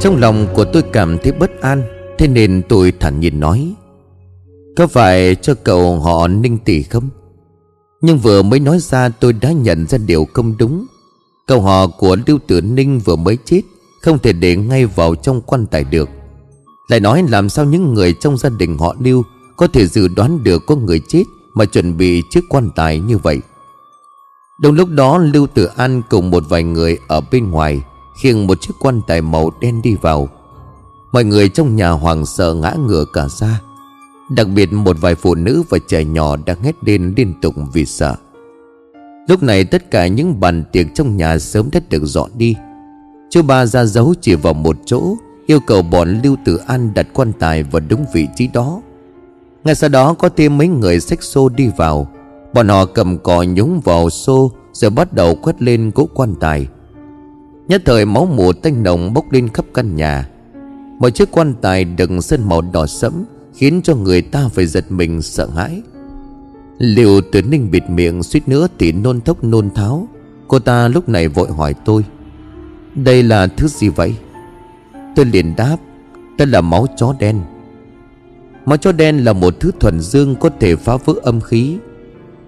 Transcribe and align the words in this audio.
Trong 0.00 0.16
lòng 0.16 0.46
của 0.54 0.64
tôi 0.64 0.82
cảm 0.92 1.18
thấy 1.18 1.32
bất 1.32 1.60
an, 1.60 1.82
Thế 2.18 2.28
nên 2.28 2.62
tôi 2.68 2.92
thản 3.00 3.20
nhiên 3.20 3.40
nói, 3.40 3.74
Có 4.76 4.86
phải 4.86 5.34
cho 5.34 5.54
cậu 5.54 6.00
họ 6.00 6.28
ninh 6.28 6.58
tỷ 6.58 6.82
không? 6.82 7.08
Nhưng 8.00 8.18
vừa 8.18 8.42
mới 8.42 8.60
nói 8.60 8.78
ra 8.80 9.08
tôi 9.08 9.32
đã 9.32 9.52
nhận 9.52 9.86
ra 9.86 9.98
điều 9.98 10.26
không 10.32 10.54
đúng. 10.58 10.86
Cậu 11.46 11.60
họ 11.60 11.86
của 11.86 12.16
Lưu 12.26 12.38
Tử 12.46 12.60
Ninh 12.60 12.98
vừa 12.98 13.16
mới 13.16 13.38
chết, 13.44 13.60
Không 14.02 14.18
thể 14.18 14.32
để 14.32 14.56
ngay 14.56 14.86
vào 14.86 15.14
trong 15.14 15.40
quan 15.40 15.66
tài 15.66 15.84
được. 15.84 16.08
Lại 16.88 17.00
nói 17.00 17.24
làm 17.28 17.48
sao 17.48 17.64
những 17.64 17.94
người 17.94 18.14
trong 18.20 18.38
gia 18.38 18.48
đình 18.48 18.78
họ 18.78 18.96
Lưu 19.00 19.22
Có 19.56 19.66
thể 19.66 19.86
dự 19.86 20.08
đoán 20.08 20.44
được 20.44 20.66
có 20.66 20.76
người 20.76 21.00
chết 21.08 21.22
Mà 21.54 21.64
chuẩn 21.64 21.96
bị 21.96 22.22
chiếc 22.30 22.44
quan 22.48 22.70
tài 22.76 23.00
như 23.00 23.18
vậy? 23.18 23.40
Đồng 24.60 24.74
lúc 24.74 24.88
đó 24.88 25.18
Lưu 25.18 25.46
Tử 25.46 25.64
An 25.64 26.02
cùng 26.10 26.30
một 26.30 26.44
vài 26.48 26.62
người 26.62 26.98
ở 27.08 27.20
bên 27.20 27.50
ngoài 27.50 27.82
Khiêng 28.20 28.46
một 28.46 28.60
chiếc 28.60 28.74
quan 28.80 29.00
tài 29.06 29.22
màu 29.22 29.50
đen 29.60 29.82
đi 29.82 29.94
vào. 29.94 30.28
Mọi 31.12 31.24
người 31.24 31.48
trong 31.48 31.76
nhà 31.76 31.90
hoàng 31.90 32.26
sợ 32.26 32.54
ngã 32.54 32.74
ngửa 32.86 33.04
cả 33.12 33.28
ra. 33.28 33.60
Đặc 34.30 34.46
biệt 34.54 34.72
một 34.72 34.96
vài 35.00 35.14
phụ 35.14 35.34
nữ 35.34 35.62
và 35.68 35.78
trẻ 35.88 36.04
nhỏ 36.04 36.36
đang 36.46 36.62
hét 36.62 36.74
lên 36.84 37.14
liên 37.16 37.34
tục 37.42 37.54
vì 37.72 37.84
sợ. 37.84 38.14
Lúc 39.28 39.42
này 39.42 39.64
tất 39.64 39.90
cả 39.90 40.06
những 40.06 40.40
bàn 40.40 40.64
tiệc 40.72 40.86
trong 40.94 41.16
nhà 41.16 41.38
sớm 41.38 41.68
đã 41.72 41.80
được 41.90 42.04
dọn 42.04 42.30
đi. 42.36 42.54
Chú 43.30 43.42
ba 43.42 43.66
ra 43.66 43.84
dấu 43.84 44.14
chỉ 44.20 44.34
vào 44.34 44.54
một 44.54 44.76
chỗ, 44.86 45.16
Yêu 45.46 45.60
cầu 45.60 45.82
bọn 45.82 46.20
Lưu 46.24 46.36
Tử 46.44 46.56
An 46.66 46.94
đặt 46.94 47.06
quan 47.14 47.32
tài 47.38 47.62
vào 47.62 47.82
đúng 47.88 48.04
vị 48.12 48.28
trí 48.36 48.46
đó. 48.46 48.80
Ngay 49.64 49.74
sau 49.74 49.90
đó 49.90 50.14
có 50.14 50.28
thêm 50.28 50.58
mấy 50.58 50.68
người 50.68 51.00
xách 51.00 51.22
xô 51.22 51.48
đi 51.48 51.70
vào. 51.76 52.08
Bọn 52.54 52.68
họ 52.68 52.84
cầm 52.84 53.18
cò 53.18 53.42
nhúng 53.42 53.80
vào 53.80 54.10
xô, 54.10 54.52
Rồi 54.72 54.90
bắt 54.90 55.12
đầu 55.12 55.34
quét 55.42 55.62
lên 55.62 55.90
cỗ 55.90 56.08
quan 56.14 56.34
tài. 56.40 56.66
Nhất 57.68 57.82
thời 57.84 58.04
máu 58.04 58.26
mùa 58.26 58.52
tanh 58.52 58.82
nồng 58.82 59.14
bốc 59.14 59.32
lên 59.32 59.48
khắp 59.48 59.64
căn 59.74 59.96
nhà. 59.96 60.28
Một 60.98 61.10
chiếc 61.10 61.30
quan 61.30 61.54
tài 61.60 61.84
đựng 61.84 62.22
sơn 62.22 62.48
màu 62.48 62.62
đỏ 62.62 62.86
sẫm 62.86 63.24
Khiến 63.54 63.80
cho 63.84 63.94
người 63.94 64.22
ta 64.22 64.48
phải 64.48 64.66
giật 64.66 64.84
mình 64.88 65.22
sợ 65.22 65.48
hãi. 65.56 65.82
Liệu 66.78 67.20
tử 67.20 67.42
ninh 67.42 67.70
bịt 67.70 67.82
miệng 67.88 68.22
suýt 68.22 68.48
nữa 68.48 68.68
thì 68.78 68.92
nôn 68.92 69.20
thốc 69.20 69.44
nôn 69.44 69.70
tháo. 69.70 70.08
Cô 70.48 70.58
ta 70.58 70.88
lúc 70.88 71.08
này 71.08 71.28
vội 71.28 71.48
hỏi 71.50 71.74
tôi, 71.84 72.04
Đây 72.94 73.22
là 73.22 73.46
thứ 73.46 73.68
gì 73.68 73.88
vậy? 73.88 74.14
Tôi 75.16 75.26
liền 75.26 75.56
đáp 75.56 75.76
Đây 76.38 76.46
là 76.46 76.60
máu 76.60 76.86
chó 76.96 77.14
đen. 77.18 77.40
Máu 78.66 78.76
chó 78.76 78.92
đen 78.92 79.24
là 79.24 79.32
một 79.32 79.54
thứ 79.60 79.70
thuần 79.80 80.00
dương 80.00 80.36
Có 80.36 80.50
thể 80.60 80.76
phá 80.76 80.96
vỡ 80.96 81.14
âm 81.22 81.40
khí. 81.40 81.76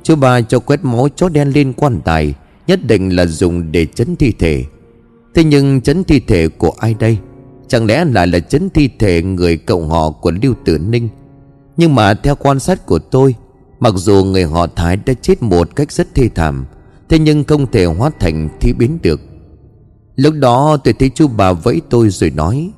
Chú 0.03 0.17
ba 0.17 0.41
cho 0.41 0.59
quét 0.59 0.85
máu 0.85 1.09
chó 1.17 1.29
đen 1.29 1.53
lên 1.55 1.73
quan 1.73 2.01
tài, 2.05 2.35
Nhất 2.67 2.81
định 2.85 3.17
là 3.17 3.27
dùng 3.27 3.73
để 3.73 3.87
chấn 3.87 4.17
thi 4.17 4.33
thể. 4.39 4.65
Thế 5.35 5.45
nhưng 5.45 5.81
chấn 5.81 6.05
thi 6.05 6.21
thể 6.21 6.49
của 6.49 6.73
ai 6.79 6.95
đây? 6.95 7.19
Chẳng 7.69 7.87
lẽ 7.87 8.05
lại 8.05 8.27
là 8.27 8.41
chấn 8.41 8.71
thi 8.71 8.91
thể 8.99 9.23
người 9.23 9.57
cậu 9.57 9.87
họ 9.87 10.11
của 10.11 10.33
Lưu 10.43 10.55
Tử 10.65 10.79
Ninh? 10.79 11.09
Nhưng 11.77 11.95
mà 11.95 12.15
theo 12.15 12.35
quan 12.35 12.61
sát 12.61 12.87
của 12.87 12.99
tôi, 12.99 13.35
Mặc 13.81 13.95
dù 13.97 14.25
người 14.25 14.45
họ 14.45 14.67
Thái 14.67 14.97
đã 14.97 15.15
chết 15.23 15.43
một 15.43 15.77
cách 15.77 15.93
rất 15.93 16.15
thê 16.15 16.29
thảm, 16.29 16.67
Thế 17.09 17.19
nhưng 17.19 17.45
không 17.45 17.71
thể 17.71 17.85
hóa 17.85 18.11
thành 18.21 18.49
thi 18.61 18.73
biến 18.79 18.99
được. 19.03 19.21
Lúc 20.17 20.35
đó 20.35 20.77
tôi 20.85 20.95
thấy 20.95 21.11
chú 21.15 21.29
bà 21.29 21.53
vẫy 21.53 21.81
tôi 21.91 22.11
rồi 22.11 22.31
nói, 22.31 22.71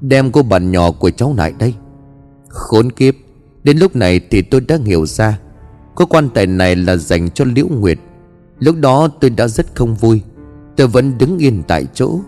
Đem 0.00 0.32
cô 0.32 0.42
bạn 0.42 0.70
nhỏ 0.70 0.90
của 0.90 1.10
cháu 1.10 1.34
lại 1.36 1.52
đây. 1.58 1.74
Khốn 2.48 2.92
kiếp, 2.92 3.14
Đến 3.64 3.78
lúc 3.78 3.96
này 3.96 4.20
thì 4.30 4.42
tôi 4.42 4.60
đã 4.60 4.78
hiểu 4.84 5.06
ra, 5.06 5.38
Có 5.94 6.04
quan 6.04 6.28
tài 6.34 6.46
này 6.46 6.76
là 6.76 6.96
dành 6.96 7.30
cho 7.30 7.44
Liễu 7.44 7.66
Nguyệt. 7.68 7.98
Lúc 8.58 8.76
đó 8.76 9.08
tôi 9.20 9.30
đã 9.30 9.48
rất 9.48 9.66
không 9.74 9.94
vui 9.94 10.22
Tôi 10.76 10.86
vẫn 10.86 11.18
đứng 11.18 11.38
yên 11.38 11.62
tại 11.68 11.86
chỗ. 11.94 12.20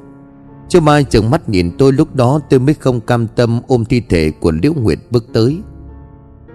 Chú 0.69 0.81
Mai 0.81 1.05
trợn 1.05 1.31
mắt 1.31 1.49
nhìn 1.49 1.71
tôi 1.79 1.93
lúc 1.93 2.15
đó, 2.15 2.41
tôi 2.51 2.61
mới 2.61 2.75
không 2.75 3.01
cam 3.01 3.27
tâm 3.27 3.61
ôm 3.67 3.85
thi 3.85 4.03
thể 4.09 4.31
của 4.31 4.53
Liễu 4.63 4.73
Nguyệt 4.75 4.99
bước 5.11 5.27
tới. 5.33 5.59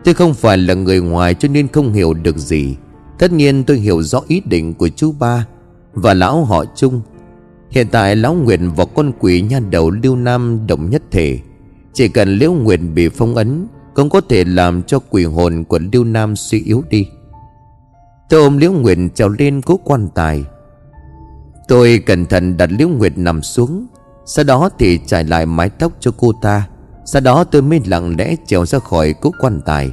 Tôi 0.03 0.13
không 0.13 0.33
phải 0.33 0.57
là 0.57 0.73
người 0.73 1.01
ngoài 1.01 1.33
cho 1.33 1.47
nên 1.47 1.67
không 1.67 1.93
hiểu 1.93 2.13
được 2.13 2.37
gì. 2.37 2.75
Tất 3.19 3.31
nhiên 3.31 3.63
tôi 3.63 3.77
hiểu 3.77 4.01
rõ 4.01 4.21
ý 4.27 4.41
định 4.45 4.73
của 4.73 4.89
chú 4.89 5.11
ba 5.19 5.47
Và 5.93 6.13
lão 6.13 6.45
họ 6.45 6.65
chung. 6.75 7.01
Hiện 7.69 7.87
tại 7.91 8.15
lão 8.15 8.33
Nguyệt 8.33 8.59
và 8.75 8.85
con 8.85 9.11
quỷ 9.19 9.41
nha 9.41 9.59
đầu 9.59 9.89
Lưu 9.89 10.15
Nam 10.15 10.67
đồng 10.67 10.89
nhất 10.89 11.03
thể. 11.11 11.39
Chỉ 11.93 12.07
cần 12.07 12.29
Liễu 12.29 12.51
Nguyệt 12.51 12.79
bị 12.95 13.09
phong 13.09 13.35
ấn, 13.35 13.67
Cũng 13.93 14.09
có 14.09 14.21
thể 14.29 14.43
làm 14.43 14.83
cho 14.83 14.99
quỷ 15.09 15.23
hồn 15.23 15.63
của 15.63 15.79
Lưu 15.93 16.03
Nam 16.03 16.35
suy 16.35 16.61
yếu 16.61 16.83
đi. 16.89 17.07
Tôi 18.29 18.41
ôm 18.41 18.57
Liễu 18.57 18.71
Nguyệt 18.71 18.97
trèo 19.15 19.29
lên 19.29 19.61
cố 19.61 19.79
quan 19.83 20.07
tài. 20.15 20.45
Tôi 21.67 22.03
cẩn 22.05 22.25
thận 22.25 22.57
đặt 22.57 22.69
Liễu 22.71 22.87
Nguyệt 22.87 23.17
nằm 23.17 23.41
xuống. 23.41 23.87
Sau 24.25 24.45
đó 24.45 24.69
thì 24.79 24.99
trải 25.07 25.23
lại 25.23 25.45
mái 25.45 25.69
tóc 25.69 25.91
cho 25.99 26.11
cô 26.17 26.31
ta. 26.41 26.67
Sau 27.05 27.21
đó 27.21 27.43
tôi 27.43 27.61
mới 27.61 27.81
lặng 27.85 28.15
lẽ 28.17 28.35
trèo 28.47 28.65
ra 28.65 28.79
khỏi 28.79 29.13
cố 29.21 29.31
quan 29.39 29.61
tài. 29.65 29.91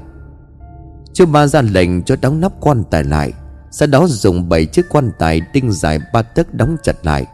Chú 1.12 1.26
ba 1.26 1.46
ra 1.46 1.62
lệnh 1.62 2.02
cho 2.02 2.16
đóng 2.20 2.40
nắp 2.40 2.52
quan 2.60 2.82
tài 2.90 3.04
lại. 3.04 3.32
Sau 3.70 3.88
đó 3.88 4.06
dùng 4.06 4.48
bảy 4.48 4.66
chiếc 4.66 4.86
quan 4.90 5.10
tài 5.18 5.40
đinh 5.52 5.72
dài 5.72 5.98
ba 6.12 6.22
tấc 6.22 6.54
đóng 6.54 6.76
chặt 6.82 6.96
lại. 7.02 7.26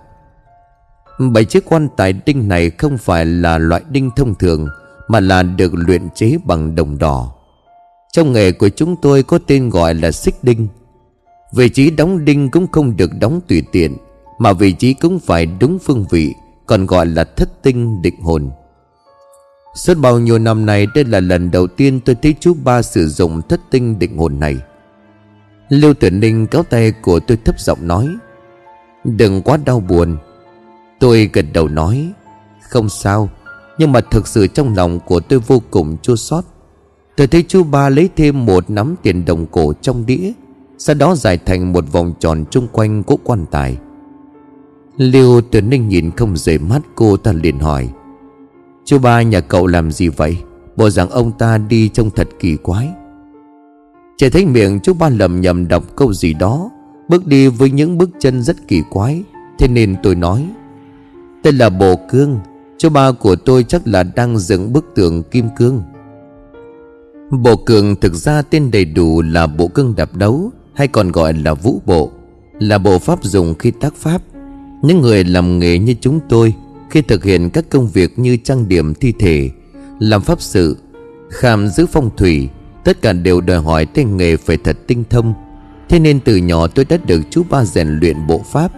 Bảy 1.33 1.45
chiếc 1.45 1.65
quan 1.69 1.89
tài 1.97 2.13
đinh 2.13 2.49
này 2.49 2.71
không 2.71 2.99
phải 2.99 3.25
là 3.25 3.59
loại 3.59 3.83
đinh 3.91 4.11
thông 4.17 4.35
thường, 4.35 4.69
Mà 5.09 5.21
là 5.21 5.43
được 5.43 5.75
luyện 5.75 6.11
chế 6.15 6.37
bằng 6.45 6.75
đồng 6.75 6.99
đỏ. 6.99 7.35
Trong 8.13 8.33
nghề 8.33 8.53
của 8.53 8.69
chúng 8.69 8.97
tôi 9.03 9.23
có 9.23 9.39
tên 9.47 9.71
gọi 9.71 9.95
là 9.95 10.11
xích 10.11 10.35
đinh. 10.43 10.69
Vị 11.53 11.69
trí 11.69 11.91
đóng 11.91 12.25
đinh 12.25 12.51
cũng 12.51 12.67
không 12.73 12.97
được 12.97 13.11
đóng 13.21 13.41
tùy 13.49 13.63
tiện. 13.73 13.97
Mà 14.41 14.53
vị 14.53 14.73
trí 14.73 14.95
cũng 14.95 15.19
phải 15.19 15.47
đúng 15.47 15.79
phương 15.79 16.05
vị, 16.11 16.35
Còn 16.67 16.87
gọi 16.87 17.07
là 17.07 17.25
thất 17.25 17.63
tinh 17.63 18.03
định 18.03 18.21
hồn. 18.21 18.51
Suốt 19.75 19.99
bao 19.99 20.19
nhiêu 20.19 20.39
năm 20.39 20.67
nay, 20.67 20.87
đây 20.95 21.05
là 21.05 21.21
lần 21.21 21.51
đầu 21.51 21.67
tiên 21.67 22.01
tôi 22.05 22.17
thấy 22.23 22.35
chú 22.41 22.55
ba 22.65 22.83
sử 22.83 23.09
dụng 23.09 23.43
thất 23.49 23.61
tinh 23.71 23.99
định 23.99 24.17
hồn 24.17 24.41
này. 24.41 24.57
Lưu 25.69 25.95
Tử 25.95 26.11
Ninh 26.11 26.47
kéo 26.47 26.63
tay 26.63 26.93
của 26.93 27.21
tôi 27.21 27.39
thấp 27.45 27.61
giọng 27.61 27.87
nói, 27.87 28.09
Đừng 29.05 29.43
quá 29.43 29.57
đau 29.65 29.81
buồn. 29.81 30.17
Tôi 31.01 31.31
gật 31.33 31.47
đầu 31.53 31.69
nói, 31.69 32.13
Không 32.71 32.89
sao, 32.89 33.29
Nhưng 33.79 33.93
mà 33.93 34.01
thực 34.01 34.27
sự 34.27 34.47
trong 34.47 34.75
lòng 34.77 35.01
của 35.01 35.21
tôi 35.21 35.39
vô 35.39 35.63
cùng 35.71 35.97
chua 36.03 36.17
xót. 36.17 36.45
Tôi 37.17 37.27
thấy 37.27 37.45
chú 37.49 37.65
ba 37.65 37.89
lấy 37.89 38.11
thêm 38.17 38.47
một 38.47 38.71
nắm 38.71 38.95
tiền 39.03 39.25
đồng 39.25 39.47
cổ 39.47 39.73
trong 39.81 40.07
đĩa, 40.07 40.33
Sau 40.79 40.95
đó 40.95 41.15
giải 41.15 41.39
thành 41.39 41.73
một 41.73 41.85
vòng 41.93 42.15
tròn 42.21 42.45
chung 42.51 42.69
quanh 42.73 43.03
cỗ 43.03 43.19
quan 43.25 43.47
tài. 43.51 43.77
Lưu 45.01 45.41
từ 45.51 45.61
Ninh 45.61 45.89
nhìn 45.89 46.11
không 46.17 46.37
rời 46.37 46.59
mắt, 46.59 46.81
cô 46.95 47.17
ta 47.17 47.33
liền 47.33 47.59
hỏi. 47.59 47.89
Chú 48.85 48.99
ba 48.99 49.23
nhà 49.23 49.41
cậu 49.41 49.67
làm 49.67 49.93
gì 49.93 50.09
vậy? 50.09 50.37
Bộ 50.77 50.91
rằng 50.91 51.11
ông 51.11 51.33
ta 51.33 51.59
đi 51.59 51.89
trông 51.89 52.11
thật 52.11 52.29
kỳ 52.39 52.57
quái. 52.57 52.89
Chỉ 54.17 54.31
thấy 54.31 54.47
miệng 54.47 54.81
chú 54.83 54.95
ba 54.95 55.09
lầm 55.09 55.41
nhầm 55.41 55.69
đọc 55.69 55.97
câu 55.97 56.13
gì 56.13 56.35
đó. 56.35 56.71
Bước 57.09 57.27
đi 57.27 57.49
với 57.49 57.71
những 57.71 57.99
bước 57.99 58.11
chân 58.19 58.43
rất 58.43 58.69
kỳ 58.69 58.83
quái. 58.91 59.23
Thế 59.59 59.69
nên 59.69 59.97
tôi 60.03 60.15
nói, 60.15 60.49
Tên 61.43 61.57
là 61.57 61.69
Bộ 61.69 61.95
Cương, 62.11 62.39
Chú 62.79 62.89
ba 62.89 63.13
của 63.13 63.37
tôi 63.37 63.65
chắc 63.65 63.87
là 63.87 64.03
đang 64.03 64.39
dựng 64.39 64.73
bức 64.73 64.85
tượng 64.95 65.23
kim 65.23 65.49
cương. 65.57 65.83
Bộ 67.31 67.57
Cường 67.57 67.97
thực 67.97 68.15
ra 68.15 68.43
tên 68.43 68.71
đầy 68.71 68.85
đủ 68.85 69.23
là 69.23 69.47
Bộ 69.47 69.69
Cương 69.69 69.95
đạp 69.97 70.17
đấu, 70.17 70.51
Hay 70.75 70.89
còn 70.89 71.13
gọi 71.13 71.35
là 71.35 71.55
Vũ 71.55 71.81
Bộ, 71.87 72.11
Là 72.59 72.79
bộ 72.79 72.99
pháp 72.99 73.25
dùng 73.25 73.55
khi 73.59 73.71
tác 73.71 73.95
pháp. 73.95 74.23
Những 74.83 75.01
người 75.01 75.25
làm 75.25 75.59
nghề 75.59 75.79
như 75.79 75.95
chúng 76.01 76.21
tôi 76.29 76.55
khi 76.91 77.03
thực 77.03 77.25
hiện 77.25 77.51
các 77.51 77.71
công 77.71 77.89
việc 77.89 78.19
như 78.19 78.37
trang 78.37 78.69
điểm 78.69 78.95
thi 78.95 79.13
thể, 79.19 79.51
Làm 79.99 80.23
pháp 80.23 80.41
sự, 80.41 80.77
Khám 81.31 81.69
giữ 81.69 81.87
phong 81.93 82.11
thủy, 82.17 82.49
Tất 82.85 83.03
cả 83.03 83.13
đều 83.13 83.41
đòi 83.41 83.59
hỏi 83.59 83.87
tay 83.87 84.05
nghề 84.05 84.37
phải 84.37 84.57
thật 84.57 84.77
tinh 84.87 85.05
thông. 85.11 85.35
Thế 85.89 85.99
nên 85.99 86.21
từ 86.21 86.37
nhỏ 86.37 86.67
tôi 86.67 86.85
đã 86.85 86.97
được 86.97 87.21
chú 87.31 87.43
ba 87.51 87.65
rèn 87.65 87.89
luyện 87.89 88.27
bộ 88.27 88.43
pháp. 88.53 88.73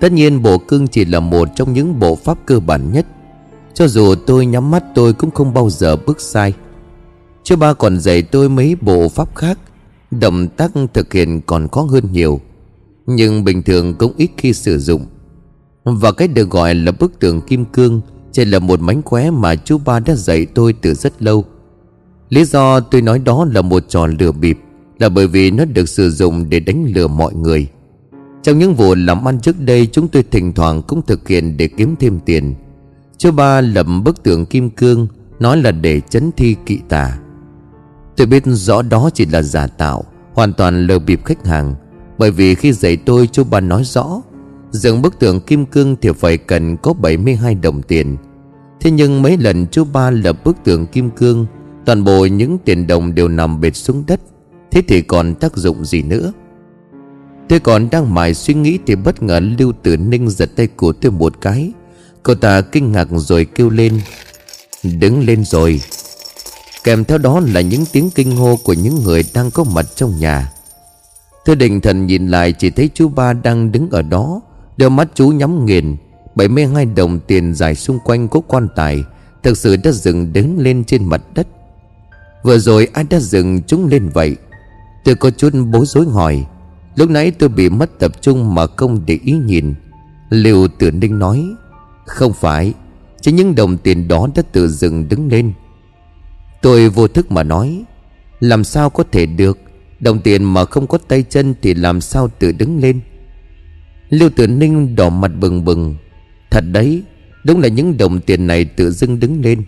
Tất 0.00 0.12
nhiên 0.12 0.42
bộ 0.42 0.58
cương 0.58 0.88
chỉ 0.88 1.04
là 1.04 1.20
một 1.20 1.48
trong 1.56 1.72
những 1.72 1.98
bộ 1.98 2.14
pháp 2.16 2.38
cơ 2.46 2.60
bản 2.60 2.92
nhất. 2.92 3.06
Cho 3.74 3.88
dù 3.88 4.14
tôi 4.26 4.46
nhắm 4.46 4.70
mắt 4.70 4.84
tôi 4.94 5.12
cũng 5.12 5.30
không 5.30 5.54
bao 5.54 5.70
giờ 5.70 5.96
bước 5.96 6.20
sai. 6.20 6.52
Chú 7.44 7.56
ba 7.56 7.74
còn 7.74 8.00
dạy 8.00 8.22
tôi 8.22 8.48
mấy 8.48 8.76
bộ 8.80 9.08
pháp 9.08 9.36
khác, 9.36 9.58
Động 10.10 10.48
tác 10.56 10.70
thực 10.94 11.12
hiện 11.12 11.40
còn 11.46 11.68
khó 11.68 11.82
hơn 11.82 12.04
nhiều. 12.12 12.40
Nhưng 13.06 13.44
bình 13.44 13.62
thường 13.62 13.94
cũng 13.94 14.12
ít 14.16 14.30
khi 14.36 14.52
sử 14.52 14.78
dụng 14.78 15.06
và 15.96 16.12
cái 16.12 16.28
được 16.28 16.50
gọi 16.50 16.74
là 16.74 16.92
bức 16.92 17.20
tường 17.20 17.40
kim 17.40 17.64
cương 17.64 18.00
Chỉ 18.32 18.44
là 18.44 18.58
một 18.58 18.80
mánh 18.80 19.02
khóe 19.02 19.30
mà 19.30 19.54
chú 19.54 19.78
ba 19.78 20.00
đã 20.00 20.14
dạy 20.14 20.46
tôi 20.46 20.72
từ 20.72 20.94
rất 20.94 21.22
lâu. 21.22 21.44
Lý 22.28 22.44
do 22.44 22.80
tôi 22.80 23.02
nói 23.02 23.18
đó 23.18 23.46
là 23.52 23.62
một 23.62 23.84
trò 23.88 24.06
lừa 24.06 24.32
bịp, 24.32 24.58
Là 24.98 25.08
bởi 25.08 25.26
vì 25.26 25.50
nó 25.50 25.64
được 25.64 25.88
sử 25.88 26.10
dụng 26.10 26.50
để 26.50 26.60
đánh 26.60 26.86
lừa 26.94 27.06
mọi 27.06 27.34
người. 27.34 27.68
Trong 28.42 28.58
những 28.58 28.74
vụ 28.74 28.94
làm 28.94 29.28
ăn 29.28 29.40
trước 29.40 29.60
đây, 29.60 29.86
Chúng 29.86 30.08
tôi 30.08 30.24
thỉnh 30.30 30.52
thoảng 30.52 30.82
cũng 30.82 31.02
thực 31.06 31.28
hiện 31.28 31.56
để 31.56 31.68
kiếm 31.68 31.94
thêm 32.00 32.18
tiền. 32.24 32.54
Chú 33.18 33.30
ba 33.30 33.60
lập 33.60 33.86
bức 34.04 34.22
tượng 34.22 34.46
kim 34.46 34.70
cương, 34.70 35.06
Nói 35.40 35.56
là 35.56 35.70
để 35.70 36.00
chấn 36.00 36.30
thi 36.36 36.56
kỵ 36.66 36.78
tà. 36.88 37.18
Tôi 38.16 38.26
biết 38.26 38.42
rõ 38.46 38.82
đó 38.82 39.10
chỉ 39.14 39.26
là 39.26 39.42
giả 39.42 39.66
tạo, 39.66 40.04
Hoàn 40.34 40.52
toàn 40.52 40.86
lừa 40.86 40.98
bịp 40.98 41.24
khách 41.24 41.46
hàng, 41.46 41.74
Bởi 42.18 42.30
vì 42.30 42.54
khi 42.54 42.72
dạy 42.72 42.96
tôi, 42.96 43.26
chú 43.32 43.44
ba 43.44 43.60
nói 43.60 43.84
rõ 43.84 44.20
Dựng 44.70 45.02
bức 45.02 45.18
tượng 45.18 45.40
kim 45.40 45.66
cương 45.66 45.96
thì 46.02 46.10
phải 46.18 46.36
cần 46.36 46.76
có 46.76 46.92
72 46.92 47.54
đồng 47.54 47.82
tiền. 47.82 48.16
Thế 48.80 48.90
nhưng 48.90 49.22
mấy 49.22 49.36
lần 49.36 49.66
chú 49.66 49.84
ba 49.84 50.10
lập 50.10 50.44
bức 50.44 50.56
tượng 50.64 50.86
kim 50.86 51.10
cương, 51.10 51.46
Toàn 51.88 52.04
bộ 52.04 52.26
những 52.26 52.58
tiền 52.64 52.86
đồng 52.86 53.14
đều 53.14 53.28
nằm 53.28 53.60
bệt 53.60 53.76
xuống 53.76 54.04
đất. 54.06 54.20
Thế 54.70 54.82
thì 54.88 55.02
còn 55.02 55.34
tác 55.34 55.56
dụng 55.56 55.84
gì 55.84 56.02
nữa? 56.02 56.32
Tôi 57.48 57.60
còn 57.60 57.90
đang 57.90 58.14
mải 58.14 58.34
suy 58.34 58.54
nghĩ 58.54 58.78
Thì 58.86 58.94
bất 58.94 59.22
ngờ 59.22 59.40
Lưu 59.58 59.72
Tử 59.82 59.96
Ninh 59.96 60.30
giật 60.30 60.50
tay 60.56 60.66
của 60.66 60.92
tôi 60.92 61.12
một 61.12 61.40
cái. 61.40 61.72
Cậu 62.22 62.36
ta 62.36 62.60
kinh 62.60 62.92
ngạc 62.92 63.08
rồi 63.10 63.44
kêu 63.44 63.70
lên, 63.70 64.00
Đứng 64.82 65.26
lên 65.26 65.44
rồi. 65.44 65.80
Kèm 66.84 67.04
theo 67.04 67.18
đó 67.18 67.40
là 67.40 67.60
những 67.60 67.84
tiếng 67.92 68.10
kinh 68.10 68.36
hô 68.36 68.56
Của 68.56 68.72
những 68.72 69.02
người 69.04 69.24
đang 69.34 69.50
có 69.50 69.64
mặt 69.64 69.86
trong 69.96 70.18
nhà. 70.18 70.52
Tôi 71.44 71.56
định 71.56 71.80
thần 71.80 72.06
nhìn 72.06 72.28
lại 72.28 72.52
Chỉ 72.52 72.70
thấy 72.70 72.90
chú 72.94 73.08
ba 73.08 73.32
đang 73.32 73.72
đứng 73.72 73.90
ở 73.90 74.02
đó. 74.02 74.40
Đôi 74.78 74.90
mắt 74.90 75.08
chú 75.14 75.28
nhắm 75.28 75.66
nghiền 75.66 75.96
72 76.34 76.86
đồng 76.86 77.20
tiền 77.20 77.54
dài 77.54 77.74
xung 77.74 77.98
quanh 78.04 78.28
cố 78.28 78.40
quan 78.40 78.68
tài 78.76 79.04
Thực 79.42 79.58
sự 79.58 79.76
đã 79.76 79.92
dựng 79.92 80.32
đứng 80.32 80.58
lên 80.58 80.84
trên 80.84 81.04
mặt 81.04 81.22
đất. 81.34 81.46
Vừa 82.42 82.58
rồi 82.58 82.88
ai 82.92 83.04
đã 83.10 83.20
dựng 83.20 83.62
chúng 83.62 83.88
lên 83.88 84.08
vậy? 84.08 84.36
Tôi 85.04 85.14
có 85.14 85.30
chút 85.30 85.54
bối 85.70 85.86
rối 85.86 86.06
hỏi. 86.06 86.46
Lúc 86.96 87.10
nãy 87.10 87.30
tôi 87.30 87.48
bị 87.48 87.68
mất 87.68 87.98
tập 87.98 88.22
trung 88.22 88.54
mà 88.54 88.66
không 88.66 89.06
để 89.06 89.18
ý 89.24 89.32
nhìn. 89.32 89.74
Liều 90.30 90.68
tử 90.68 90.90
ninh 90.90 91.18
nói, 91.18 91.44
Không 92.06 92.32
phải, 92.32 92.74
Chỉ 93.20 93.32
những 93.32 93.54
đồng 93.54 93.76
tiền 93.78 94.08
đó 94.08 94.28
đã 94.34 94.42
tự 94.52 94.68
dựng 94.68 95.08
đứng 95.08 95.28
lên. 95.28 95.52
Tôi 96.62 96.88
vô 96.88 97.08
thức 97.08 97.30
mà 97.32 97.42
nói, 97.42 97.84
Làm 98.40 98.64
sao 98.64 98.90
có 98.90 99.04
thể 99.12 99.26
được? 99.26 99.58
Đồng 100.00 100.20
tiền 100.20 100.44
mà 100.44 100.64
không 100.64 100.86
có 100.86 100.98
tay 100.98 101.24
chân 101.30 101.54
Thì 101.62 101.74
làm 101.74 102.00
sao 102.00 102.28
tự 102.38 102.52
đứng 102.52 102.80
lên? 102.80 103.00
Lưu 104.10 104.30
tử 104.36 104.46
ninh 104.46 104.96
đỏ 104.96 105.10
mặt 105.10 105.30
bừng 105.40 105.64
bừng. 105.64 105.96
Thật 106.50 106.64
đấy, 106.72 107.02
Đúng 107.44 107.60
là 107.60 107.68
những 107.68 107.96
đồng 107.96 108.20
tiền 108.20 108.46
này 108.46 108.64
tự 108.64 108.90
dưng 108.90 109.20
đứng 109.20 109.40
lên. 109.42 109.62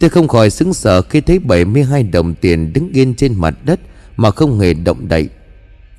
Tôi 0.00 0.10
không 0.10 0.28
khỏi 0.28 0.50
xứng 0.50 0.74
sở 0.74 1.02
khi 1.02 1.20
thấy 1.20 1.38
72 1.38 2.02
đồng 2.02 2.34
tiền 2.34 2.72
đứng 2.72 2.90
yên 2.92 3.14
trên 3.14 3.34
mặt 3.34 3.54
đất 3.64 3.80
Mà 4.16 4.30
không 4.30 4.60
hề 4.60 4.74
động 4.74 5.08
đậy. 5.08 5.28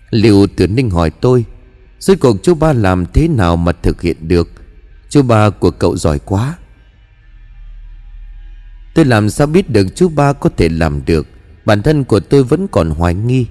Liệu 0.10 0.48
tử 0.48 0.68
ninh 0.68 0.90
hỏi 0.90 1.10
tôi, 1.10 1.46
Rốt 2.00 2.18
cuộc 2.20 2.44
chú 2.44 2.56
ba 2.56 2.74
làm 2.74 3.06
thế 3.14 3.28
nào 3.28 3.58
mà 3.58 3.72
thực 3.72 4.02
hiện 4.02 4.28
được? 4.28 4.50
Chú 5.10 5.22
ba 5.22 5.50
của 5.50 5.72
cậu 5.72 5.98
giỏi 5.98 6.20
quá. 6.20 6.58
Tôi 8.96 9.06
làm 9.06 9.30
sao 9.30 9.48
biết 9.48 9.70
được 9.70 9.88
chú 9.96 10.10
ba 10.10 10.34
có 10.34 10.50
thể 10.58 10.70
làm 10.70 11.02
được? 11.06 11.28
Bản 11.66 11.82
thân 11.82 12.04
của 12.04 12.20
tôi 12.20 12.44
vẫn 12.44 12.68
còn 12.68 12.90
hoài 12.90 13.14
nghi. 13.14 13.46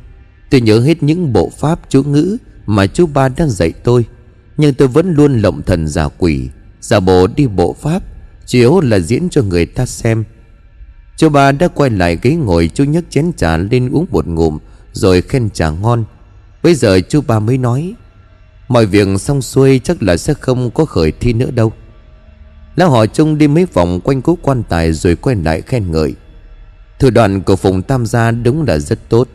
Tôi 0.50 0.60
nhớ 0.60 0.80
hết 0.80 1.02
những 1.02 1.32
bộ 1.32 1.50
pháp 1.58 1.80
chú 1.88 2.02
ngữ 2.02 2.36
mà 2.70 2.86
chú 2.86 3.06
ba 3.06 3.28
đang 3.28 3.50
dạy 3.50 3.72
tôi. 3.72 4.04
Nhưng 4.56 4.74
tôi 4.74 4.88
vẫn 4.88 5.14
luôn 5.14 5.38
lộng 5.38 5.62
thần 5.62 5.88
giả 5.88 6.08
quỷ, 6.18 6.48
Giả 6.80 7.00
bộ 7.00 7.26
đi 7.26 7.46
bộ 7.46 7.72
pháp, 7.72 8.02
Chủ 8.46 8.58
yếu 8.58 8.80
là 8.80 8.98
diễn 8.98 9.28
cho 9.30 9.42
người 9.42 9.66
ta 9.66 9.86
xem. 9.86 10.24
Chú 11.16 11.28
ba 11.28 11.52
đã 11.52 11.68
quay 11.68 11.90
lại 11.90 12.18
ghế 12.22 12.34
ngồi, 12.34 12.70
Chú 12.74 12.84
nhấc 12.84 13.04
chén 13.10 13.32
trà 13.36 13.56
lên 13.56 13.90
uống 13.90 14.06
một 14.10 14.26
ngụm, 14.26 14.58
Rồi 14.92 15.22
khen 15.22 15.50
trà 15.50 15.70
ngon. 15.70 16.04
Bây 16.62 16.74
giờ 16.74 17.00
chú 17.00 17.20
ba 17.20 17.38
mới 17.38 17.58
nói, 17.58 17.94
Mọi 18.68 18.86
việc 18.86 19.08
xong 19.20 19.42
xuôi 19.42 19.80
chắc 19.84 20.02
là 20.02 20.16
sẽ 20.16 20.34
không 20.34 20.70
có 20.70 20.84
khởi 20.84 21.12
thi 21.12 21.32
nữa 21.32 21.50
đâu. 21.50 21.72
Lão 22.76 22.90
hỏi 22.90 23.08
chung 23.08 23.38
đi 23.38 23.48
mấy 23.48 23.66
vòng 23.72 24.00
quanh 24.00 24.22
cố 24.22 24.38
quan 24.42 24.62
tài 24.62 24.92
Rồi 24.92 25.16
quay 25.16 25.36
lại 25.36 25.62
khen 25.62 25.90
ngợi. 25.90 26.14
Thủ 26.98 27.10
đoạn 27.10 27.42
của 27.42 27.56
Phùng 27.56 27.82
Tam 27.82 28.06
gia 28.06 28.30
đúng 28.30 28.64
là 28.66 28.78
rất 28.78 29.08
tốt. 29.08 29.28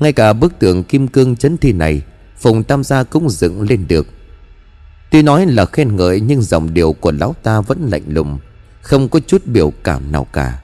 Ngay 0.00 0.12
cả 0.12 0.32
bức 0.32 0.58
tượng 0.58 0.84
kim 0.84 1.08
cương 1.08 1.36
chấn 1.36 1.56
thi 1.56 1.72
này 1.72 2.02
Phùng 2.38 2.64
Tam 2.64 2.84
gia 2.84 3.02
cũng 3.02 3.30
dựng 3.30 3.62
lên 3.62 3.84
được. 3.88 4.06
Tuy 5.10 5.22
nói 5.22 5.46
là 5.46 5.66
khen 5.66 5.96
ngợi 5.96 6.20
Nhưng 6.20 6.42
dòng 6.42 6.74
điệu 6.74 6.92
của 6.92 7.12
lão 7.12 7.34
ta 7.42 7.60
vẫn 7.60 7.88
lạnh 7.90 8.02
lùng 8.06 8.38
Không 8.82 9.08
có 9.08 9.20
chút 9.26 9.46
biểu 9.46 9.72
cảm 9.84 10.12
nào 10.12 10.26
cả. 10.32 10.62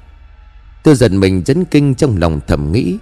Tôi 0.83 0.95
giật 0.95 1.13
mình 1.13 1.43
chấn 1.43 1.65
kinh 1.65 1.95
trong 1.95 2.19
lòng 2.19 2.41
thầm 2.47 2.73
nghĩ. 2.73 2.99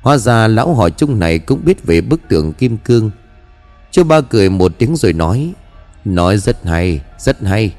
Hóa 0.00 0.16
ra 0.16 0.48
lão 0.48 0.74
hỏi 0.74 0.90
chung 0.90 1.18
này 1.18 1.38
cũng 1.38 1.60
biết 1.64 1.84
về 1.84 2.00
bức 2.00 2.20
tượng 2.28 2.52
kim 2.52 2.76
cương. 2.76 3.10
Chú 3.90 4.04
ba 4.04 4.20
cười 4.20 4.50
một 4.50 4.72
tiếng 4.78 4.96
rồi 4.96 5.12
nói 5.12 5.52
Nói 6.04 6.38
rất 6.38 6.66
hay, 6.66 7.00
rất 7.18 7.42
hay. 7.42 7.74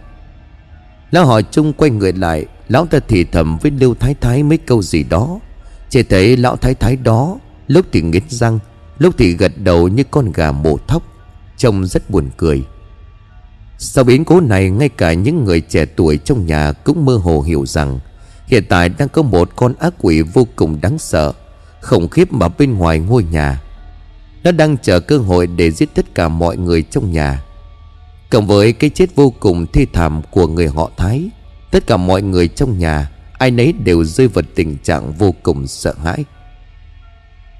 Lão 1.12 1.26
hỏi 1.26 1.44
chung 1.52 1.74
quay 1.74 1.92
người 1.92 2.14
lại 2.14 2.46
Lão 2.68 2.86
ta 2.86 3.00
thì 3.08 3.24
thầm 3.24 3.58
với 3.58 3.72
Lưu 3.72 3.96
Thái 3.96 4.16
Thái 4.22 4.44
mấy 4.44 4.58
câu 4.58 4.82
gì 4.82 5.04
đó. 5.04 5.40
Chỉ 5.90 6.04
thấy 6.04 6.38
lão 6.38 6.56
Thái 6.56 6.74
Thái 6.74 6.96
đó 6.96 7.38
Lúc 7.68 7.86
thì 7.92 8.02
nghiến 8.02 8.24
răng 8.30 8.60
Lúc 8.98 9.16
thì 9.18 9.36
gật 9.36 9.52
đầu 9.58 9.88
như 9.88 10.04
con 10.12 10.32
gà 10.32 10.52
mổ 10.52 10.78
thóc, 10.88 11.04
Trông 11.58 11.86
rất 11.86 12.10
buồn 12.10 12.30
cười. 12.38 12.64
Sau 13.78 14.04
biến 14.04 14.26
cố 14.26 14.42
này, 14.42 14.70
Ngay 14.70 14.90
cả 14.90 15.14
những 15.14 15.44
người 15.44 15.62
trẻ 15.62 15.86
tuổi 15.86 16.18
trong 16.18 16.46
nhà 16.46 16.72
Cũng 16.72 17.06
mơ 17.06 17.18
hồ 17.18 17.42
hiểu 17.42 17.66
rằng 17.66 18.00
Hiện 18.48 18.64
tại 18.70 18.90
đang 18.90 19.10
có 19.10 19.22
một 19.22 19.56
con 19.56 19.74
ác 19.80 19.94
quỷ 20.02 20.22
vô 20.22 20.48
cùng 20.56 20.82
đáng 20.82 21.00
sợ, 21.00 21.34
Khủng 21.82 22.08
khiếp 22.08 22.34
mà 22.34 22.48
bên 22.48 22.74
ngoài 22.74 23.00
ngôi 23.00 23.24
nhà. 23.24 23.62
Nó 24.44 24.52
đang 24.52 24.78
chờ 24.78 25.00
cơ 25.00 25.18
hội 25.18 25.48
để 25.48 25.72
giết 25.72 25.90
tất 25.96 26.16
cả 26.16 26.28
mọi 26.28 26.58
người 26.58 26.82
trong 26.82 27.12
nhà. 27.12 27.44
Cộng 28.30 28.48
với 28.48 28.74
cái 28.74 28.90
chết 28.90 29.16
vô 29.16 29.34
cùng 29.40 29.66
thi 29.74 29.86
thảm 29.94 30.22
của 30.32 30.48
người 30.48 30.68
họ 30.68 30.92
Thái, 30.98 31.30
Tất 31.72 31.88
cả 31.88 31.98
mọi 31.98 32.22
người 32.22 32.48
trong 32.48 32.80
nhà, 32.80 33.12
Ai 33.38 33.52
nấy 33.52 33.74
đều 33.74 34.04
rơi 34.04 34.28
vào 34.28 34.44
tình 34.56 34.78
trạng 34.84 35.14
vô 35.14 35.36
cùng 35.44 35.68
sợ 35.68 35.94
hãi. 36.04 36.26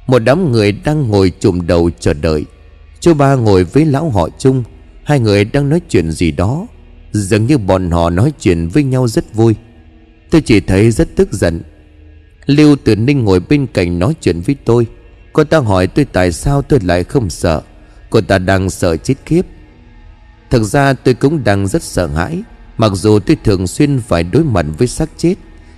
Một 0.08 0.20
đám 0.20 0.52
người 0.52 0.72
đang 0.72 1.08
ngồi 1.08 1.32
chùm 1.40 1.68
đầu 1.68 1.90
chờ 2.00 2.14
đợi. 2.14 2.46
Chú 3.00 3.14
ba 3.14 3.36
ngồi 3.36 3.64
với 3.64 3.86
lão 3.86 4.10
họ 4.10 4.30
chung. 4.40 4.64
Hai 5.04 5.20
người 5.20 5.46
đang 5.46 5.70
nói 5.70 5.82
chuyện 5.90 6.12
gì 6.12 6.32
đó. 6.32 6.68
Dường 7.12 7.46
như 7.46 7.58
bọn 7.58 7.92
họ 7.92 8.10
nói 8.10 8.34
chuyện 8.40 8.68
với 8.68 8.84
nhau 8.84 9.08
rất 9.08 9.34
vui. 9.34 9.56
Tôi 10.32 10.42
chỉ 10.42 10.60
thấy 10.60 10.92
rất 10.92 11.16
tức 11.16 11.34
giận. 11.34 11.62
Lưu 12.46 12.76
Tử 12.76 12.96
Ninh 12.96 13.24
ngồi 13.24 13.40
bên 13.40 13.68
cạnh 13.68 14.00
nói 14.00 14.14
chuyện 14.22 14.42
với 14.42 14.56
tôi. 14.66 14.88
Cô 15.34 15.44
ta 15.44 15.60
hỏi 15.60 15.88
tôi 15.88 16.06
tại 16.06 16.32
sao 16.32 16.62
tôi 16.62 16.80
lại 16.84 17.04
không 17.04 17.30
sợ. 17.30 17.62
Cô 18.10 18.22
ta 18.22 18.38
đang 18.38 18.70
sợ 18.70 18.98
chết 18.98 19.16
khiếp. 19.26 19.46
Thực 20.50 20.64
ra 20.64 20.94
tôi 20.94 21.14
cũng 21.14 21.44
đang 21.44 21.68
rất 21.68 21.84
sợ 21.84 22.08
hãi. 22.08 22.44
Mặc 22.78 22.92
dù 22.96 23.20
tôi 23.20 23.38
thường 23.44 23.68
xuyên 23.68 24.00
phải 24.00 24.24
đối 24.24 24.44
mặt 24.44 24.66
với 24.78 24.88
xác 24.88 25.10
chết, 25.18 25.36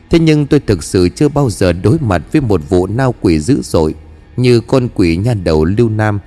Thế 0.10 0.20
nhưng 0.20 0.46
tôi 0.46 0.60
thực 0.60 0.84
sự 0.84 1.10
chưa 1.10 1.30
bao 1.30 1.50
giờ 1.50 1.74
đối 1.74 2.00
mặt 2.00 2.22
với 2.32 2.42
một 2.42 2.62
vụ 2.70 2.88
nao 2.88 3.16
quỷ 3.22 3.40
dữ 3.40 3.62
dội. 3.64 3.96
Như 4.38 4.60
con 4.60 4.88
quỷ 4.96 5.16
nha 5.16 5.34
đầu 5.34 5.66
Lưu 5.66 5.90
Nam. 5.90 6.20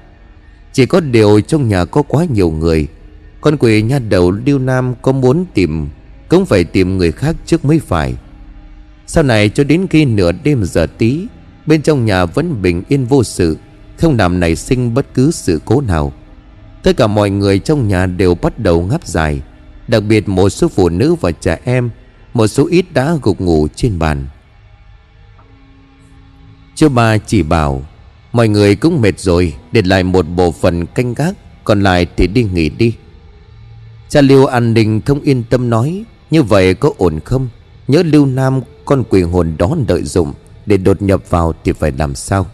Chỉ 0.72 0.86
có 0.86 1.00
điều 1.00 1.40
trong 1.40 1.68
nhà 1.68 1.84
có 1.84 2.02
quá 2.02 2.24
nhiều 2.24 2.50
người. 2.50 2.86
Con 3.40 3.56
quỷ 3.56 3.82
nha 3.82 3.98
đầu 3.98 4.30
Lưu 4.30 4.58
Nam 4.58 4.94
có 5.02 5.12
muốn 5.12 5.44
tìm, 5.54 5.88
Cũng 6.28 6.46
phải 6.46 6.64
tìm 6.64 6.98
người 6.98 7.12
khác 7.12 7.36
trước 7.46 7.64
mới 7.64 7.78
phải. 7.78 8.14
Sau 9.06 9.24
này 9.24 9.48
cho 9.48 9.64
đến 9.64 9.86
khi 9.90 10.04
nửa 10.04 10.32
đêm 10.32 10.64
giờ 10.64 10.86
tí, 10.98 11.26
Bên 11.66 11.82
trong 11.82 12.04
nhà 12.04 12.24
vẫn 12.24 12.62
bình 12.62 12.82
yên 12.88 13.04
vô 13.04 13.24
sự, 13.24 13.56
Không 13.98 14.16
làm 14.16 14.40
nảy 14.40 14.56
sinh 14.56 14.94
bất 14.94 15.14
cứ 15.14 15.30
sự 15.30 15.60
cố 15.64 15.80
nào. 15.80 16.12
Tất 16.82 16.96
cả 16.96 17.06
mọi 17.06 17.30
người 17.30 17.58
trong 17.58 17.88
nhà 17.88 18.06
đều 18.06 18.34
bắt 18.34 18.58
đầu 18.58 18.82
ngáp 18.82 19.06
dài, 19.06 19.42
Đặc 19.88 20.02
biệt 20.08 20.28
một 20.28 20.50
số 20.50 20.68
phụ 20.68 20.88
nữ 20.88 21.14
và 21.14 21.32
trẻ 21.32 21.58
em, 21.64 21.90
Một 22.34 22.46
số 22.46 22.66
ít 22.70 22.92
đã 22.92 23.16
gục 23.22 23.40
ngủ 23.40 23.68
trên 23.74 23.98
bàn. 23.98 24.26
Chú 26.74 26.88
ba 26.88 27.18
chỉ 27.18 27.42
bảo 27.42 27.82
Mọi 28.32 28.48
người 28.48 28.76
cũng 28.76 29.00
mệt 29.00 29.20
rồi, 29.20 29.54
Để 29.72 29.82
lại 29.84 30.02
một 30.02 30.22
bộ 30.22 30.52
phận 30.52 30.86
canh 30.86 31.14
gác, 31.14 31.34
Còn 31.64 31.82
lại 31.82 32.06
thì 32.16 32.26
đi 32.26 32.44
nghỉ 32.44 32.68
đi. 32.68 32.94
Cha 34.08 34.20
Lưu 34.20 34.46
an 34.46 34.74
ninh 34.74 35.00
không 35.00 35.20
yên 35.20 35.42
tâm 35.50 35.70
nói, 35.70 36.04
Như 36.30 36.42
vậy 36.42 36.74
có 36.74 36.92
ổn 36.98 37.20
không? 37.20 37.48
Nhớ 37.88 38.02
Lưu 38.02 38.26
Nam, 38.26 38.60
con 38.84 39.04
quỷ 39.10 39.22
hồn 39.22 39.54
đó 39.58 39.76
đợi 39.88 40.02
dụng 40.02 40.32
Để 40.66 40.76
đột 40.76 41.02
nhập 41.02 41.30
vào 41.30 41.54
thì 41.64 41.72
phải 41.72 41.92
làm 41.98 42.14
sao? 42.14 42.46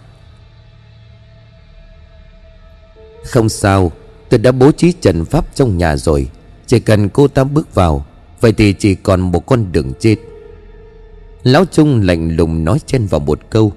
Không 3.25 3.49
sao, 3.49 3.92
Tôi 4.28 4.38
đã 4.38 4.52
bố 4.52 4.73
trí 4.73 4.92
trận 4.92 5.25
pháp 5.25 5.54
trong 5.54 5.78
nhà 5.78 5.97
rồi, 5.97 6.28
Chỉ 6.66 6.80
cần 6.80 7.09
cô 7.09 7.28
ta 7.28 7.45
bước 7.45 7.75
vào, 7.75 8.06
Vậy 8.40 8.52
thì 8.52 8.73
chỉ 8.73 8.95
còn 8.95 9.21
một 9.21 9.47
con 9.47 9.73
đường 9.73 9.92
chết. 10.00 10.16
Lão 11.42 11.64
Trung 11.64 12.00
lạnh 12.02 12.37
lùng 12.37 12.64
nói 12.64 12.78
chen 12.87 13.06
vào 13.06 13.21
một 13.21 13.40
câu 13.50 13.73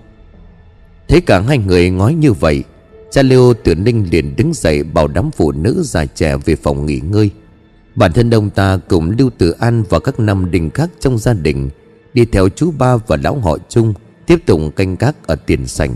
Thấy 1.09 1.21
cả 1.21 1.39
hai 1.39 1.57
người 1.57 1.89
nói 1.89 2.13
như 2.13 2.33
vậy 2.33 2.63
Cha 3.11 3.21
Liêu 3.21 3.53
Tử 3.53 3.75
Ninh 3.75 4.07
liền 4.11 4.35
đứng 4.35 4.53
dậy 4.53 4.83
Bảo 4.83 5.07
đám 5.07 5.31
phụ 5.31 5.51
nữ 5.51 5.81
già 5.83 6.05
trẻ 6.05 6.37
về 6.45 6.55
phòng 6.55 6.85
nghỉ 6.85 6.99
ngơi. 6.99 7.29
Bản 7.95 8.13
thân 8.13 8.29
ông 8.29 8.49
ta 8.49 8.79
cùng 8.87 9.15
Lưu 9.19 9.29
Tử 9.37 9.51
An 9.51 9.83
Và 9.89 9.99
các 9.99 10.19
năm 10.19 10.51
đình 10.51 10.69
khác 10.69 10.89
trong 10.99 11.17
gia 11.17 11.33
đình, 11.33 11.69
Đi 12.13 12.25
theo 12.25 12.49
chú 12.49 12.71
ba 12.77 12.97
và 12.97 13.17
lão 13.23 13.39
họ 13.39 13.57
Chung 13.69 13.93
Tiếp 14.27 14.39
tục 14.45 14.61
canh 14.75 14.95
gác 14.99 15.27
ở 15.27 15.35
tiền 15.35 15.67
sảnh. 15.67 15.93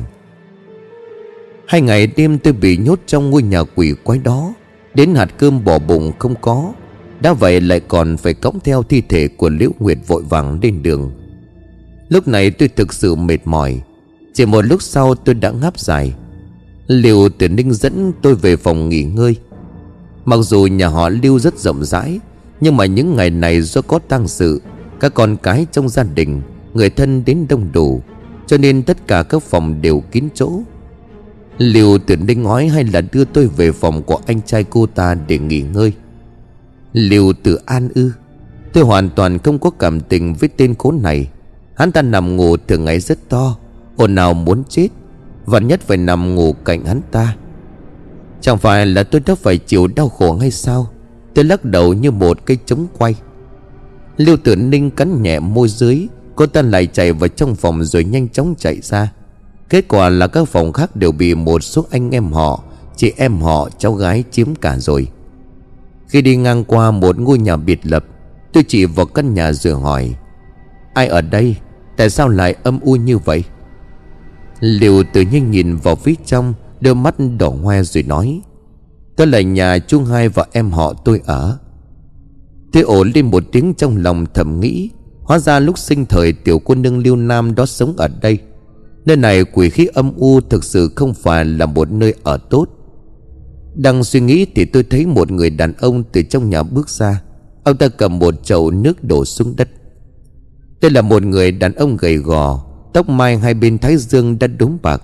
Hai 1.67 1.81
ngày 1.81 2.07
đêm 2.07 2.37
tôi 2.37 2.53
bị 2.53 2.77
nhốt 2.77 2.99
trong 3.05 3.29
ngôi 3.29 3.43
nhà 3.43 3.63
quỷ 3.75 3.93
quái 4.03 4.19
đó, 4.19 4.53
Đến 4.93 5.15
hạt 5.15 5.29
cơm 5.37 5.63
bỏ 5.63 5.79
bụng 5.79 6.11
không 6.19 6.35
có, 6.41 6.73
Đã 7.21 7.33
vậy 7.33 7.61
lại 7.61 7.79
còn 7.79 8.17
phải 8.17 8.33
cõng 8.33 8.59
theo 8.63 8.83
thi 8.83 9.01
thể 9.09 9.27
của 9.27 9.49
Liễu 9.49 9.69
Nguyệt 9.79 9.97
vội 10.07 10.23
vàng 10.29 10.59
lên 10.61 10.83
đường. 10.83 11.11
Lúc 12.09 12.27
này 12.27 12.51
tôi 12.51 12.67
thực 12.67 12.93
sự 12.93 13.15
mệt 13.15 13.39
mỏi 13.45 13.81
chỉ 14.33 14.45
một 14.45 14.61
lúc 14.61 14.81
sau 14.81 15.15
tôi 15.15 15.35
đã 15.35 15.51
ngáp 15.51 15.79
dài. 15.79 16.13
Liều 16.87 17.29
tuyển 17.29 17.55
ninh 17.55 17.73
dẫn 17.73 18.11
tôi 18.21 18.35
về 18.35 18.55
phòng 18.55 18.89
nghỉ 18.89 19.03
ngơi. 19.03 19.35
Mặc 20.25 20.37
dù 20.41 20.65
nhà 20.65 20.87
họ 20.87 21.09
Lưu 21.09 21.39
rất 21.39 21.59
rộng 21.59 21.85
rãi, 21.85 22.19
Nhưng 22.61 22.77
mà 22.77 22.85
những 22.85 23.15
ngày 23.15 23.29
này 23.29 23.61
do 23.61 23.81
có 23.81 23.99
tang 24.07 24.27
sự, 24.27 24.61
Các 24.99 25.13
con 25.13 25.37
cái 25.43 25.65
trong 25.71 25.89
gia 25.89 26.03
đình, 26.03 26.41
Người 26.73 26.89
thân 26.89 27.25
đến 27.25 27.45
đông 27.49 27.71
đủ, 27.71 28.01
Cho 28.47 28.57
nên 28.57 28.83
tất 28.83 29.07
cả 29.07 29.23
các 29.23 29.43
phòng 29.43 29.81
đều 29.81 30.03
kín 30.11 30.27
chỗ. 30.33 30.61
Liệu 31.57 31.97
tuyển 31.97 32.25
ninh 32.25 32.43
nói 32.43 32.67
hay 32.67 32.83
là 32.83 33.01
đưa 33.01 33.25
tôi 33.25 33.47
về 33.47 33.71
phòng 33.71 34.03
của 34.03 34.19
anh 34.25 34.41
trai 34.41 34.63
cô 34.63 34.85
ta 34.85 35.15
để 35.27 35.39
nghỉ 35.39 35.61
ngơi. 35.61 35.93
Liệu 36.93 37.33
tự 37.43 37.59
an 37.65 37.89
ư, 37.95 38.11
Tôi 38.73 38.83
hoàn 38.83 39.09
toàn 39.09 39.39
không 39.39 39.59
có 39.59 39.69
cảm 39.69 39.99
tình 39.99 40.33
với 40.33 40.49
tên 40.57 40.75
khốn 40.75 40.99
này. 41.01 41.29
Hắn 41.75 41.91
ta 41.91 42.01
nằm 42.01 42.35
ngủ 42.35 42.57
thường 42.57 42.85
ngày 42.85 42.99
rất 42.99 43.29
to 43.29 43.57
ồn 43.97 44.15
nào 44.15 44.33
muốn 44.33 44.63
chết 44.69 44.87
Và 45.45 45.59
nhất 45.59 45.81
phải 45.81 45.97
nằm 45.97 46.35
ngủ 46.35 46.53
cạnh 46.53 46.85
hắn 46.85 47.01
ta. 47.11 47.35
Chẳng 48.41 48.57
phải 48.57 48.85
là 48.85 49.03
tôi 49.03 49.21
đã 49.25 49.35
phải 49.35 49.57
chịu 49.57 49.87
đau 49.87 50.09
khổ 50.09 50.37
hay 50.37 50.51
sao? 50.51 50.87
Tôi 51.35 51.45
lắc 51.45 51.65
đầu 51.65 51.93
như 51.93 52.11
một 52.11 52.45
cây 52.45 52.57
trống 52.65 52.87
quay. 52.97 53.15
Lưu 54.17 54.37
tử 54.37 54.55
ninh 54.55 54.91
cắn 54.91 55.21
nhẹ 55.21 55.39
môi 55.39 55.69
dưới, 55.69 56.07
Cô 56.35 56.45
ta 56.45 56.61
lại 56.61 56.87
chạy 56.87 57.13
vào 57.13 57.27
trong 57.27 57.55
phòng 57.55 57.83
rồi 57.83 58.03
nhanh 58.03 58.29
chóng 58.29 58.55
chạy 58.57 58.81
ra. 58.81 59.11
Kết 59.69 59.87
quả 59.87 60.09
là 60.09 60.27
các 60.27 60.47
phòng 60.47 60.73
khác 60.73 60.95
đều 60.95 61.11
bị 61.11 61.35
một 61.35 61.63
số 61.63 61.85
anh 61.91 62.11
em 62.11 62.31
họ, 62.31 62.63
Chị 62.95 63.11
em 63.17 63.37
họ, 63.37 63.69
cháu 63.77 63.93
gái 63.93 64.23
chiếm 64.31 64.55
cả 64.55 64.77
rồi. 64.77 65.07
Khi 66.07 66.21
đi 66.21 66.35
ngang 66.35 66.63
qua 66.63 66.91
một 66.91 67.19
ngôi 67.19 67.37
nhà 67.37 67.55
biệt 67.55 67.79
lập, 67.83 68.05
Tôi 68.53 68.63
chỉ 68.67 68.85
vào 68.85 69.05
căn 69.05 69.33
nhà 69.33 69.51
rồi 69.53 69.73
hỏi, 69.73 70.15
Ai 70.93 71.07
ở 71.07 71.21
đây? 71.21 71.55
Tại 71.97 72.09
sao 72.09 72.29
lại 72.29 72.55
âm 72.63 72.79
u 72.79 72.95
như 72.95 73.17
vậy? 73.17 73.43
Liều 74.63 75.03
tự 75.03 75.21
nhiên 75.21 75.51
nhìn 75.51 75.75
vào 75.75 75.95
phía 75.95 76.13
trong, 76.25 76.53
Đôi 76.81 76.95
mắt 76.95 77.15
đỏ 77.39 77.49
hoe 77.49 77.83
rồi 77.83 78.03
nói 78.03 78.41
Đó 79.17 79.25
là 79.25 79.41
nhà 79.41 79.79
chung 79.79 80.05
hai 80.05 80.29
và 80.29 80.45
em 80.51 80.71
họ 80.71 80.93
tôi 81.05 81.21
ở. 81.25 81.57
Tôi 82.73 82.83
ổ 82.83 83.03
lên 83.03 83.25
một 83.25 83.43
tiếng 83.51 83.73
trong 83.73 83.97
lòng 83.97 84.25
thầm 84.33 84.59
nghĩ, 84.59 84.89
Hóa 85.21 85.39
ra 85.39 85.59
lúc 85.59 85.77
sinh 85.77 86.05
thời 86.05 86.33
tiểu 86.33 86.59
cô 86.59 86.75
nương 86.75 86.97
liêu 86.97 87.15
nam 87.15 87.55
đó 87.55 87.65
sống 87.65 87.93
ở 87.97 88.07
đây, 88.21 88.37
Nơi 89.05 89.17
này 89.17 89.43
quỷ 89.43 89.69
khí 89.69 89.87
âm 89.93 90.11
u 90.17 90.41
thực 90.41 90.63
sự 90.63 90.89
không 90.95 91.13
phải 91.13 91.45
là 91.45 91.65
một 91.65 91.91
nơi 91.91 92.13
ở 92.23 92.37
tốt. 92.37 92.65
Đang 93.75 94.03
suy 94.03 94.19
nghĩ 94.19 94.45
thì 94.55 94.65
tôi 94.65 94.83
thấy 94.83 95.05
một 95.05 95.31
người 95.31 95.49
đàn 95.49 95.73
ông 95.73 96.03
từ 96.11 96.21
trong 96.21 96.49
nhà 96.49 96.63
bước 96.63 96.89
ra, 96.89 97.21
Ông 97.63 97.77
ta 97.77 97.87
cầm 97.87 98.19
một 98.19 98.43
chậu 98.43 98.71
nước 98.71 99.03
đổ 99.03 99.25
xuống 99.25 99.55
đất. 99.55 99.69
Đây 100.81 100.91
là 100.91 101.01
một 101.01 101.23
người 101.23 101.51
đàn 101.51 101.73
ông 101.73 101.97
gầy 101.97 102.17
gò 102.17 102.72
Tóc 102.93 103.09
mai 103.09 103.37
hai 103.37 103.53
bên 103.53 103.77
thái 103.77 103.97
dương 103.97 104.39
đã 104.39 104.47
đốm 104.47 104.77
bạc. 104.81 105.03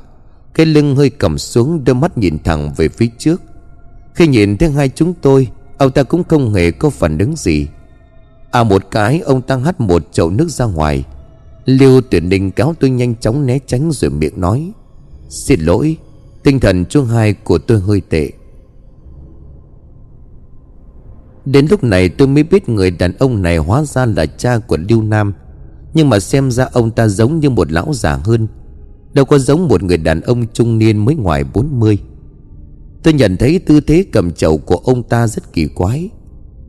Cái 0.53 0.65
lưng 0.65 0.96
hơi 0.96 1.10
cầm 1.10 1.38
xuống, 1.38 1.84
đôi 1.84 1.96
mắt 1.96 2.17
nhìn 2.17 2.38
thẳng 2.43 2.74
về 2.77 2.89
phía 2.89 3.08
trước. 3.17 3.41
Khi 4.13 4.27
nhìn 4.27 4.58
thấy 4.58 4.69
hai 4.72 4.89
chúng 4.89 5.13
tôi, 5.22 5.48
Ông 5.79 5.91
ta 5.91 6.03
cũng 6.03 6.24
không 6.24 6.53
hề 6.53 6.72
có 6.72 6.89
phản 6.89 7.17
ứng 7.17 7.36
gì. 7.36 7.67
À 8.51 8.63
một 8.63 8.91
cái, 8.91 9.19
ông 9.19 9.41
ta 9.41 9.58
hắt 9.58 9.81
một 9.81 10.03
chậu 10.12 10.29
nước 10.29 10.50
ra 10.50 10.65
ngoài. 10.65 11.03
Liêu 11.65 12.01
tuyển 12.01 12.29
ninh 12.29 12.51
kéo 12.51 12.74
tôi 12.79 12.89
nhanh 12.89 13.15
chóng 13.15 13.46
né 13.46 13.60
tránh 13.65 13.91
rồi 13.91 14.12
miệng 14.12 14.41
nói, 14.41 14.72
Xin 15.29 15.60
lỗi, 15.60 15.98
Tinh 16.43 16.60
thần 16.60 16.86
chuông 16.86 17.05
hai 17.05 17.34
của 17.34 17.58
tôi 17.58 17.79
hơi 17.79 18.01
tệ. 18.10 18.31
Đến 21.46 21.67
lúc 21.69 21.84
này 21.84 22.10
tôi 22.10 22.27
mới 22.27 22.43
biết 22.43 22.69
người 22.69 22.91
đàn 22.91 23.13
ông 23.19 23.41
này 23.41 23.58
hóa 23.58 23.84
ra 23.84 24.05
là 24.05 24.25
cha 24.25 24.58
của 24.58 24.77
Lưu 24.89 25.03
Nam. 25.03 25.34
Nhưng 26.00 26.10
mà 26.10 26.20
xem 26.20 26.51
ra 26.51 26.68
ông 26.74 26.91
ta 26.91 27.08
giống 27.08 27.39
như 27.39 27.50
một 27.50 27.72
lão 27.72 27.94
già 27.94 28.15
hơn. 28.15 28.48
Đâu 29.13 29.25
có 29.25 29.39
giống 29.39 29.68
một 29.68 29.84
người 29.84 29.98
đàn 29.98 30.22
ông 30.22 30.48
trung 30.53 30.77
niên 30.77 31.06
mới 31.06 31.15
ngoài 31.15 31.44
40 31.53 31.98
Tôi 33.03 33.13
nhận 33.13 33.38
thấy 33.38 33.60
tư 33.60 33.82
thế 33.82 34.06
cầm 34.12 34.32
chậu 34.32 34.58
của 34.58 34.75
ông 34.75 35.03
ta 35.03 35.27
rất 35.27 35.53
kỳ 35.53 35.68
quái. 35.68 36.10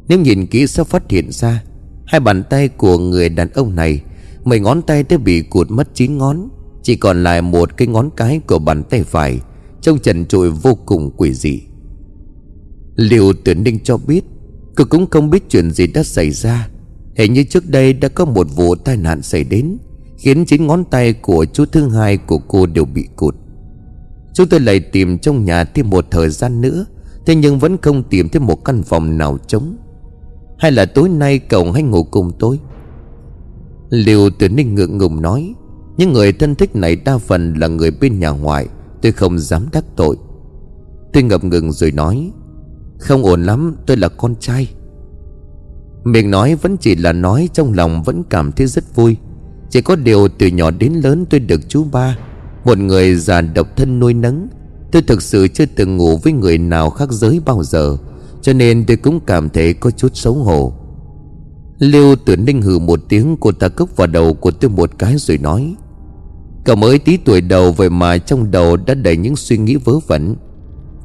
Nếu 0.08 0.20
nhìn 0.20 0.46
kỹ 0.46 0.66
sẽ 0.66 0.84
phát 0.84 1.10
hiện 1.10 1.32
ra, 1.32 1.62
Hai 2.06 2.20
bàn 2.20 2.42
tay 2.50 2.68
của 2.68 2.98
người 2.98 3.28
đàn 3.28 3.48
ông 3.52 3.74
này 3.74 4.02
Mười 4.44 4.60
ngón 4.60 4.82
tay 4.82 5.02
đã 5.02 5.18
bị 5.18 5.42
cụt 5.42 5.70
mất 5.70 5.88
chín 5.94 6.18
ngón. 6.18 6.48
Chỉ 6.82 6.96
còn 6.96 7.22
lại 7.22 7.42
một 7.42 7.76
cái 7.76 7.88
ngón 7.88 8.10
cái 8.16 8.40
của 8.46 8.58
bàn 8.58 8.82
tay 8.82 9.02
phải, 9.02 9.40
Trông 9.80 9.98
trần 9.98 10.26
trụi 10.26 10.50
vô 10.50 10.74
cùng 10.86 11.10
quỷ 11.16 11.34
dị. 11.34 11.60
Liệu 12.96 13.32
tuyển 13.44 13.64
ninh 13.64 13.78
cho 13.84 13.96
biết, 13.96 14.24
Cô 14.76 14.84
cũng 14.84 15.10
không 15.10 15.30
biết 15.30 15.42
chuyện 15.48 15.70
gì 15.70 15.86
đã 15.86 16.02
xảy 16.02 16.30
ra. 16.30 16.68
Hình 17.20 17.32
như 17.32 17.44
trước 17.44 17.68
đây 17.68 17.92
đã 17.92 18.08
có 18.08 18.24
một 18.24 18.46
vụ 18.56 18.74
tai 18.74 18.96
nạn 18.96 19.22
xảy 19.22 19.44
đến, 19.44 19.78
Khiến 20.18 20.44
chín 20.44 20.66
ngón 20.66 20.84
tay 20.84 21.12
của 21.12 21.44
chú 21.44 21.64
thứ 21.72 21.88
hai 21.88 22.16
của 22.16 22.38
cô 22.38 22.66
đều 22.66 22.84
bị 22.84 23.08
cụt. 23.16 23.34
Chúng 24.34 24.48
tôi 24.48 24.60
lại 24.60 24.80
tìm 24.80 25.18
trong 25.18 25.44
nhà 25.44 25.64
thêm 25.64 25.90
một 25.90 26.06
thời 26.10 26.30
gian 26.30 26.60
nữa, 26.60 26.86
Thế 27.26 27.34
nhưng 27.34 27.58
vẫn 27.58 27.76
không 27.82 28.02
tìm 28.02 28.28
thấy 28.28 28.40
một 28.40 28.64
căn 28.64 28.82
phòng 28.82 29.18
nào 29.18 29.38
trống. 29.46 29.76
Hay 30.58 30.72
là 30.72 30.86
tối 30.86 31.08
nay 31.08 31.38
cậu 31.38 31.72
hãy 31.72 31.82
ngủ 31.82 32.02
cùng 32.04 32.32
tôi? 32.38 32.58
Liều 33.90 34.30
từ 34.38 34.48
ninh 34.48 34.74
ngượng 34.74 34.98
ngùng 34.98 35.22
nói, 35.22 35.54
Những 35.96 36.12
người 36.12 36.32
thân 36.32 36.54
thích 36.54 36.76
này 36.76 36.96
đa 36.96 37.18
phần 37.18 37.54
là 37.54 37.68
người 37.68 37.90
bên 37.90 38.18
nhà 38.18 38.30
ngoại, 38.30 38.66
Tôi 39.02 39.12
không 39.12 39.38
dám 39.38 39.66
đắc 39.72 39.84
tội. 39.96 40.16
Tôi 41.12 41.22
ngập 41.22 41.44
ngừng 41.44 41.72
rồi 41.72 41.92
nói, 41.92 42.30
Không 42.98 43.22
ổn 43.22 43.42
lắm, 43.42 43.76
tôi 43.86 43.96
là 43.96 44.08
con 44.08 44.34
trai. 44.40 44.68
Mình 46.04 46.30
nói 46.30 46.54
vẫn 46.54 46.76
chỉ 46.76 46.94
là 46.94 47.12
nói, 47.12 47.48
Trong 47.52 47.72
lòng 47.72 48.02
vẫn 48.02 48.22
cảm 48.30 48.52
thấy 48.52 48.66
rất 48.66 48.94
vui. 48.94 49.16
Chỉ 49.70 49.80
có 49.80 49.96
điều 49.96 50.28
từ 50.28 50.46
nhỏ 50.46 50.70
đến 50.70 50.92
lớn 50.92 51.24
tôi 51.30 51.40
được 51.40 51.60
chú 51.68 51.84
ba, 51.84 52.18
Một 52.64 52.78
người 52.78 53.14
già 53.14 53.40
độc 53.40 53.76
thân 53.76 54.00
nuôi 54.00 54.14
nấng. 54.14 54.48
Tôi 54.92 55.02
thực 55.02 55.22
sự 55.22 55.48
chưa 55.48 55.66
từng 55.76 55.96
ngủ 55.96 56.16
với 56.16 56.32
người 56.32 56.58
nào 56.58 56.90
khác 56.90 57.12
giới 57.12 57.40
bao 57.44 57.62
giờ, 57.62 57.96
Cho 58.42 58.52
nên 58.52 58.84
tôi 58.86 58.96
cũng 58.96 59.20
cảm 59.20 59.48
thấy 59.48 59.74
có 59.74 59.90
chút 59.90 60.16
xấu 60.16 60.34
hổ. 60.34 60.72
Lưu 61.78 62.16
tử 62.16 62.36
ninh 62.36 62.62
hừ 62.62 62.78
một 62.78 63.00
tiếng, 63.08 63.36
Cô 63.40 63.52
ta 63.52 63.68
cốc 63.68 63.96
vào 63.96 64.06
đầu 64.06 64.34
của 64.34 64.50
tôi 64.50 64.70
một 64.70 64.90
cái 64.98 65.14
rồi 65.18 65.38
nói, 65.38 65.74
Cậu 66.64 66.76
mới 66.76 66.98
tí 66.98 67.16
tuổi 67.16 67.40
đầu 67.40 67.72
Vậy 67.72 67.90
mà 67.90 68.18
trong 68.18 68.50
đầu 68.50 68.76
đã 68.76 68.94
đầy 68.94 69.16
những 69.16 69.36
suy 69.36 69.58
nghĩ 69.58 69.76
vớ 69.76 69.92
vẩn. 70.06 70.36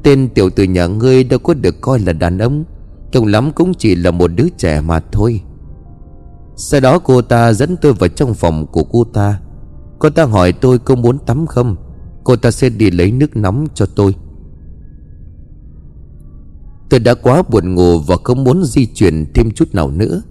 Tên 0.02 0.28
tiểu 0.28 0.50
tử 0.50 0.64
nhà 0.64 0.86
ngươi 0.86 1.24
đâu 1.24 1.38
có 1.38 1.54
được 1.54 1.80
coi 1.80 1.98
là 1.98 2.12
đàn 2.12 2.38
ông. 2.38 2.64
Cùng 3.12 3.26
lắm 3.26 3.52
cũng 3.52 3.74
chỉ 3.74 3.94
là 3.94 4.10
một 4.10 4.30
đứa 4.36 4.48
trẻ 4.58 4.80
mà 4.80 5.00
thôi. 5.12 5.40
Sau 6.56 6.80
đó 6.80 6.98
cô 6.98 7.22
ta 7.22 7.52
dẫn 7.52 7.76
tôi 7.76 7.92
vào 7.92 8.08
trong 8.08 8.34
phòng 8.34 8.66
của 8.66 8.84
cô 8.84 9.04
ta. 9.04 9.40
Cô 9.98 10.10
ta 10.10 10.24
hỏi 10.24 10.52
tôi 10.52 10.78
có 10.78 10.94
muốn 10.94 11.18
tắm 11.18 11.46
không? 11.46 11.76
Cô 12.24 12.36
ta 12.36 12.50
sẽ 12.50 12.68
đi 12.68 12.90
lấy 12.90 13.12
nước 13.12 13.36
nóng 13.36 13.66
cho 13.74 13.86
tôi. 13.86 14.14
Tôi 16.90 17.00
đã 17.00 17.14
quá 17.14 17.42
buồn 17.50 17.74
ngủ 17.74 17.98
và 17.98 18.16
không 18.24 18.44
muốn 18.44 18.64
di 18.64 18.86
chuyển 18.86 19.26
thêm 19.34 19.50
chút 19.50 19.74
nào 19.74 19.90
nữa. 19.90 20.22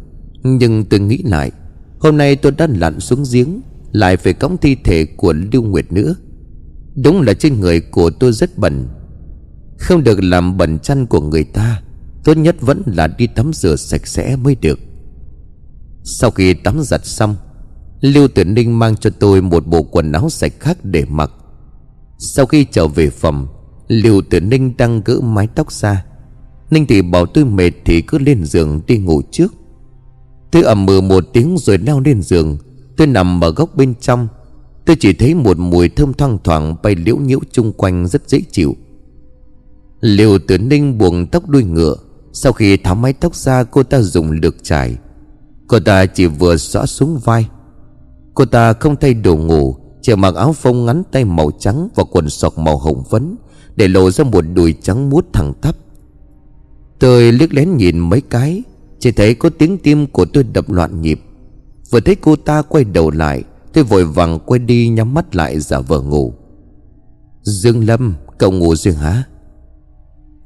Nhưng 0.43 0.85
tôi 0.85 0.99
nghĩ 0.99 1.17
lại, 1.23 1.51
Hôm 1.99 2.17
nay 2.17 2.35
tôi 2.35 2.51
đã 2.51 2.67
lặn 2.67 2.99
xuống 2.99 3.23
giếng, 3.31 3.61
Lại 3.91 4.17
phải 4.17 4.33
cõng 4.33 4.57
thi 4.57 4.75
thể 4.83 5.05
của 5.17 5.33
Lưu 5.51 5.63
Nguyệt 5.63 5.91
nữa. 5.91 6.15
Đúng 6.95 7.21
là 7.21 7.33
trên 7.33 7.59
người 7.59 7.81
của 7.81 8.09
tôi 8.09 8.31
rất 8.31 8.57
bẩn. 8.57 8.87
Không 9.79 10.03
được 10.03 10.23
làm 10.23 10.57
bẩn 10.57 10.79
chăn 10.79 11.05
của 11.05 11.21
người 11.21 11.43
ta. 11.43 11.81
Tốt 12.25 12.37
nhất 12.37 12.55
vẫn 12.61 12.81
là 12.85 13.07
đi 13.07 13.27
tắm 13.27 13.53
rửa 13.53 13.75
sạch 13.75 14.07
sẽ 14.07 14.35
mới 14.35 14.55
được. 14.55 14.79
Sau 16.03 16.31
khi 16.31 16.53
tắm 16.53 16.79
giặt 16.81 17.05
xong, 17.05 17.35
Lưu 18.01 18.27
Tuyển 18.27 18.53
Ninh 18.53 18.79
mang 18.79 18.95
cho 18.95 19.09
tôi 19.09 19.41
một 19.41 19.67
bộ 19.67 19.83
quần 19.83 20.11
áo 20.11 20.29
sạch 20.29 20.53
khác 20.59 20.77
để 20.83 21.05
mặc. 21.09 21.31
Sau 22.17 22.45
khi 22.45 22.65
trở 22.71 22.87
về 22.87 23.09
phòng, 23.09 23.47
Lưu 23.87 24.21
Tuyển 24.29 24.49
Ninh 24.49 24.77
đang 24.77 25.01
gỡ 25.05 25.19
mái 25.19 25.47
tóc 25.47 25.71
ra. 25.71 26.05
Ninh 26.69 26.85
thì 26.87 27.01
bảo 27.01 27.25
tôi 27.25 27.45
mệt 27.45 27.71
thì 27.85 28.01
cứ 28.01 28.17
lên 28.17 28.45
giường 28.45 28.81
đi 28.87 28.97
ngủ 28.97 29.21
trước. 29.31 29.53
Tôi 30.51 30.63
ẩm 30.63 30.85
mừ 30.85 31.01
một 31.01 31.23
tiếng 31.33 31.55
rồi 31.59 31.77
leo 31.77 31.99
lên 31.99 32.21
giường. 32.21 32.57
Tôi 32.97 33.07
nằm 33.07 33.43
ở 33.43 33.51
góc 33.51 33.75
bên 33.75 33.93
trong. 34.01 34.27
Tôi 34.85 34.95
chỉ 34.99 35.13
thấy 35.13 35.33
một 35.33 35.57
mùi 35.57 35.89
thơm 35.89 36.13
thoang 36.13 36.37
thoảng 36.43 36.75
bay 36.83 36.95
liễu 36.95 37.17
nhiễu 37.17 37.39
chung 37.51 37.73
quanh 37.73 38.07
rất 38.07 38.29
dễ 38.29 38.39
chịu. 38.51 38.75
Liều 40.01 40.39
tử 40.39 40.57
ninh 40.57 40.97
buông 40.97 41.27
tóc 41.27 41.49
đuôi 41.49 41.63
ngựa. 41.63 41.95
Sau 42.35 42.53
khi 42.53 42.77
tháo 42.77 42.95
mái 42.95 43.13
tóc 43.13 43.35
ra, 43.35 43.63
cô 43.63 43.83
ta 43.83 44.01
dùng 44.01 44.31
lược 44.31 44.55
trải. 44.63 44.97
Cô 45.67 45.79
ta 45.79 46.05
chỉ 46.05 46.25
vừa 46.25 46.57
xõa 46.57 46.85
xuống 46.85 47.19
vai. 47.23 47.49
Cô 48.33 48.45
ta 48.45 48.73
không 48.73 48.95
thay 48.95 49.13
đồ 49.13 49.35
ngủ, 49.35 49.75
Chỉ 50.01 50.15
mặc 50.15 50.35
áo 50.35 50.53
phông 50.53 50.85
ngắn 50.85 51.03
tay 51.11 51.25
màu 51.25 51.51
trắng 51.59 51.87
Và 51.95 52.03
quần 52.11 52.29
sọc 52.29 52.57
màu 52.57 52.77
hồng 52.77 53.03
phấn, 53.09 53.35
Để 53.75 53.87
lộ 53.87 54.11
ra 54.11 54.23
một 54.23 54.41
đùi 54.53 54.75
trắng 54.81 55.09
muốt 55.09 55.25
thẳng 55.33 55.53
tắp. 55.61 55.75
Tôi 56.99 57.31
liếc 57.31 57.53
lén 57.53 57.77
nhìn 57.77 57.99
mấy 57.99 58.21
cái, 58.21 58.63
Chỉ 58.99 59.11
thấy 59.11 59.35
có 59.35 59.49
tiếng 59.49 59.77
tim 59.77 60.07
của 60.07 60.25
tôi 60.25 60.43
đập 60.43 60.69
loạn 60.69 61.01
nhịp. 61.01 61.21
Vừa 61.89 61.99
thấy 61.99 62.15
cô 62.15 62.35
ta 62.35 62.61
quay 62.61 62.83
đầu 62.83 63.11
lại, 63.11 63.43
Tôi 63.73 63.83
vội 63.83 64.05
vàng 64.05 64.39
quay 64.45 64.59
đi 64.59 64.87
nhắm 64.87 65.13
mắt 65.13 65.35
lại, 65.35 65.59
giả 65.59 65.79
vờ 65.79 66.01
ngủ. 66.01 66.33
Dương 67.41 67.85
Lâm, 67.85 68.15
Cậu 68.37 68.51
ngủ 68.51 68.75
riêng 68.75 68.95
hả? 68.95 69.23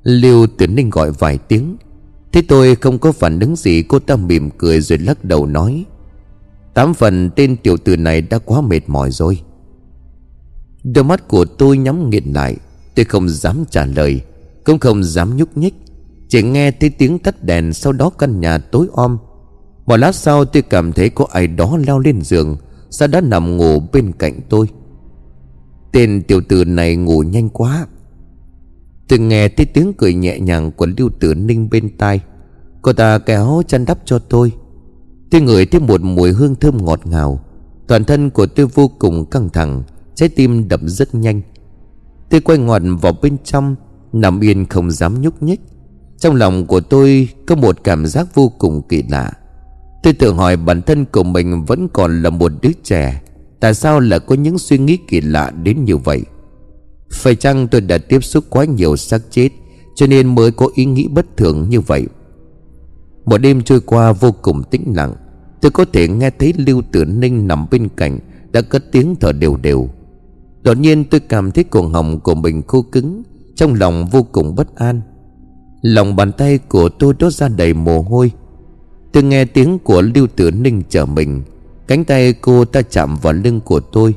Lưu 0.10 0.48
Tuyển 0.58 0.76
Ninh 0.76 0.90
gọi 0.90 1.12
vài 1.12 1.38
tiếng. 1.38 1.78
Thế 2.32 2.42
tôi 2.48 2.76
không 2.76 3.00
có 3.00 3.12
phản 3.12 3.40
ứng 3.40 3.56
gì, 3.56 3.84
Cô 3.84 4.00
ta 4.00 4.16
mỉm 4.16 4.50
cười 4.58 4.82
rồi 4.82 5.00
lắc 5.00 5.26
đầu 5.26 5.46
nói. 5.46 5.86
Tám 6.74 6.94
phần 6.94 7.30
tên 7.36 7.58
tiểu 7.58 7.78
tử 7.78 7.98
này 7.98 8.22
đã 8.22 8.38
quá 8.38 8.62
mệt 8.62 8.82
mỏi 8.88 9.12
rồi. 9.12 9.42
Đôi 10.84 11.04
mắt 11.04 11.28
của 11.28 11.46
tôi 11.46 11.78
nhắm 11.78 12.10
nghiệt 12.10 12.24
lại, 12.34 12.56
Tôi 12.96 13.06
không 13.06 13.30
dám 13.30 13.64
trả 13.70 13.86
lời, 13.86 14.22
Cũng 14.66 14.80
không 14.80 15.04
dám 15.04 15.38
nhúc 15.38 15.58
nhích. 15.58 15.74
Chỉ 16.28 16.44
nghe 16.44 16.72
thấy 16.72 16.90
tiếng 16.90 17.20
tắt 17.20 17.44
đèn 17.44 17.74
Sau 17.74 17.94
đó 17.94 18.10
căn 18.10 18.40
nhà 18.40 18.58
tối 18.58 18.88
om. 18.94 19.18
Một 19.86 19.98
lát 19.98 20.16
sau 20.16 20.46
tôi 20.46 20.64
cảm 20.64 20.94
thấy 20.94 21.10
có 21.10 21.26
ai 21.32 21.48
đó 21.48 21.78
leo 21.88 22.00
lên 22.00 22.22
giường 22.22 22.58
Sao 22.90 23.08
đã 23.08 23.22
nằm 23.22 23.58
ngủ 23.58 23.80
bên 23.94 24.12
cạnh 24.12 24.40
tôi. 24.50 24.68
Tên 25.92 26.24
tiểu 26.28 26.42
tử 26.50 26.66
này 26.66 26.96
ngủ 26.96 27.24
nhanh 27.24 27.50
quá. 27.50 27.88
Tôi 29.10 29.20
nghe 29.20 29.48
thấy 29.50 29.66
tiếng 29.66 29.94
cười 29.98 30.14
nhẹ 30.14 30.40
nhàng 30.40 30.72
của 30.72 30.88
Lưu 30.98 31.10
Tử 31.20 31.34
Ninh 31.34 31.70
bên 31.72 31.98
tai. 31.98 32.20
Cô 32.82 32.94
ta 32.94 33.20
kéo 33.20 33.62
chăn 33.68 33.86
đắp 33.86 34.00
cho 34.06 34.20
tôi. 34.20 34.52
Tôi 35.32 35.42
ngửi 35.42 35.66
thấy 35.66 35.82
một 35.82 36.02
mùi 36.02 36.32
hương 36.32 36.56
thơm 36.56 36.86
ngọt 36.86 37.00
ngào. 37.08 37.40
Toàn 37.88 38.04
thân 38.04 38.30
của 38.30 38.46
tôi 38.46 38.66
vô 38.66 38.88
cùng 39.00 39.26
căng 39.26 39.50
thẳng, 39.50 39.84
Trái 40.16 40.30
tim 40.30 40.68
đập 40.68 40.80
rất 40.84 41.16
nhanh. 41.16 41.42
Tôi 42.30 42.42
quay 42.42 42.58
ngoặt 42.58 42.82
vào 43.02 43.14
bên 43.22 43.38
trong, 43.44 43.76
Nằm 44.14 44.40
yên 44.40 44.66
không 44.66 44.92
dám 44.92 45.22
nhúc 45.22 45.44
nhích. 45.44 45.62
Trong 46.18 46.36
lòng 46.36 46.66
của 46.66 46.80
tôi 46.80 47.30
có 47.48 47.56
một 47.56 47.84
cảm 47.84 48.06
giác 48.06 48.36
vô 48.36 48.52
cùng 48.58 48.82
kỳ 48.90 49.04
lạ. 49.10 49.32
Tôi 50.04 50.14
tự 50.14 50.34
hỏi 50.34 50.58
bản 50.58 50.82
thân 50.82 51.06
của 51.06 51.24
mình 51.24 51.66
vẫn 51.66 51.88
còn 51.94 52.22
là 52.22 52.30
một 52.30 52.52
đứa 52.62 52.72
trẻ. 52.84 53.22
Tại 53.60 53.74
sao 53.74 54.00
lại 54.00 54.20
có 54.20 54.36
những 54.36 54.58
suy 54.58 54.78
nghĩ 54.78 54.98
kỳ 55.08 55.22
lạ 55.22 55.52
đến 55.64 55.86
như 55.86 55.98
vậy? 55.98 56.24
Phải 57.12 57.36
chăng 57.36 57.68
tôi 57.68 57.82
đã 57.82 57.98
tiếp 57.98 58.24
xúc 58.24 58.44
quá 58.50 58.66
nhiều 58.66 58.96
xác 58.96 59.22
chết, 59.32 59.50
Cho 59.96 60.08
nên 60.08 60.36
mới 60.36 60.52
có 60.52 60.70
ý 60.74 60.86
nghĩ 60.86 61.08
bất 61.08 61.38
thường 61.38 61.70
như 61.70 61.82
vậy? 61.82 62.06
Một 63.26 63.38
đêm 63.38 63.62
trôi 63.62 63.82
qua 63.82 64.12
vô 64.12 64.32
cùng 64.42 64.64
tĩnh 64.64 64.94
lặng, 64.96 65.16
Tôi 65.62 65.72
có 65.72 65.86
thể 65.94 66.08
nghe 66.08 66.30
thấy 66.30 66.54
Lưu 66.58 66.82
Tử 66.92 67.06
Ninh 67.06 67.48
nằm 67.48 67.66
bên 67.72 67.88
cạnh, 67.96 68.20
Đã 68.52 68.62
cất 68.62 68.92
tiếng 68.92 69.16
thở 69.16 69.32
đều 69.32 69.58
đều. 69.58 69.90
Đột 70.62 70.78
nhiên 70.78 71.04
tôi 71.06 71.20
cảm 71.20 71.52
thấy 71.52 71.64
cổ 71.64 71.88
họng 71.88 72.20
của 72.20 72.36
mình 72.36 72.62
khô 72.68 72.82
cứng, 72.82 73.24
Trong 73.56 73.74
lòng 73.74 74.06
vô 74.12 74.24
cùng 74.24 74.56
bất 74.56 74.76
an. 74.76 75.02
Lòng 75.82 76.16
bàn 76.16 76.32
tay 76.32 76.58
của 76.58 76.90
tôi 76.90 77.14
đốt 77.20 77.34
ra 77.34 77.48
đầy 77.48 77.74
mồ 77.74 78.02
hôi. 78.02 78.32
Tôi 79.12 79.24
nghe 79.24 79.46
tiếng 79.46 79.80
của 79.80 80.02
Lưu 80.02 80.28
Tử 80.28 80.52
Ninh 80.52 80.82
chở 80.90 81.06
mình, 81.06 81.42
Cánh 81.88 82.06
tay 82.06 82.34
cô 82.34 82.66
ta 82.66 82.82
chạm 82.82 83.16
vào 83.22 83.34
lưng 83.34 83.60
của 83.60 83.80
tôi. 83.80 84.16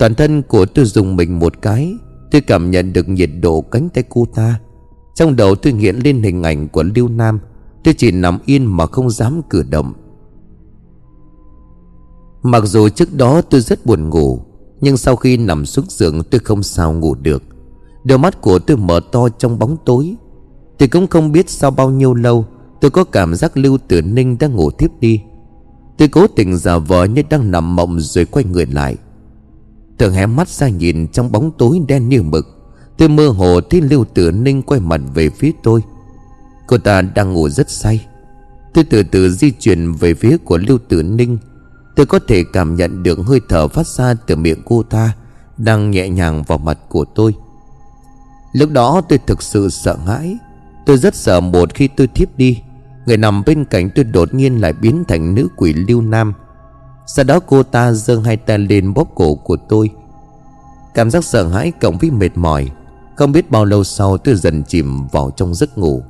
Toàn 0.00 0.14
thân 0.14 0.42
của 0.42 0.66
tôi 0.66 0.84
dùng 0.84 1.16
mình 1.16 1.38
một 1.38 1.62
cái, 1.62 1.94
Tôi 2.30 2.40
cảm 2.40 2.70
nhận 2.70 2.92
được 2.92 3.08
nhiệt 3.08 3.30
độ 3.42 3.60
cánh 3.60 3.88
tay 3.88 4.04
cô 4.08 4.26
ta. 4.34 4.60
Trong 5.14 5.36
đầu 5.36 5.54
tôi 5.54 5.72
hiện 5.72 5.98
lên 6.04 6.22
hình 6.22 6.42
ảnh 6.42 6.68
của 6.68 6.82
Lưu 6.82 7.08
Nam, 7.08 7.38
Tôi 7.84 7.94
chỉ 7.94 8.10
nằm 8.10 8.38
yên 8.46 8.76
mà 8.76 8.86
không 8.86 9.10
dám 9.10 9.42
cử 9.50 9.62
động. 9.70 9.92
Mặc 12.42 12.62
dù 12.64 12.88
trước 12.88 13.14
đó 13.14 13.42
tôi 13.42 13.60
rất 13.60 13.86
buồn 13.86 14.08
ngủ, 14.08 14.40
Nhưng 14.80 14.96
sau 14.96 15.16
khi 15.16 15.36
nằm 15.36 15.66
xuống 15.66 15.84
giường 15.88 16.22
tôi 16.22 16.38
không 16.38 16.62
sao 16.62 16.92
ngủ 16.92 17.14
được. 17.14 17.42
Đôi 18.04 18.18
mắt 18.18 18.40
của 18.40 18.58
tôi 18.58 18.76
mở 18.76 19.00
to 19.12 19.28
trong 19.28 19.58
bóng 19.58 19.76
tối. 19.84 20.14
Tôi 20.78 20.88
cũng 20.88 21.06
không 21.06 21.32
biết 21.32 21.50
sau 21.50 21.70
bao 21.70 21.90
nhiêu 21.90 22.14
lâu, 22.14 22.46
Tôi 22.80 22.90
có 22.90 23.04
cảm 23.04 23.34
giác 23.34 23.56
Lưu 23.56 23.78
Tử 23.88 24.02
Ninh 24.02 24.36
đang 24.40 24.54
ngủ 24.54 24.70
tiếp 24.70 24.90
đi. 25.00 25.22
Tôi 25.98 26.08
cố 26.08 26.26
tình 26.26 26.56
giả 26.56 26.78
vờ 26.78 27.04
như 27.04 27.22
đang 27.30 27.50
nằm 27.50 27.76
mộng 27.76 28.00
rồi 28.00 28.24
quay 28.24 28.44
người 28.44 28.66
lại. 28.66 28.96
Tôi 30.00 30.12
hé 30.12 30.26
mắt 30.26 30.48
ra 30.48 30.68
nhìn 30.68 31.08
trong 31.08 31.32
bóng 31.32 31.50
tối 31.58 31.80
đen 31.88 32.08
như 32.08 32.22
mực. 32.22 32.46
Tôi 32.98 33.08
mơ 33.08 33.28
hồ 33.28 33.60
thấy 33.60 33.80
Lưu 33.80 34.04
Tử 34.04 34.30
Ninh 34.30 34.62
quay 34.62 34.80
mặt 34.80 35.00
về 35.14 35.30
phía 35.30 35.52
tôi. 35.62 35.82
Cô 36.66 36.78
ta 36.78 37.02
đang 37.02 37.32
ngủ 37.32 37.48
rất 37.48 37.70
say. 37.70 38.06
Tôi 38.74 38.84
từ 38.84 39.02
từ 39.02 39.30
di 39.30 39.50
chuyển 39.50 39.92
về 39.92 40.14
phía 40.14 40.36
của 40.36 40.58
Lưu 40.58 40.78
Tử 40.88 41.02
Ninh. 41.02 41.38
Tôi 41.96 42.06
có 42.06 42.18
thể 42.28 42.44
cảm 42.52 42.76
nhận 42.76 43.02
được 43.02 43.18
hơi 43.18 43.40
thở 43.48 43.68
phát 43.68 43.86
ra 43.86 44.14
từ 44.14 44.36
miệng 44.36 44.62
cô 44.64 44.82
ta 44.82 45.12
Đang 45.56 45.90
nhẹ 45.90 46.08
nhàng 46.08 46.42
vào 46.42 46.58
mặt 46.58 46.78
của 46.88 47.04
tôi. 47.04 47.34
Lúc 48.52 48.70
đó 48.70 49.00
tôi 49.08 49.18
thực 49.26 49.42
sự 49.42 49.68
sợ 49.68 49.96
hãi. 50.06 50.36
Tôi 50.86 50.98
rất 50.98 51.14
sợ 51.14 51.40
một 51.40 51.74
khi 51.74 51.88
tôi 51.88 52.06
thiếp 52.06 52.36
đi, 52.36 52.62
Người 53.06 53.16
nằm 53.16 53.42
bên 53.46 53.64
cạnh 53.64 53.90
tôi 53.94 54.04
đột 54.04 54.34
nhiên 54.34 54.60
lại 54.60 54.72
biến 54.72 55.04
thành 55.08 55.34
nữ 55.34 55.48
quỷ 55.56 55.72
lưu 55.72 56.00
nam. 56.00 56.32
Sau 57.06 57.24
đó 57.24 57.40
cô 57.40 57.62
ta 57.62 57.92
giơ 57.92 58.20
hai 58.24 58.36
tay 58.36 58.58
lên 58.58 58.94
bóp 58.94 59.08
cổ 59.14 59.34
của 59.34 59.56
tôi. 59.68 59.90
Cảm 60.94 61.10
giác 61.10 61.24
sợ 61.24 61.48
hãi 61.48 61.72
cộng 61.80 61.98
với 61.98 62.10
mệt 62.10 62.30
mỏi, 62.34 62.70
Không 63.16 63.32
biết 63.32 63.50
bao 63.50 63.64
lâu 63.64 63.84
sau 63.84 64.18
tôi 64.18 64.34
dần 64.34 64.62
chìm 64.62 65.06
vào 65.12 65.30
trong 65.36 65.54
giấc 65.54 65.78
ngủ. 65.78 66.02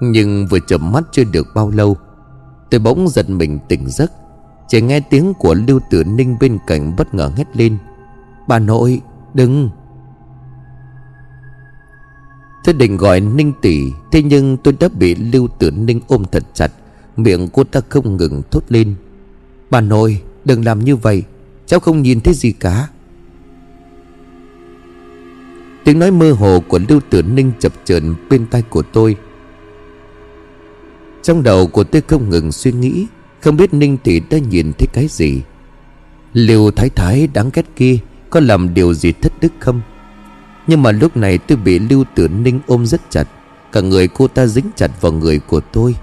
Nhưng 0.00 0.46
vừa 0.46 0.58
chậm 0.68 0.92
mắt 0.92 1.04
chưa 1.12 1.24
được 1.24 1.46
bao 1.54 1.70
lâu, 1.70 1.96
Tôi 2.70 2.80
bỗng 2.80 3.08
giật 3.08 3.30
mình 3.30 3.58
tỉnh 3.68 3.90
giấc, 3.90 4.12
Chỉ 4.68 4.80
nghe 4.80 5.00
tiếng 5.00 5.34
của 5.34 5.54
Lưu 5.54 5.80
Tử 5.90 6.04
Ninh 6.04 6.36
bên 6.40 6.58
cạnh 6.66 6.96
bất 6.96 7.14
ngờ 7.14 7.32
hét 7.36 7.56
lên, 7.56 7.78
Bà 8.48 8.58
nội, 8.58 9.00
đừng! 9.34 9.70
Tôi 12.64 12.74
định 12.74 12.96
gọi 12.96 13.20
Ninh 13.20 13.52
tỷ, 13.62 13.82
Thế 14.12 14.22
nhưng 14.22 14.56
tôi 14.56 14.76
đã 14.80 14.88
bị 14.88 15.14
Lưu 15.14 15.48
Tử 15.58 15.70
Ninh 15.70 16.00
ôm 16.08 16.24
thật 16.32 16.42
chặt, 16.54 16.72
Miệng 17.16 17.48
cô 17.48 17.64
ta 17.64 17.80
không 17.88 18.16
ngừng 18.16 18.42
thốt 18.50 18.62
lên, 18.68 18.94
Bà 19.70 19.80
nội, 19.80 20.22
đừng 20.44 20.64
làm 20.64 20.84
như 20.84 20.96
vậy, 20.96 21.22
Cháu 21.66 21.80
không 21.80 22.02
nhìn 22.02 22.20
thấy 22.20 22.34
gì 22.34 22.52
cả. 22.52 22.88
Tiếng 25.84 25.98
nói 25.98 26.10
mơ 26.10 26.32
hồ 26.32 26.60
của 26.68 26.80
Lưu 26.88 27.00
Tử 27.10 27.22
Ninh 27.22 27.52
chập 27.58 27.72
chờn 27.84 28.14
bên 28.30 28.46
tai 28.46 28.62
của 28.62 28.82
tôi. 28.82 29.16
Trong 31.22 31.42
đầu 31.42 31.66
của 31.66 31.84
tôi 31.84 32.02
không 32.08 32.30
ngừng 32.30 32.52
suy 32.52 32.72
nghĩ, 32.72 33.06
Không 33.40 33.56
biết 33.56 33.74
Ninh 33.74 33.96
tỷ 33.96 34.20
đã 34.20 34.38
nhìn 34.38 34.72
thấy 34.78 34.88
cái 34.92 35.06
gì. 35.10 35.42
Lưu 36.32 36.70
Thái 36.70 36.88
Thái 36.88 37.28
đáng 37.34 37.50
ghét 37.52 37.66
kia 37.76 37.98
Có 38.30 38.40
làm 38.40 38.74
điều 38.74 38.94
gì 38.94 39.12
thất 39.12 39.32
đức 39.40 39.52
không? 39.58 39.80
Nhưng 40.66 40.82
mà 40.82 40.92
lúc 40.92 41.16
này 41.16 41.38
tôi 41.38 41.58
bị 41.58 41.78
Lưu 41.78 42.04
Tử 42.14 42.28
Ninh 42.28 42.60
ôm 42.66 42.86
rất 42.86 43.00
chặt, 43.10 43.28
Cả 43.72 43.80
người 43.80 44.08
cô 44.08 44.28
ta 44.28 44.46
dính 44.46 44.70
chặt 44.76 45.00
vào 45.00 45.12
người 45.12 45.38
của 45.38 45.60
tôi. 45.60 45.94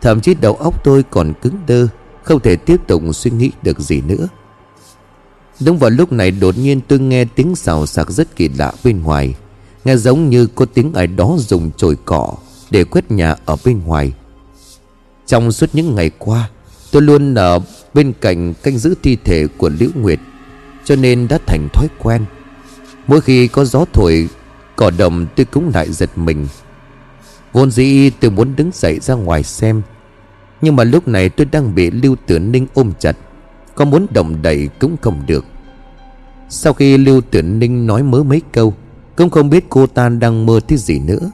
Thậm 0.00 0.20
chí 0.20 0.34
đầu 0.34 0.54
óc 0.54 0.84
tôi 0.84 1.02
còn 1.10 1.32
cứng 1.42 1.56
đơ, 1.66 1.88
Không 2.22 2.40
thể 2.40 2.56
tiếp 2.56 2.76
tục 2.86 3.02
suy 3.12 3.30
nghĩ 3.30 3.50
được 3.62 3.80
gì 3.80 4.00
nữa. 4.00 4.28
Đúng 5.64 5.78
vào 5.78 5.90
lúc 5.90 6.12
này 6.12 6.30
đột 6.30 6.58
nhiên 6.58 6.80
tôi 6.88 6.98
nghe 6.98 7.24
tiếng 7.24 7.56
xào 7.56 7.86
sạc 7.86 8.10
rất 8.10 8.36
kỳ 8.36 8.48
lạ 8.48 8.72
bên 8.84 9.02
ngoài. 9.02 9.34
Nghe 9.84 9.96
giống 9.96 10.30
như 10.30 10.46
có 10.46 10.64
tiếng 10.64 10.94
ai 10.94 11.06
đó 11.06 11.36
dùng 11.38 11.70
chổi 11.76 11.96
cọ 12.04 12.34
Để 12.70 12.84
quét 12.84 13.10
nhà 13.10 13.36
ở 13.44 13.56
bên 13.64 13.80
ngoài. 13.84 14.12
Trong 15.26 15.52
suốt 15.52 15.70
những 15.72 15.94
ngày 15.94 16.10
qua, 16.18 16.50
Tôi 16.90 17.02
luôn 17.02 17.34
ở 17.34 17.60
bên 17.94 18.12
cạnh 18.20 18.54
canh 18.54 18.78
giữ 18.78 18.94
thi 19.02 19.16
thể 19.24 19.46
của 19.56 19.68
Liễu 19.68 19.88
Nguyệt, 19.94 20.18
Cho 20.84 20.96
nên 20.96 21.28
đã 21.28 21.38
thành 21.46 21.68
thói 21.72 21.86
quen. 21.98 22.24
Mỗi 23.06 23.20
khi 23.20 23.48
có 23.48 23.64
gió 23.64 23.84
thổi, 23.92 24.28
Cỏ 24.76 24.90
đồng 24.90 25.26
tôi 25.36 25.46
cũng 25.46 25.70
lại 25.74 25.92
giật 25.92 26.10
mình. 26.16 26.46
Vốn 27.52 27.70
dĩ 27.70 28.10
tôi 28.10 28.30
muốn 28.30 28.56
đứng 28.56 28.70
dậy 28.74 28.98
ra 29.00 29.14
ngoài 29.14 29.42
xem, 29.42 29.82
Nhưng 30.60 30.76
mà 30.76 30.84
lúc 30.84 31.08
này 31.08 31.28
tôi 31.28 31.46
đang 31.52 31.74
bị 31.74 31.90
Lưu 31.90 32.16
Tử 32.26 32.38
Ninh 32.38 32.66
ôm 32.74 32.92
chặt, 32.98 33.16
Có 33.74 33.84
muốn 33.84 34.06
động 34.10 34.42
đậy 34.42 34.68
cũng 34.80 34.96
không 35.02 35.22
được. 35.26 35.44
Sau 36.54 36.72
khi 36.72 36.98
Lưu 36.98 37.20
tuyển 37.30 37.58
Ninh 37.58 37.86
nói 37.86 38.02
mớ 38.02 38.22
mấy 38.22 38.42
câu, 38.52 38.74
Cũng 39.16 39.30
không 39.30 39.50
biết 39.50 39.64
cô 39.68 39.86
ta 39.86 40.08
đang 40.08 40.46
mơ 40.46 40.60
thứ 40.68 40.76
gì 40.76 40.98
nữa. 40.98 41.30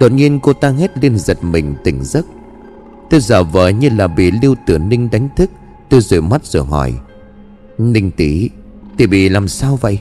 Đột 0.00 0.12
nhiên 0.12 0.40
cô 0.42 0.52
ta 0.52 0.70
hét 0.70 0.98
lên 1.02 1.18
giật 1.18 1.44
mình 1.44 1.74
tỉnh 1.84 2.04
giấc. 2.04 2.26
Tôi 3.10 3.20
giả 3.20 3.42
vờ 3.42 3.68
như 3.68 3.88
là 3.88 4.06
bị 4.06 4.30
Lưu 4.30 4.54
tuyển 4.66 4.88
Ninh 4.88 5.10
đánh 5.10 5.28
thức, 5.36 5.50
Tôi 5.88 6.00
rửa 6.00 6.20
mắt 6.20 6.46
rồi 6.46 6.64
hỏi, 6.64 6.94
Ninh 7.78 8.10
tỷ 8.10 8.50
Tỷ 8.96 9.06
bị 9.06 9.28
làm 9.28 9.48
sao 9.48 9.76
vậy? 9.76 9.98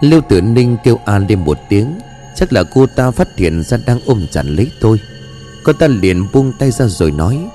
Lưu 0.00 0.20
tuyển 0.28 0.54
Ninh 0.54 0.76
kêu 0.84 0.98
an 1.04 1.26
lên 1.28 1.44
một 1.44 1.58
tiếng, 1.68 1.98
Chắc 2.36 2.52
là 2.52 2.64
cô 2.74 2.86
ta 2.96 3.10
phát 3.10 3.28
hiện 3.36 3.62
ra 3.62 3.78
đang 3.86 4.00
ôm 4.06 4.26
chặt 4.30 4.42
lấy 4.44 4.70
tôi. 4.80 5.00
Cô 5.64 5.72
ta 5.72 5.86
liền 5.86 6.26
buông 6.32 6.52
tay 6.58 6.70
ra 6.70 6.86
rồi 6.86 7.10
nói, 7.10 7.48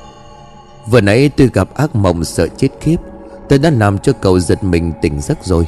Vừa 0.90 1.02
nãy 1.02 1.30
tôi 1.30 1.50
gặp 1.54 1.74
ác 1.74 1.96
mộng 1.96 2.24
sợ 2.24 2.48
chết 2.58 2.70
khiếp 2.82 2.98
Tôi 3.54 3.60
đã 3.60 3.70
làm 3.70 3.98
cho 3.98 4.14
cậu 4.14 4.40
giật 4.40 4.64
mình 4.64 4.94
tỉnh 5.02 5.22
giấc 5.22 5.46
rồi. 5.46 5.68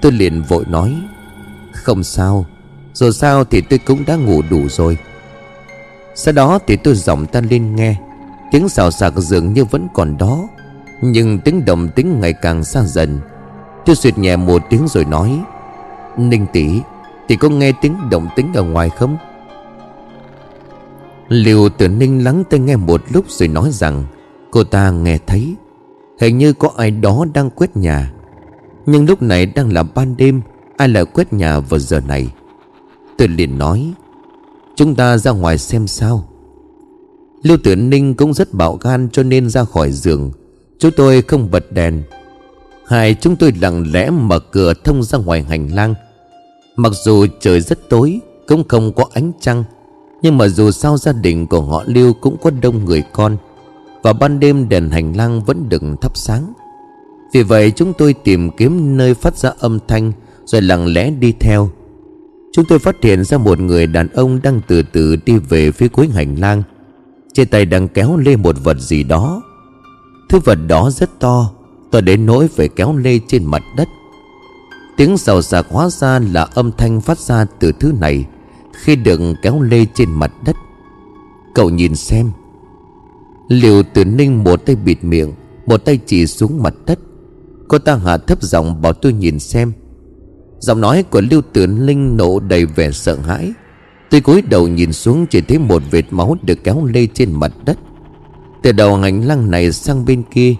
Tôi 0.00 0.12
liền 0.12 0.42
vội 0.42 0.64
nói, 0.68 0.94
Không 1.72 2.02
sao, 2.04 2.46
Dù 2.94 3.10
sao 3.10 3.44
thì 3.44 3.60
tôi 3.60 3.78
cũng 3.78 4.04
đã 4.06 4.16
ngủ 4.16 4.42
đủ 4.50 4.68
rồi. 4.68 4.98
Sau 6.14 6.32
đó 6.32 6.58
thì 6.66 6.76
tôi 6.76 6.94
giọng 6.94 7.26
tan 7.26 7.44
lên 7.44 7.76
nghe, 7.76 7.96
Tiếng 8.50 8.68
xào 8.68 8.90
xạc 8.90 9.12
dường 9.16 9.52
như 9.52 9.64
vẫn 9.64 9.88
còn 9.94 10.18
đó, 10.18 10.48
Nhưng 11.00 11.38
tiếng 11.38 11.64
động 11.64 11.88
tính 11.88 12.20
ngày 12.20 12.32
càng 12.32 12.64
xa 12.64 12.82
dần. 12.82 13.20
Tôi 13.86 13.96
suyệt 13.96 14.18
nhẹ 14.18 14.36
một 14.36 14.62
tiếng 14.70 14.88
rồi 14.88 15.04
nói, 15.04 15.40
Ninh 16.16 16.46
tỷ 16.52 16.80
Tỷ 17.28 17.36
có 17.36 17.48
nghe 17.48 17.72
tiếng 17.80 18.10
động 18.10 18.28
tính 18.36 18.52
ở 18.54 18.62
ngoài 18.62 18.90
không? 18.90 19.16
Liều 21.28 21.68
tử 21.68 21.88
ninh 21.88 22.24
lắng 22.24 22.44
tai 22.50 22.60
nghe 22.60 22.76
một 22.76 23.02
lúc 23.08 23.24
rồi 23.28 23.48
nói 23.48 23.70
rằng, 23.72 24.04
Cô 24.50 24.64
ta 24.64 24.90
nghe 24.90 25.18
thấy. 25.26 25.56
Hình 26.22 26.38
như 26.38 26.52
có 26.52 26.70
ai 26.76 26.90
đó 26.90 27.24
đang 27.34 27.50
quét 27.50 27.76
nhà. 27.76 28.12
Nhưng 28.86 29.06
lúc 29.06 29.22
này 29.22 29.46
đang 29.46 29.72
là 29.72 29.82
ban 29.82 30.16
đêm, 30.16 30.42
Ai 30.76 30.88
lại 30.88 31.04
quét 31.04 31.32
nhà 31.32 31.60
vào 31.60 31.80
giờ 31.80 32.00
này? 32.00 32.28
Tôi 33.18 33.28
liền 33.28 33.58
nói, 33.58 33.92
Chúng 34.76 34.94
ta 34.94 35.18
ra 35.18 35.30
ngoài 35.30 35.58
xem 35.58 35.86
sao. 35.86 36.28
Lưu 37.42 37.58
Tử 37.64 37.76
Ninh 37.76 38.14
cũng 38.14 38.34
rất 38.34 38.54
bạo 38.54 38.76
gan 38.76 39.08
cho 39.12 39.22
nên 39.22 39.50
ra 39.50 39.64
khỏi 39.64 39.92
giường. 39.92 40.32
Chúng 40.78 40.90
tôi 40.96 41.22
không 41.22 41.50
bật 41.50 41.72
đèn. 41.72 42.02
Hai 42.86 43.16
chúng 43.20 43.36
tôi 43.36 43.52
lặng 43.60 43.84
lẽ 43.92 44.10
mở 44.10 44.38
cửa 44.38 44.74
thông 44.84 45.02
ra 45.02 45.18
ngoài 45.18 45.42
hành 45.42 45.68
lang. 45.74 45.94
Mặc 46.76 46.92
dù 47.04 47.26
trời 47.40 47.60
rất 47.60 47.88
tối, 47.88 48.20
Cũng 48.46 48.68
không 48.68 48.92
có 48.92 49.06
ánh 49.12 49.32
trăng, 49.40 49.64
Nhưng 50.22 50.38
mà 50.38 50.48
dù 50.48 50.70
sao 50.70 50.96
gia 50.96 51.12
đình 51.12 51.46
của 51.46 51.60
họ 51.60 51.82
Lưu 51.86 52.12
cũng 52.20 52.36
có 52.42 52.50
đông 52.50 52.84
người 52.84 53.02
con. 53.12 53.36
Và 54.02 54.12
ban 54.12 54.40
đêm 54.40 54.68
đèn 54.68 54.90
hành 54.90 55.16
lang 55.16 55.44
vẫn 55.44 55.68
đừng 55.68 55.96
thắp 55.96 56.16
sáng. 56.16 56.52
Vì 57.32 57.42
vậy 57.42 57.70
chúng 57.70 57.92
tôi 57.98 58.12
tìm 58.12 58.50
kiếm 58.50 58.96
nơi 58.96 59.14
phát 59.14 59.36
ra 59.36 59.50
âm 59.58 59.78
thanh 59.88 60.12
Rồi 60.44 60.62
lặng 60.62 60.86
lẽ 60.86 61.10
đi 61.10 61.32
theo. 61.40 61.70
Chúng 62.52 62.64
tôi 62.64 62.78
phát 62.78 62.96
hiện 63.02 63.24
ra 63.24 63.38
một 63.38 63.60
người 63.60 63.86
đàn 63.86 64.08
ông 64.08 64.40
đang 64.42 64.60
từ 64.66 64.82
từ 64.82 65.16
đi 65.16 65.38
về 65.38 65.72
phía 65.72 65.88
cuối 65.88 66.08
hành 66.08 66.34
lang. 66.34 66.62
Trên 67.32 67.48
tay 67.48 67.64
đang 67.64 67.88
kéo 67.88 68.16
lê 68.16 68.36
một 68.36 68.56
vật 68.64 68.78
gì 68.78 69.02
đó. 69.02 69.42
Thứ 70.28 70.38
vật 70.38 70.58
đó 70.68 70.90
rất 70.90 71.20
to 71.20 71.50
To 71.92 72.00
đến 72.00 72.26
nỗi 72.26 72.48
phải 72.48 72.68
kéo 72.68 72.96
lê 72.96 73.18
trên 73.26 73.44
mặt 73.44 73.62
đất. 73.76 73.88
Tiếng 74.96 75.18
xào 75.18 75.42
xạc 75.42 75.66
hóa 75.68 75.88
ra 75.90 76.18
là 76.18 76.42
âm 76.42 76.72
thanh 76.78 77.00
phát 77.00 77.18
ra 77.18 77.44
từ 77.58 77.72
thứ 77.72 77.92
này 78.00 78.26
Khi 78.72 78.96
được 78.96 79.20
kéo 79.42 79.60
lê 79.60 79.86
trên 79.94 80.10
mặt 80.12 80.32
đất. 80.44 80.56
Cậu 81.54 81.70
nhìn 81.70 81.94
xem. 81.94 82.30
Liều 83.48 83.82
tử 83.82 84.04
ninh 84.04 84.44
một 84.44 84.66
tay 84.66 84.76
bịt 84.76 85.04
miệng, 85.04 85.32
Một 85.66 85.76
tay 85.76 85.98
chỉ 86.06 86.26
xuống 86.26 86.62
mặt 86.62 86.74
đất. 86.86 86.98
Cô 87.68 87.78
ta 87.78 87.96
hạ 87.96 88.16
thấp 88.16 88.42
giọng 88.42 88.82
bảo 88.82 88.92
tôi 88.92 89.12
nhìn 89.12 89.38
xem. 89.38 89.72
Giọng 90.58 90.80
nói 90.80 91.02
của 91.02 91.20
Lưu 91.30 91.42
Tử 91.52 91.66
Linh 91.66 92.16
nổ 92.16 92.40
đầy 92.40 92.66
vẻ 92.66 92.90
sợ 92.90 93.16
hãi. 93.16 93.52
Tôi 94.10 94.20
cúi 94.20 94.42
đầu 94.42 94.68
nhìn 94.68 94.92
xuống 94.92 95.26
chỉ 95.26 95.40
thấy 95.40 95.58
một 95.58 95.82
vệt 95.90 96.04
máu 96.10 96.36
được 96.42 96.64
kéo 96.64 96.84
lê 96.84 97.06
trên 97.06 97.32
mặt 97.32 97.52
đất. 97.64 97.78
Từ 98.62 98.72
đầu 98.72 98.96
hành 98.96 99.24
lang 99.24 99.50
này 99.50 99.72
sang 99.72 100.04
bên 100.04 100.22
kia, 100.30 100.54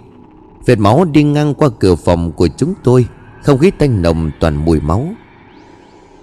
Vệt 0.65 0.79
máu 0.79 1.05
đi 1.05 1.23
ngang 1.23 1.53
qua 1.53 1.69
cửa 1.79 1.95
phòng 1.95 2.31
của 2.31 2.47
chúng 2.57 2.73
tôi, 2.83 3.05
Không 3.43 3.57
khí 3.57 3.71
tanh 3.71 4.01
nồng 4.01 4.31
toàn 4.39 4.65
mùi 4.65 4.79
máu. 4.79 5.07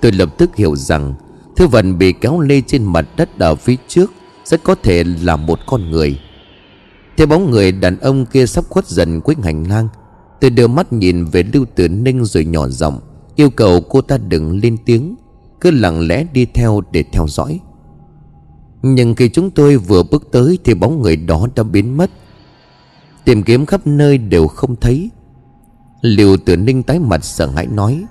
Tôi 0.01 0.13
lập 0.13 0.29
tức 0.39 0.57
hiểu 0.57 0.77
rằng, 0.77 1.15
Thứ 1.57 1.67
vật 1.67 1.85
bị 1.99 2.13
kéo 2.13 2.41
lê 2.41 2.61
trên 2.61 2.85
mặt 2.85 3.07
đất 3.17 3.39
ở 3.39 3.55
phía 3.55 3.77
trước 3.89 4.13
Rất 4.45 4.65
có 4.65 4.75
thể 4.75 5.05
là 5.05 5.37
một 5.37 5.59
con 5.67 5.91
người 5.91 6.19
thế 7.21 7.27
bóng 7.27 7.51
người 7.51 7.73
đàn 7.73 7.99
ông 8.01 8.27
kia 8.27 8.47
sắp 8.47 8.65
khuất 8.69 8.89
dần 8.89 9.21
cuối 9.21 9.35
hành 9.43 9.65
lang, 9.69 9.89
Tôi 10.41 10.51
đưa 10.51 10.67
mắt 10.67 10.93
nhìn 10.93 11.25
về 11.25 11.43
Lưu 11.43 11.65
Tử 11.75 11.89
Ninh 11.89 12.25
rồi 12.25 12.45
nhỏ 12.45 12.69
giọng, 12.69 13.01
Yêu 13.37 13.51
cầu 13.51 13.81
cô 13.81 14.01
ta 14.01 14.19
đừng 14.19 14.61
lên 14.61 14.77
tiếng, 14.85 15.15
Cứ 15.61 15.71
lặng 15.71 16.09
lẽ 16.09 16.25
đi 16.33 16.47
theo 16.47 16.81
để 16.93 17.05
theo 17.13 17.27
dõi. 17.29 17.61
Nhưng 18.83 19.15
khi 19.15 19.29
chúng 19.29 19.51
tôi 19.51 19.77
vừa 19.77 20.03
bước 20.03 20.29
tới 20.33 20.59
Thì 20.65 20.75
bóng 20.75 21.03
người 21.03 21.17
đó 21.17 21.47
đã 21.57 21.63
biến 21.63 21.97
mất. 21.97 22.11
Tìm 23.25 23.43
kiếm 23.43 23.67
khắp 23.67 23.87
nơi 23.87 24.19
đều 24.19 24.47
không 24.47 24.77
thấy. 24.77 25.11
Liều 26.01 26.37
tử 26.37 26.57
ninh 26.57 26.83
tái 26.83 26.99
mặt 26.99 27.25
sợ 27.25 27.47
hãi 27.47 27.67
nói, 27.67 28.05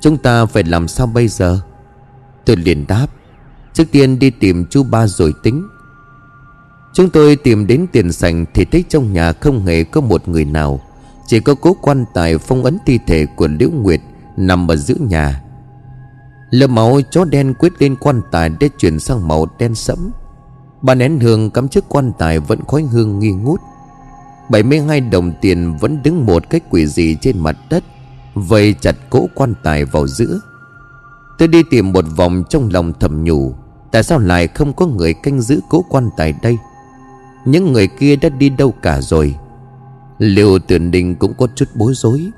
Chúng 0.00 0.16
ta 0.16 0.46
phải 0.46 0.64
làm 0.64 0.88
sao 0.88 1.06
bây 1.06 1.28
giờ? 1.28 1.60
Tôi 2.44 2.56
liền 2.56 2.86
đáp, 2.86 3.06
Trước 3.72 3.84
tiên 3.90 4.18
đi 4.18 4.30
tìm 4.30 4.64
chú 4.70 4.82
ba 4.82 5.06
rồi 5.06 5.32
tính. 5.42 5.66
Chúng 6.94 7.10
tôi 7.10 7.36
tìm 7.36 7.66
đến 7.66 7.86
tiền 7.92 8.12
sảnh 8.12 8.44
Thì 8.54 8.64
thấy 8.64 8.84
trong 8.88 9.12
nhà 9.12 9.32
không 9.32 9.66
hề 9.66 9.84
có 9.84 10.00
một 10.00 10.28
người 10.28 10.44
nào. 10.44 10.80
Chỉ 11.26 11.40
có 11.40 11.54
cố 11.54 11.76
quan 11.80 12.04
tài 12.14 12.38
phong 12.38 12.64
ấn 12.64 12.78
thi 12.86 12.98
thể 13.06 13.26
của 13.36 13.48
Liễu 13.48 13.70
Nguyệt 13.70 14.00
Nằm 14.36 14.70
ở 14.70 14.76
giữa 14.76 14.96
nhà. 15.00 15.42
Lớp 16.50 16.66
máu 16.66 17.00
chó 17.10 17.24
đen 17.24 17.54
quyết 17.54 17.72
lên 17.78 17.96
quan 17.96 18.20
tài 18.30 18.50
Để 18.60 18.68
chuyển 18.78 19.00
sang 19.00 19.28
màu 19.28 19.46
đen 19.58 19.74
sẫm. 19.74 20.10
Ba 20.82 20.94
nén 20.94 21.20
hương 21.20 21.50
cắm 21.50 21.68
trước 21.68 21.84
quan 21.88 22.12
tài 22.18 22.40
Vẫn 22.40 22.58
khói 22.68 22.82
hương 22.82 23.18
nghi 23.18 23.32
ngút. 23.32 23.60
72 24.48 25.00
đồng 25.00 25.32
tiền 25.40 25.76
vẫn 25.76 26.02
đứng 26.02 26.26
một 26.26 26.50
cách 26.50 26.62
quỷ 26.70 26.86
dị 26.86 27.16
trên 27.20 27.38
mặt 27.38 27.56
đất, 27.70 27.84
Vây 28.34 28.74
chặt 28.80 28.96
cỗ 29.10 29.28
quan 29.34 29.54
tài 29.62 29.84
vào 29.84 30.06
giữa. 30.06 30.40
Tôi 31.38 31.48
đi 31.48 31.62
tìm 31.70 31.92
một 31.92 32.04
vòng 32.16 32.44
trong 32.50 32.68
lòng 32.72 32.92
thầm 33.00 33.24
nhủ, 33.24 33.54
Tại 33.92 34.02
sao 34.02 34.18
lại 34.18 34.48
không 34.48 34.72
có 34.72 34.86
người 34.86 35.14
canh 35.14 35.40
giữ 35.40 35.60
cỗ 35.68 35.84
quan 35.88 36.10
tài 36.16 36.34
đây? 36.42 36.56
Những 37.44 37.72
người 37.72 37.86
kia 37.86 38.16
đã 38.16 38.28
đi 38.28 38.48
đâu 38.48 38.74
cả 38.82 39.00
rồi? 39.00 39.34
Liệu 40.18 40.58
tuyển 40.58 40.90
đình 40.90 41.14
cũng 41.14 41.34
có 41.34 41.46
chút 41.56 41.68
bối 41.74 41.92
rối? 41.96 42.30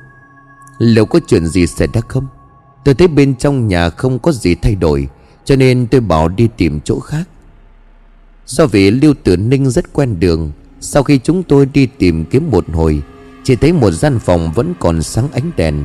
Liệu 0.78 1.06
có 1.06 1.20
chuyện 1.26 1.46
gì 1.46 1.66
xảy 1.66 1.88
ra 1.92 2.00
không? 2.08 2.26
Tôi 2.84 2.94
thấy 2.94 3.08
bên 3.08 3.36
trong 3.36 3.68
nhà 3.68 3.90
không 3.90 4.18
có 4.18 4.32
gì 4.32 4.54
thay 4.54 4.74
đổi, 4.74 5.08
Cho 5.44 5.56
nên 5.56 5.86
tôi 5.90 6.00
bảo 6.00 6.28
đi 6.28 6.48
tìm 6.56 6.80
chỗ 6.80 7.00
khác. 7.00 7.28
Do 8.46 8.66
vì 8.66 8.90
Lưu 8.90 9.14
Tử 9.24 9.36
Ninh 9.36 9.70
rất 9.70 9.92
quen 9.92 10.20
đường, 10.20 10.52
Sau 10.80 11.02
khi 11.02 11.18
chúng 11.18 11.42
tôi 11.42 11.66
đi 11.66 11.86
tìm 11.86 12.24
kiếm 12.24 12.50
một 12.50 12.64
hồi, 12.72 13.02
Chỉ 13.44 13.56
thấy 13.56 13.72
một 13.72 13.90
gian 13.90 14.18
phòng 14.18 14.52
vẫn 14.54 14.74
còn 14.80 15.02
sáng 15.02 15.28
ánh 15.32 15.50
đèn. 15.56 15.84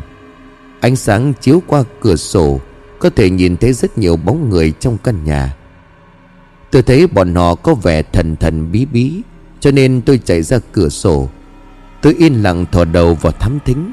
Ánh 0.80 0.96
sáng 0.96 1.34
chiếu 1.42 1.62
qua 1.68 1.84
cửa 2.02 2.16
sổ, 2.16 2.60
Có 3.00 3.10
thể 3.10 3.30
nhìn 3.30 3.58
thấy 3.58 3.74
rất 3.74 3.98
nhiều 3.98 4.16
bóng 4.16 4.50
người 4.50 4.74
trong 4.80 4.98
căn 5.04 5.24
nhà. 5.24 5.56
Tôi 6.72 6.82
thấy 6.82 7.08
bọn 7.08 7.36
họ 7.36 7.56
có 7.56 7.74
vẻ 7.74 8.02
thần 8.02 8.36
thần 8.36 8.72
bí 8.72 8.86
bí, 8.86 9.22
Cho 9.60 9.72
nên 9.72 10.02
tôi 10.02 10.20
chạy 10.26 10.42
ra 10.42 10.60
cửa 10.72 10.90
sổ. 10.90 11.30
Tôi 12.02 12.14
yên 12.14 12.44
lặng 12.44 12.66
thò 12.72 12.86
đầu 12.86 13.16
vào 13.16 13.32
thám 13.32 13.60
thính. 13.66 13.92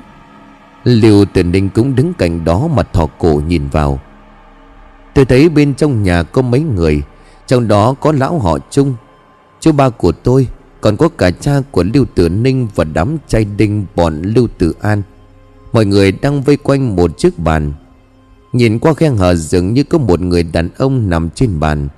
Liêu 0.85 1.25
Tử 1.25 1.43
Ninh 1.43 1.69
cũng 1.69 1.95
đứng 1.95 2.15
cạnh 2.15 2.45
đó 2.45 2.69
mà 2.75 2.83
thò 2.83 3.07
cổ 3.07 3.43
nhìn 3.49 3.69
vào. 3.69 4.01
Tôi 5.15 5.25
thấy 5.25 5.49
bên 5.49 5.75
trong 5.75 6.03
nhà 6.03 6.23
có 6.23 6.43
mấy 6.43 6.61
người, 6.61 7.03
Trong 7.47 7.69
đó 7.69 7.95
có 8.01 8.13
lão 8.13 8.39
họ 8.39 8.59
Trung, 8.71 8.95
Chú 9.61 9.73
ba 9.73 9.89
của 9.89 10.13
tôi, 10.13 10.47
Còn 10.81 10.97
có 10.97 11.09
cả 11.09 11.31
cha 11.31 11.61
của 11.71 11.85
Lưu 11.95 12.05
Tử 12.15 12.29
Ninh 12.29 12.69
Và 12.75 12.85
đám 12.85 13.17
trai 13.29 13.45
đinh 13.45 13.87
bọn 13.97 14.23
Lưu 14.23 14.49
Tử 14.59 14.75
An. 14.81 15.03
Mọi 15.73 15.87
người 15.87 16.13
đang 16.13 16.43
vây 16.43 16.57
quanh 16.57 16.97
một 16.97 17.19
chiếc 17.19 17.39
bàn. 17.39 17.73
Nhìn 18.53 18.79
qua 18.79 18.95
khe 18.95 19.09
hở 19.09 19.35
dường 19.35 19.75
như 19.75 19.83
có 19.83 19.99
một 19.99 20.21
người 20.21 20.43
đàn 20.43 20.69
ông 20.79 21.11
nằm 21.11 21.31
trên 21.31 21.61
bàn. 21.61 21.89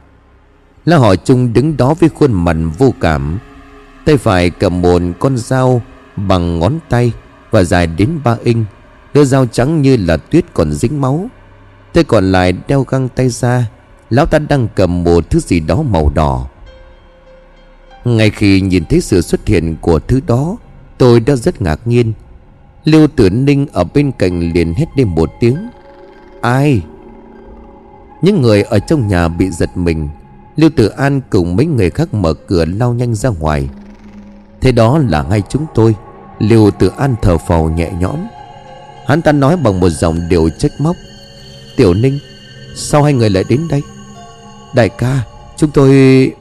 Lão 0.85 1.01
họ 1.01 1.17
Trung 1.17 1.53
đứng 1.53 1.77
đó 1.77 1.95
với 1.95 2.09
khuôn 2.09 2.33
mặt 2.33 2.57
vô 2.79 2.95
cảm. 3.01 3.39
Tay 4.05 4.17
phải 4.17 4.51
cầm 4.51 4.83
một 4.83 5.03
con 5.19 5.37
dao 5.37 5.83
bằng 6.17 6.59
ngón 6.59 6.79
tay 6.89 7.13
Và 7.51 7.63
dài 7.63 7.87
đến 7.87 8.09
ba 8.25 8.37
inch. 8.45 8.67
Đôi 9.15 9.27
dao 9.27 9.47
trắng 9.47 9.83
như 9.83 9.97
là 9.97 10.17
tuyết 10.17 10.45
còn 10.55 10.73
dính 10.73 11.01
máu. 11.01 11.27
Tay 11.93 12.05
còn 12.05 12.33
lại 12.33 12.53
đeo 12.69 12.83
găng 12.89 13.09
tay 13.09 13.29
ra. 13.29 13.67
Lão 14.11 14.27
ta 14.27 14.39
đang 14.39 14.69
cầm 14.75 15.05
một 15.05 15.31
thứ 15.31 15.41
gì 15.41 15.61
đó 15.61 15.83
màu 15.83 16.13
đỏ. 16.15 16.47
Ngay 18.05 18.31
khi 18.31 18.61
nhìn 18.61 18.85
thấy 18.85 19.01
sự 19.01 19.21
xuất 19.21 19.47
hiện 19.47 19.77
của 19.81 19.99
thứ 19.99 20.21
đó, 20.27 20.57
Tôi 21.01 21.21
đã 21.21 21.37
rất 21.37 21.63
ngạc 21.63 21.81
nhiên. 21.85 22.13
Lưu 22.85 23.07
Tử 23.17 23.31
Ninh 23.31 23.67
ở 23.73 23.85
bên 23.85 24.13
cạnh 24.13 24.53
liền 24.53 24.75
hét 24.75 24.87
lên 24.97 25.09
một 25.09 25.31
tiếng. 25.41 25.57
Ai? 26.41 26.83
Những 28.23 28.43
người 28.43 28.63
ở 28.63 28.79
trong 28.79 29.09
nhà 29.09 29.29
bị 29.29 29.51
giật 29.51 29.77
mình. 29.77 30.09
Lưu 30.57 30.71
Tử 30.77 30.89
An 30.89 31.21
cùng 31.31 31.57
mấy 31.57 31.67
người 31.67 31.91
khác 31.91 32.15
mở 32.15 32.35
cửa 32.35 32.65
lao 32.65 32.95
nhanh 32.95 33.15
ra 33.15 33.31
ngoài. 33.31 33.69
Thế 34.61 34.73
đó 34.73 34.99
là 34.99 35.23
ngay 35.23 35.43
chúng 35.49 35.67
tôi. 35.75 35.95
Lưu 36.39 36.71
Tử 36.71 36.91
An 36.97 37.15
thở 37.23 37.39
phào 37.39 37.71
nhẹ 37.71 37.91
nhõm. 38.01 38.17
Hắn 39.07 39.23
ta 39.23 39.33
nói 39.33 39.57
bằng 39.57 39.81
một 39.81 39.89
giọng 39.89 40.29
đều 40.29 40.49
trách 40.59 40.73
móc. 40.79 40.97
Tiểu 41.77 41.95
Ninh, 41.95 42.19
Sao 42.75 43.03
hai 43.03 43.13
người 43.13 43.31
lại 43.31 43.45
đến 43.49 43.69
đây? 43.71 43.83
Đại 44.75 44.89
ca, 44.89 45.23
Chúng 45.57 45.71
tôi 45.71 46.33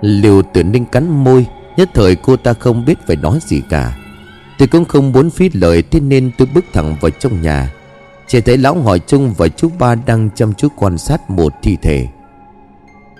Lưu 0.00 0.42
tử 0.42 0.62
ninh 0.62 0.84
cắn 0.84 1.24
môi, 1.24 1.46
Nhất 1.76 1.90
thời 1.94 2.16
cô 2.16 2.36
ta 2.36 2.52
không 2.52 2.84
biết 2.84 2.98
phải 3.06 3.16
nói 3.16 3.38
gì 3.42 3.62
cả. 3.68 3.98
Tôi 4.58 4.68
cũng 4.68 4.84
không 4.84 5.12
muốn 5.12 5.30
phí 5.30 5.50
lời, 5.54 5.82
Thế 5.82 6.00
nên 6.00 6.30
tôi 6.38 6.48
bước 6.54 6.64
thẳng 6.72 6.96
vào 7.00 7.10
trong 7.10 7.42
nhà. 7.42 7.72
Chỉ 8.28 8.40
thấy 8.40 8.58
lão 8.58 8.82
hỏi 8.82 9.00
chung 9.06 9.34
và 9.36 9.48
chú 9.48 9.70
ba 9.78 9.94
Đang 9.94 10.30
chăm 10.34 10.54
chú 10.54 10.68
quan 10.76 10.98
sát 10.98 11.30
một 11.30 11.52
thi 11.62 11.76
thể. 11.82 12.08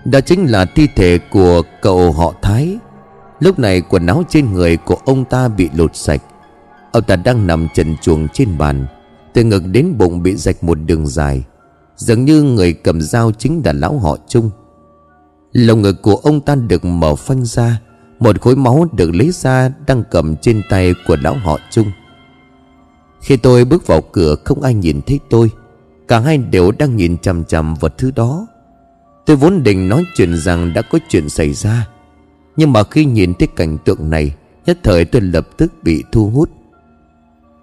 Đó 0.04 0.20
chính 0.20 0.50
là 0.50 0.64
thi 0.64 0.88
thể 0.96 1.18
của 1.18 1.62
cậu 1.82 2.12
họ 2.12 2.34
Thái. 2.42 2.78
Lúc 3.40 3.58
này 3.58 3.80
quần 3.80 4.06
áo 4.06 4.22
trên 4.28 4.52
người 4.52 4.76
của 4.76 4.98
ông 5.04 5.24
ta 5.24 5.48
bị 5.48 5.70
lột 5.74 5.96
sạch. 5.96 6.22
Ông 6.92 7.02
ta 7.02 7.16
đang 7.16 7.46
nằm 7.46 7.68
trần 7.74 7.96
chuồng 8.02 8.28
trên 8.28 8.58
bàn. 8.58 8.86
Từ 9.32 9.44
ngực 9.44 9.62
đến 9.66 9.94
bụng 9.98 10.22
bị 10.22 10.36
rạch 10.36 10.64
một 10.64 10.74
đường 10.74 11.06
dài. 11.06 11.44
Dường 11.96 12.24
như 12.24 12.42
người 12.42 12.72
cầm 12.72 13.00
dao 13.00 13.32
chính 13.32 13.62
là 13.64 13.72
lão 13.72 13.98
họ 13.98 14.16
chung 14.28 14.50
Lồng 15.52 15.82
ngực 15.82 16.02
của 16.02 16.16
ông 16.16 16.40
ta 16.40 16.54
được 16.54 16.84
mở 16.84 17.14
phanh 17.14 17.44
ra. 17.44 17.80
Một 18.20 18.40
khối 18.40 18.56
máu 18.56 18.86
được 18.92 19.14
lấy 19.14 19.30
ra 19.32 19.70
Đang 19.86 20.02
cầm 20.10 20.36
trên 20.36 20.62
tay 20.70 20.94
của 21.06 21.16
lão 21.22 21.34
họ 21.34 21.58
chung 21.70 21.90
khi 23.20 23.36
tôi 23.36 23.64
bước 23.64 23.86
vào 23.86 24.00
cửa, 24.00 24.36
Không 24.44 24.62
ai 24.62 24.74
nhìn 24.74 25.00
thấy 25.06 25.20
tôi. 25.30 25.50
Cả 26.08 26.18
hai 26.18 26.38
đều 26.38 26.72
đang 26.72 26.96
nhìn 26.96 27.18
chằm 27.18 27.44
chằm 27.44 27.74
vào 27.74 27.90
thứ 27.98 28.10
đó. 28.16 28.46
Tôi 29.26 29.36
vốn 29.36 29.62
định 29.62 29.88
nói 29.88 30.04
chuyện 30.16 30.36
rằng 30.36 30.72
đã 30.74 30.82
có 30.82 30.98
chuyện 31.08 31.28
xảy 31.28 31.52
ra. 31.52 31.88
Nhưng 32.56 32.72
mà 32.72 32.82
khi 32.82 33.04
nhìn 33.04 33.34
thấy 33.34 33.48
cảnh 33.56 33.78
tượng 33.84 34.10
này, 34.10 34.34
Nhất 34.66 34.78
thời 34.82 35.04
tôi 35.04 35.22
lập 35.22 35.48
tức 35.56 35.72
bị 35.82 36.04
thu 36.12 36.30
hút. 36.30 36.50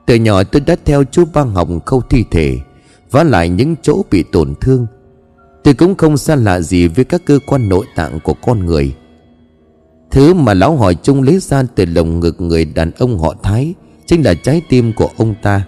Từ 0.06 0.16
nhỏ 0.16 0.44
tôi 0.44 0.62
đã 0.62 0.76
theo 0.86 1.04
chú 1.04 1.26
ba 1.34 1.42
hồng 1.42 1.80
khâu 1.86 2.02
thi 2.02 2.26
thể, 2.32 2.58
Vá 3.12 3.24
lại 3.24 3.50
những 3.50 3.76
chỗ 3.82 4.02
bị 4.12 4.24
tổn 4.24 4.54
thương. 4.62 4.88
Tôi 5.64 5.74
cũng 5.74 5.96
không 5.96 6.18
xa 6.18 6.36
lạ 6.36 6.60
gì 6.60 6.88
với 6.88 7.06
các 7.06 7.22
cơ 7.26 7.40
quan 7.48 7.70
nội 7.70 7.86
tạng 7.96 8.20
của 8.20 8.34
con 8.34 8.66
người. 8.66 8.96
Thứ 10.12 10.34
mà 10.34 10.54
lão 10.54 10.78
hỏi 10.78 10.96
chung 11.04 11.22
lấy 11.22 11.40
ra 11.40 11.64
từ 11.76 11.86
lồng 11.86 12.20
ngực 12.20 12.42
người 12.42 12.66
đàn 12.66 12.92
ông 12.92 13.20
họ 13.20 13.36
Thái 13.44 13.74
Chính 14.06 14.26
là 14.26 14.34
trái 14.34 14.62
tim 14.70 14.94
của 14.94 15.10
ông 15.18 15.36
ta. 15.42 15.66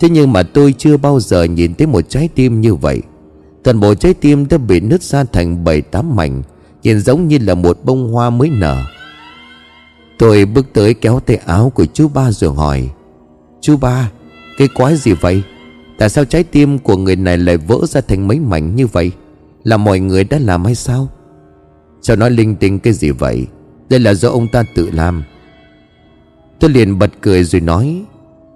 Thế 0.00 0.08
nhưng 0.08 0.32
mà 0.32 0.42
tôi 0.42 0.74
chưa 0.78 0.96
bao 0.96 1.20
giờ 1.20 1.42
nhìn 1.42 1.74
thấy 1.74 1.86
một 1.86 2.08
trái 2.08 2.28
tim 2.34 2.60
như 2.60 2.74
vậy. 2.74 3.02
Toàn 3.62 3.80
bộ 3.80 3.94
trái 3.94 4.14
tim 4.14 4.48
đã 4.48 4.58
bị 4.58 4.80
nứt 4.80 5.02
ra 5.02 5.24
thành 5.24 5.64
bảy 5.64 5.82
tám 5.82 6.16
mảnh, 6.16 6.42
Nhìn 6.82 7.00
giống 7.00 7.28
như 7.28 7.38
là 7.38 7.54
một 7.54 7.78
bông 7.84 8.12
hoa 8.12 8.30
mới 8.30 8.50
nở. 8.50 8.82
Tôi 10.18 10.44
bước 10.44 10.66
tới 10.72 10.94
kéo 10.94 11.20
tay 11.20 11.36
áo 11.36 11.72
của 11.74 11.86
chú 11.86 12.08
ba 12.08 12.30
rồi 12.30 12.54
hỏi, 12.54 12.88
Chú 13.60 13.76
ba, 13.76 14.10
Cái 14.58 14.68
quái 14.68 14.96
gì 14.96 15.12
vậy? 15.12 15.42
Tại 15.98 16.08
sao 16.08 16.24
trái 16.24 16.44
tim 16.44 16.78
của 16.78 16.96
người 16.96 17.16
này 17.16 17.38
lại 17.38 17.56
vỡ 17.56 17.78
ra 17.88 18.00
thành 18.00 18.28
mấy 18.28 18.40
mảnh 18.40 18.76
như 18.76 18.86
vậy? 18.86 19.12
Là 19.64 19.76
mọi 19.76 20.00
người 20.00 20.24
đã 20.24 20.38
làm 20.38 20.64
hay 20.64 20.74
sao? 20.74 21.08
Sao 22.02 22.16
nói 22.16 22.30
linh 22.30 22.56
tinh 22.56 22.78
cái 22.78 22.92
gì 22.92 23.10
vậy? 23.10 23.46
Đây 23.88 24.00
là 24.00 24.14
do 24.14 24.30
ông 24.30 24.48
ta 24.48 24.64
tự 24.74 24.90
làm. 24.92 25.24
Tôi 26.60 26.70
liền 26.70 26.98
bật 26.98 27.10
cười 27.20 27.44
rồi 27.44 27.60
nói 27.60 28.04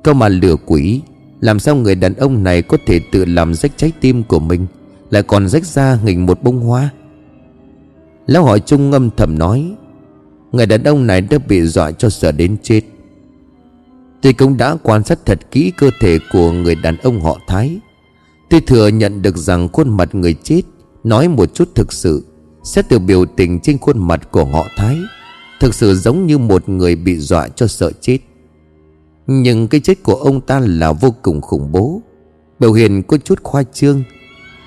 Câu 0.02 0.14
mà 0.14 0.28
lửa 0.28 0.56
quỷ, 0.66 1.00
Làm 1.40 1.58
sao 1.58 1.76
người 1.76 1.94
đàn 1.94 2.14
ông 2.14 2.44
này 2.44 2.62
có 2.62 2.76
thể 2.86 3.00
tự 3.12 3.24
làm 3.24 3.54
rách 3.54 3.72
trái 3.76 3.92
tim 4.00 4.22
của 4.22 4.38
mình, 4.38 4.66
Lại 5.10 5.22
còn 5.22 5.48
rách 5.48 5.64
ra 5.64 5.94
hình 5.94 6.26
một 6.26 6.42
bông 6.42 6.60
hoa? 6.60 6.90
Lão 8.26 8.44
hỏi 8.44 8.60
trung 8.60 8.92
âm 8.92 9.10
thầm 9.16 9.38
nói, 9.38 9.74
Người 10.52 10.66
đàn 10.66 10.82
ông 10.82 11.06
này 11.06 11.20
đã 11.20 11.38
bị 11.48 11.62
dọa 11.62 11.92
cho 11.92 12.10
sợ 12.10 12.32
đến 12.32 12.56
chết. 12.62 12.80
Tôi 14.22 14.32
cũng 14.32 14.56
đã 14.56 14.76
quan 14.82 15.04
sát 15.04 15.26
thật 15.26 15.40
kỹ 15.50 15.72
cơ 15.76 15.90
thể 16.00 16.18
của 16.32 16.52
người 16.52 16.74
đàn 16.74 16.96
ông 16.96 17.20
họ 17.20 17.38
Thái 17.46 17.80
Tôi 18.50 18.60
thừa 18.60 18.88
nhận 18.88 19.22
được 19.22 19.36
rằng 19.36 19.68
khuôn 19.68 19.96
mặt 19.96 20.14
người 20.14 20.34
chết 20.34 20.62
Nói 21.04 21.28
một 21.28 21.54
chút 21.54 21.68
thực 21.74 21.92
sự, 21.92 22.26
Xét 22.64 22.88
từ 22.88 22.98
biểu 22.98 23.24
tình 23.24 23.60
trên 23.60 23.78
khuôn 23.78 24.08
mặt 24.08 24.30
của 24.30 24.44
họ 24.44 24.66
Thái 24.76 24.98
Thực 25.62 25.74
sự 25.74 25.94
giống 25.94 26.26
như 26.26 26.38
một 26.38 26.68
người 26.68 26.96
bị 26.96 27.16
dọa 27.16 27.48
cho 27.48 27.66
sợ 27.66 27.90
chết. 28.00 28.18
Nhưng 29.26 29.68
cái 29.68 29.80
chết 29.80 30.02
của 30.02 30.14
ông 30.14 30.40
ta 30.40 30.60
là 30.60 30.92
vô 30.92 31.14
cùng 31.22 31.40
khủng 31.40 31.72
bố. 31.72 32.02
Biểu 32.58 32.72
hiện 32.72 33.02
có 33.02 33.16
chút 33.16 33.42
khoa 33.42 33.62
trương, 33.62 34.02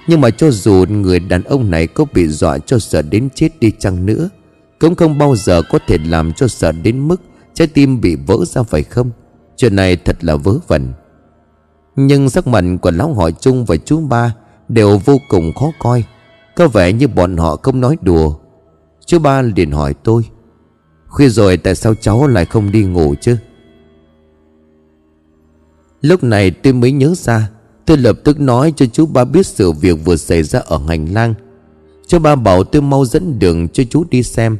Nhưng 0.08 0.21
mà 0.21 0.29
cho 0.29 0.51
dù 0.51 0.86
người 0.89 1.19
đàn 1.19 1.43
ông 1.43 1.71
này 1.71 1.88
có 1.88 2.05
bị 2.13 2.27
dọa 2.27 2.58
cho 2.58 2.79
sợ 2.79 3.01
đến 3.01 3.29
chết 3.36 3.60
đi 3.60 3.71
chăng 3.79 4.05
nữa, 4.05 4.29
Cũng 4.79 4.95
không 4.95 5.17
bao 5.17 5.36
giờ 5.36 5.62
có 5.69 5.79
thể 5.88 5.97
làm 6.05 6.34
cho 6.34 6.47
sợ 6.47 6.71
đến 6.71 7.08
mức 7.08 7.21
Trái 7.53 7.67
tim 7.67 8.01
bị 8.01 8.15
vỡ 8.15 8.38
ra 8.45 8.63
phải 8.63 8.84
không? 8.84 9.12
Chuyện 9.58 9.75
này 9.75 9.95
thật 9.95 10.23
là 10.23 10.36
vớ 10.36 10.58
vẩn. 10.67 10.93
Nhưng 11.95 12.29
sắc 12.29 12.47
mặt 12.47 12.63
của 12.81 12.91
lão 12.91 13.13
họ 13.13 13.31
chung 13.31 13.65
và 13.65 13.77
chú 13.77 13.99
ba 13.99 14.36
Đều 14.69 14.97
vô 15.05 15.17
cùng 15.29 15.53
khó 15.53 15.71
coi. 15.79 16.03
Có 16.55 16.67
vẻ 16.67 16.93
như 16.93 17.08
bọn 17.08 17.38
họ 17.38 17.55
không 17.55 17.81
nói 17.81 17.97
đùa. 18.01 18.36
Chú 19.05 19.19
ba 19.19 19.41
liền 19.41 19.71
hỏi 19.71 19.93
tôi 20.03 20.23
Khuya 21.15 21.30
rồi 21.30 21.58
tại 21.58 21.75
sao 21.75 21.95
cháu 21.95 22.28
lại 22.28 22.45
không 22.45 22.71
đi 22.71 22.84
ngủ 22.84 23.15
chứ? 23.21 23.38
Lúc 26.01 26.23
này 26.23 26.51
tôi 26.51 26.73
mới 26.73 26.91
nhớ 26.91 27.13
ra, 27.15 27.49
Tôi 27.86 27.97
lập 27.97 28.19
tức 28.23 28.39
nói 28.39 28.73
cho 28.75 28.86
chú 28.86 29.06
ba 29.06 29.25
biết 29.25 29.45
sự 29.45 29.71
việc 29.71 29.97
vừa 30.06 30.15
xảy 30.15 30.43
ra 30.43 30.60
ở 30.60 30.80
hành 30.88 31.13
lang. 31.13 31.34
Chú 32.08 32.19
ba 32.19 32.36
bảo 32.36 32.63
tôi 32.63 32.82
mau 32.82 33.06
dẫn 33.06 33.39
đường 33.39 33.67
cho 33.67 33.84
chú 33.89 34.04
đi 34.10 34.23
xem. 34.23 34.58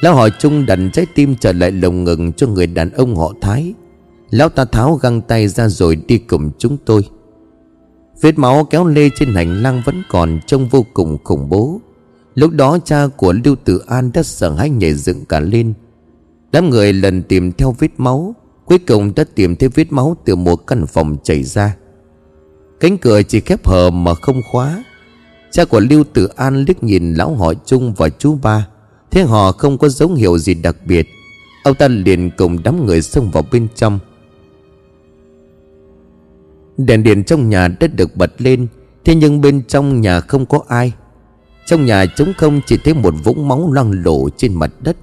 Lão 0.00 0.14
hỏi 0.14 0.30
chung 0.38 0.66
đặt 0.66 0.78
trái 0.92 1.06
tim 1.14 1.34
trở 1.40 1.52
lại 1.52 1.70
lồng 1.70 2.04
ngừng 2.04 2.32
cho 2.32 2.46
người 2.46 2.66
đàn 2.66 2.90
ông 2.90 3.16
họ 3.16 3.32
Thái. 3.40 3.74
Lão 4.30 4.48
ta 4.48 4.64
tháo 4.64 4.94
găng 4.94 5.20
tay 5.20 5.48
ra 5.48 5.68
rồi 5.68 5.96
đi 5.96 6.18
cùng 6.18 6.50
chúng 6.58 6.76
tôi. 6.84 7.02
Vết 8.20 8.38
máu 8.38 8.64
kéo 8.64 8.86
lê 8.86 9.08
trên 9.16 9.34
hành 9.34 9.62
lang 9.62 9.82
vẫn 9.86 10.02
còn 10.10 10.40
trông 10.46 10.68
vô 10.68 10.86
cùng 10.94 11.18
khủng 11.24 11.48
bố. 11.48 11.80
Lúc 12.34 12.50
đó 12.52 12.78
cha 12.84 13.06
của 13.16 13.32
Lưu 13.44 13.56
Tử 13.64 13.82
An 13.86 14.10
đã 14.14 14.22
sợ 14.22 14.52
hãi 14.52 14.70
nhảy 14.70 14.94
dựng 14.94 15.24
cả 15.24 15.40
lên. 15.40 15.72
Đám 16.52 16.70
người 16.70 16.92
lần 16.92 17.22
tìm 17.22 17.52
theo 17.52 17.76
vết 17.78 17.90
máu, 17.96 18.34
Cuối 18.70 18.78
cùng 18.78 19.12
đã 19.16 19.24
tìm 19.34 19.56
thấy 19.56 19.68
vết 19.68 19.92
máu 19.92 20.16
từ 20.24 20.36
một 20.36 20.56
căn 20.56 20.86
phòng 20.86 21.16
chảy 21.22 21.42
ra. 21.42 21.76
Cánh 22.80 22.98
cửa 22.98 23.22
chỉ 23.22 23.40
khép 23.40 23.66
hờ 23.66 23.90
mà 23.90 24.14
không 24.14 24.42
khóa. 24.50 24.84
Cha 25.50 25.64
của 25.64 25.80
Lưu 25.80 26.04
Tử 26.04 26.28
An 26.36 26.64
liếc 26.64 26.82
nhìn 26.82 27.14
lão 27.14 27.34
họ 27.34 27.54
Trung 27.66 27.94
và 27.96 28.08
chú 28.08 28.38
ba 28.42 28.68
Thế 29.10 29.22
họ 29.22 29.52
không 29.52 29.78
có 29.78 29.88
dấu 29.88 30.14
hiệu 30.14 30.38
gì 30.38 30.54
đặc 30.54 30.76
biệt. 30.86 31.08
Ông 31.64 31.74
ta 31.74 31.88
liền 31.88 32.30
cùng 32.36 32.62
đám 32.62 32.86
người 32.86 33.02
xông 33.02 33.30
vào 33.30 33.44
bên 33.52 33.68
trong. 33.74 33.98
Đèn 36.76 37.02
điện 37.02 37.24
trong 37.24 37.48
nhà 37.48 37.68
đã 37.68 37.86
được 37.86 38.16
bật 38.16 38.32
lên, 38.38 38.66
Thế 39.04 39.14
nhưng 39.14 39.40
bên 39.40 39.62
trong 39.68 40.00
nhà 40.00 40.20
không 40.20 40.46
có 40.46 40.60
ai. 40.68 40.92
Trong 41.70 41.84
nhà 41.84 42.06
trống 42.06 42.32
không 42.38 42.60
chỉ 42.66 42.76
thấy 42.76 42.94
một 42.94 43.14
vũng 43.24 43.48
máu 43.48 43.72
loang 43.72 44.04
lổ 44.04 44.28
trên 44.36 44.54
mặt 44.54 44.70
đất, 44.80 44.96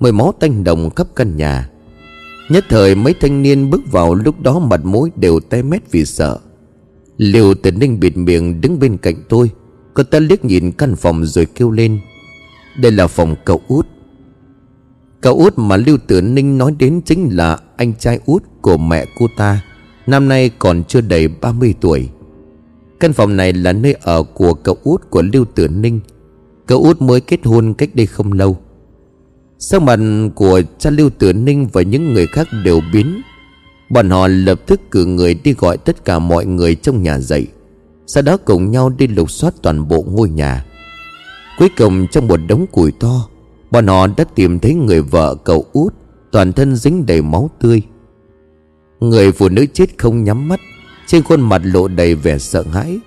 Mười 0.00 0.12
máu 0.12 0.34
tanh 0.40 0.64
đồng 0.64 0.90
khắp 0.90 1.06
căn 1.16 1.36
nhà. 1.36 1.70
Nhất 2.48 2.64
thời 2.68 2.94
mấy 2.94 3.14
thanh 3.20 3.42
niên 3.42 3.70
bước 3.70 3.80
vào, 3.90 4.14
lúc 4.14 4.40
đó 4.40 4.58
mặt 4.58 4.84
mũi 4.84 5.10
đều 5.16 5.40
té 5.40 5.62
mét 5.62 5.90
vì 5.90 6.04
sợ. 6.04 6.38
Liều 7.16 7.54
tử 7.54 7.70
ninh 7.70 8.00
bịt 8.00 8.16
miệng 8.16 8.60
đứng 8.60 8.78
bên 8.78 8.96
cạnh 8.96 9.14
tôi, 9.28 9.50
Cô 9.94 10.02
ta 10.02 10.18
liếc 10.18 10.44
nhìn 10.44 10.72
căn 10.72 10.96
phòng 10.96 11.24
rồi 11.24 11.46
kêu 11.46 11.70
lên, 11.70 12.00
Đây 12.80 12.92
là 12.92 13.06
phòng 13.06 13.36
cậu 13.44 13.60
út. 13.68 13.86
Cậu 15.20 15.38
út 15.38 15.54
mà 15.56 15.76
Lưu 15.76 15.98
Tử 16.06 16.20
Ninh 16.20 16.58
nói 16.58 16.74
đến 16.78 17.00
chính 17.04 17.28
là 17.36 17.58
anh 17.76 17.92
trai 17.98 18.20
út 18.26 18.42
của 18.60 18.76
mẹ 18.76 19.06
cô 19.18 19.26
ta, 19.36 19.62
Năm 20.06 20.28
nay 20.28 20.50
còn 20.58 20.84
chưa 20.84 21.00
đầy 21.00 21.28
30 21.28 21.74
tuổi. 21.80 22.08
Căn 23.00 23.12
phòng 23.12 23.36
này 23.36 23.52
là 23.52 23.72
nơi 23.72 23.94
ở 24.02 24.22
của 24.22 24.54
cậu 24.54 24.76
út 24.82 25.10
của 25.10 25.22
Lưu 25.22 25.44
Tử 25.44 25.68
Ninh. 25.68 26.00
Cậu 26.66 26.82
út 26.82 27.02
mới 27.02 27.20
kết 27.20 27.40
hôn 27.44 27.74
cách 27.74 27.90
đây 27.94 28.06
không 28.06 28.32
lâu. 28.32 28.56
Sắc 29.58 29.82
mặt 29.82 29.98
của 30.34 30.62
cha 30.78 30.90
Lưu 30.90 31.10
Tử 31.10 31.32
Ninh 31.32 31.68
và 31.72 31.82
những 31.82 32.12
người 32.12 32.26
khác 32.26 32.48
đều 32.64 32.80
biến, 32.92 33.22
Bọn 33.92 34.10
họ 34.10 34.28
lập 34.28 34.60
tức 34.66 34.80
cử 34.90 35.04
người 35.04 35.34
đi 35.34 35.52
gọi 35.52 35.76
tất 35.76 36.04
cả 36.04 36.18
mọi 36.18 36.46
người 36.46 36.74
trong 36.74 37.02
nhà 37.02 37.18
dậy 37.18 37.46
Sau 38.06 38.22
đó 38.22 38.36
cùng 38.36 38.70
nhau 38.70 38.88
đi 38.88 39.06
lục 39.06 39.30
soát 39.30 39.54
toàn 39.62 39.88
bộ 39.88 40.04
ngôi 40.08 40.28
nhà. 40.28 40.64
Cuối 41.58 41.68
cùng 41.76 42.06
trong 42.06 42.28
một 42.28 42.40
đống 42.48 42.66
củi 42.66 42.92
to, 42.92 43.28
Bọn 43.70 43.86
họ 43.86 44.06
đã 44.06 44.24
tìm 44.34 44.58
thấy 44.58 44.74
người 44.74 45.02
vợ 45.02 45.34
cậu 45.34 45.64
út, 45.72 45.94
Toàn 46.32 46.52
thân 46.52 46.76
dính 46.76 47.06
đầy 47.06 47.22
máu 47.22 47.50
tươi. 47.60 47.82
Người 49.00 49.32
phụ 49.32 49.48
nữ 49.48 49.66
chết 49.66 49.98
không 49.98 50.24
nhắm 50.24 50.48
mắt, 50.48 50.60
Trên 51.06 51.22
khuôn 51.22 51.40
mặt 51.40 51.62
lộ 51.64 51.88
đầy 51.88 52.14
vẻ 52.14 52.38
sợ 52.38 52.62
hãi 52.72 52.98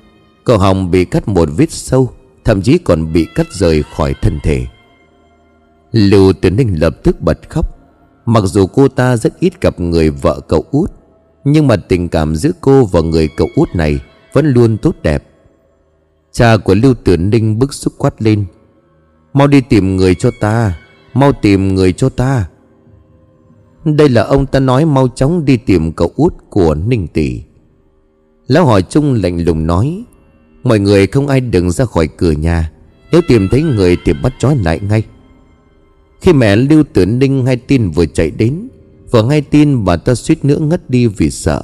Cậu 0.43 0.57
họng 0.57 0.91
bị 0.91 1.05
cắt 1.05 1.27
một 1.27 1.49
vết 1.57 1.71
sâu. 1.71 2.09
Thậm 2.45 2.61
chí 2.61 2.77
còn 2.77 3.13
bị 3.13 3.27
cắt 3.35 3.47
rời 3.51 3.83
khỏi 3.83 4.13
thân 4.21 4.39
thể. 4.43 4.65
Lưu 5.91 6.33
Tuyển 6.41 6.55
Ninh 6.55 6.75
lập 6.79 6.97
tức 7.03 7.21
bật 7.21 7.49
khóc. 7.49 7.65
Mặc 8.25 8.43
dù 8.43 8.67
cô 8.67 8.87
ta 8.87 9.17
rất 9.17 9.39
ít 9.39 9.61
gặp 9.61 9.79
người 9.79 10.09
vợ 10.09 10.39
cậu 10.47 10.65
út, 10.71 10.91
Nhưng 11.43 11.67
mà 11.67 11.75
tình 11.75 12.09
cảm 12.09 12.35
giữa 12.35 12.51
cô 12.61 12.85
và 12.85 13.01
người 13.01 13.29
cậu 13.37 13.47
út 13.55 13.69
này 13.75 13.99
Vẫn 14.33 14.45
luôn 14.45 14.77
tốt 14.77 14.95
đẹp. 15.03 15.23
Cha 16.31 16.57
của 16.57 16.75
Lưu 16.75 16.93
Tuyển 17.03 17.29
Ninh 17.29 17.59
bức 17.59 17.73
xúc 17.73 17.93
quát 17.97 18.21
lên. 18.21 18.45
Mau 19.33 19.47
đi 19.47 19.61
tìm 19.61 19.95
người 19.95 20.15
cho 20.15 20.31
ta, 20.39 20.77
Mau 21.13 21.33
tìm 21.33 21.75
người 21.75 21.93
cho 21.93 22.09
ta. 22.09 22.49
Đây 23.83 24.09
là 24.09 24.23
ông 24.23 24.45
ta 24.45 24.59
nói 24.59 24.85
mau 24.85 25.07
chóng 25.07 25.45
đi 25.45 25.57
tìm 25.57 25.91
cậu 25.91 26.11
út 26.15 26.33
của 26.49 26.75
Ninh 26.75 27.07
Tỷ. 27.07 27.41
Lão 28.47 28.65
hỏi 28.65 28.81
chung 28.81 29.13
lạnh 29.13 29.43
lùng 29.43 29.67
nói 29.67 30.03
Mọi 30.65 30.79
người 30.79 31.07
không 31.07 31.27
ai 31.27 31.41
đừng 31.41 31.71
ra 31.71 31.85
khỏi 31.85 32.07
cửa 32.07 32.31
nhà. 32.31 32.71
Nếu 33.11 33.21
tìm 33.27 33.47
thấy 33.51 33.63
người 33.63 33.97
thì 34.05 34.13
bắt 34.23 34.33
trói 34.39 34.55
lại 34.55 34.79
ngay. 34.89 35.03
Khi 36.21 36.33
mẹ 36.33 36.55
Lưu 36.55 36.83
Tử 36.93 37.05
Ninh 37.05 37.45
hay 37.45 37.55
tin 37.55 37.91
vừa 37.91 38.05
chạy 38.05 38.31
đến, 38.31 38.67
Vừa 39.11 39.23
ngay 39.23 39.41
tin 39.41 39.85
bà 39.85 39.95
ta 39.95 40.15
suýt 40.15 40.45
nữa 40.45 40.59
ngất 40.59 40.89
đi 40.89 41.07
vì 41.07 41.31
sợ. 41.31 41.61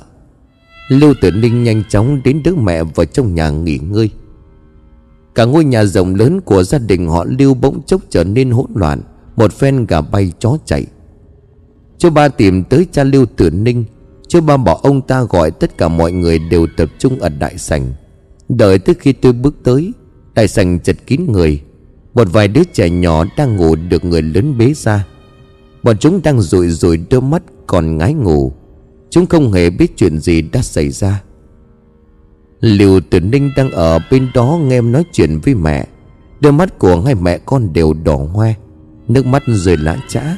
Lưu 0.89 1.13
Tử 1.21 1.31
Ninh 1.31 1.63
nhanh 1.63 1.83
chóng 1.89 2.21
đến 2.23 2.41
đứa 2.43 2.55
mẹ 2.55 2.83
vào 2.83 3.05
trong 3.05 3.35
nhà 3.35 3.49
nghỉ 3.49 3.77
ngơi. 3.77 4.09
Cả 5.35 5.45
ngôi 5.45 5.63
nhà 5.63 5.85
rộng 5.85 6.15
lớn 6.15 6.41
của 6.41 6.63
gia 6.63 6.77
đình 6.77 7.07
họ 7.07 7.25
Lưu 7.39 7.53
bỗng 7.53 7.81
chốc 7.85 8.01
trở 8.09 8.23
nên 8.23 8.51
hỗn 8.51 8.71
loạn, 8.75 9.01
Một 9.35 9.53
phen 9.53 9.85
gà 9.85 10.01
bay 10.01 10.31
chó 10.39 10.57
chạy. 10.65 10.85
Chú 11.97 12.09
ba 12.09 12.27
tìm 12.27 12.63
tới 12.63 12.87
cha 12.91 13.03
Lưu 13.03 13.25
Tử 13.25 13.49
Ninh. 13.49 13.83
Chú 14.27 14.41
ba 14.41 14.57
bảo 14.57 14.75
ông 14.75 15.01
ta 15.01 15.23
gọi 15.23 15.51
tất 15.51 15.77
cả 15.77 15.87
mọi 15.87 16.11
người 16.11 16.39
đều 16.39 16.67
tập 16.77 16.89
trung 16.99 17.19
ở 17.19 17.29
đại 17.29 17.57
sảnh. 17.57 17.93
Đợi 18.57 18.79
tới 18.79 18.95
khi 18.99 19.13
tôi 19.13 19.33
bước 19.33 19.55
tới, 19.63 19.93
Đại 20.35 20.47
sành 20.47 20.79
chật 20.79 20.95
kín 21.07 21.21
người. 21.27 21.61
Một 22.13 22.27
vài 22.31 22.47
đứa 22.47 22.63
trẻ 22.73 22.89
nhỏ 22.89 23.25
đang 23.37 23.55
ngủ 23.55 23.75
được 23.75 24.05
người 24.05 24.21
lớn 24.21 24.57
bế 24.57 24.73
ra. 24.73 25.07
Bọn 25.83 25.97
chúng 25.97 26.21
đang 26.23 26.41
rụi 26.41 26.69
rụi 26.69 26.99
đôi 27.09 27.21
mắt 27.21 27.43
còn 27.67 27.97
ngái 27.97 28.13
ngủ. 28.13 28.53
Chúng 29.09 29.25
không 29.25 29.51
hề 29.51 29.69
biết 29.69 29.97
chuyện 29.97 30.19
gì 30.19 30.41
đã 30.41 30.61
xảy 30.61 30.89
ra. 30.89 31.23
Liều 32.59 32.99
tử 32.99 33.19
ninh 33.19 33.51
đang 33.57 33.71
ở 33.71 33.99
bên 34.11 34.27
đó 34.33 34.59
nghe 34.63 34.77
em 34.77 34.91
nói 34.91 35.03
chuyện 35.11 35.39
với 35.43 35.55
mẹ. 35.55 35.87
Đôi 36.39 36.53
mắt 36.53 36.79
của 36.79 37.01
hai 37.01 37.15
mẹ 37.15 37.37
con 37.37 37.73
đều 37.73 37.93
đỏ 37.93 38.15
hoe, 38.15 38.53
Nước 39.07 39.25
mắt 39.25 39.43
rơi 39.47 39.77
lã 39.77 39.97
chã. 40.09 40.37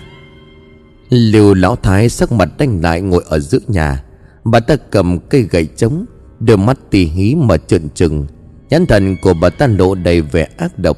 Liều 1.10 1.54
lão 1.54 1.76
thái 1.76 2.10
sắc 2.10 2.32
mặt 2.32 2.50
đanh 2.58 2.82
lại 2.82 3.02
ngồi 3.02 3.24
ở 3.28 3.40
giữa 3.40 3.60
nhà. 3.68 4.04
Bà 4.44 4.60
ta 4.60 4.76
cầm 4.76 5.20
cây 5.20 5.42
gậy 5.42 5.66
trống 5.66 6.06
Đôi 6.46 6.58
mắt 6.58 6.80
tì 6.90 7.06
hí 7.06 7.36
mà 7.36 7.58
trợn 7.58 7.90
trừng. 7.90 8.26
Nhãn 8.70 8.86
thần 8.86 9.16
của 9.22 9.34
bà 9.34 9.50
ta 9.50 9.68
lộ 9.68 9.96
đầy 9.96 10.22
vẻ 10.22 10.48
ác 10.58 10.80
độc. 10.80 10.98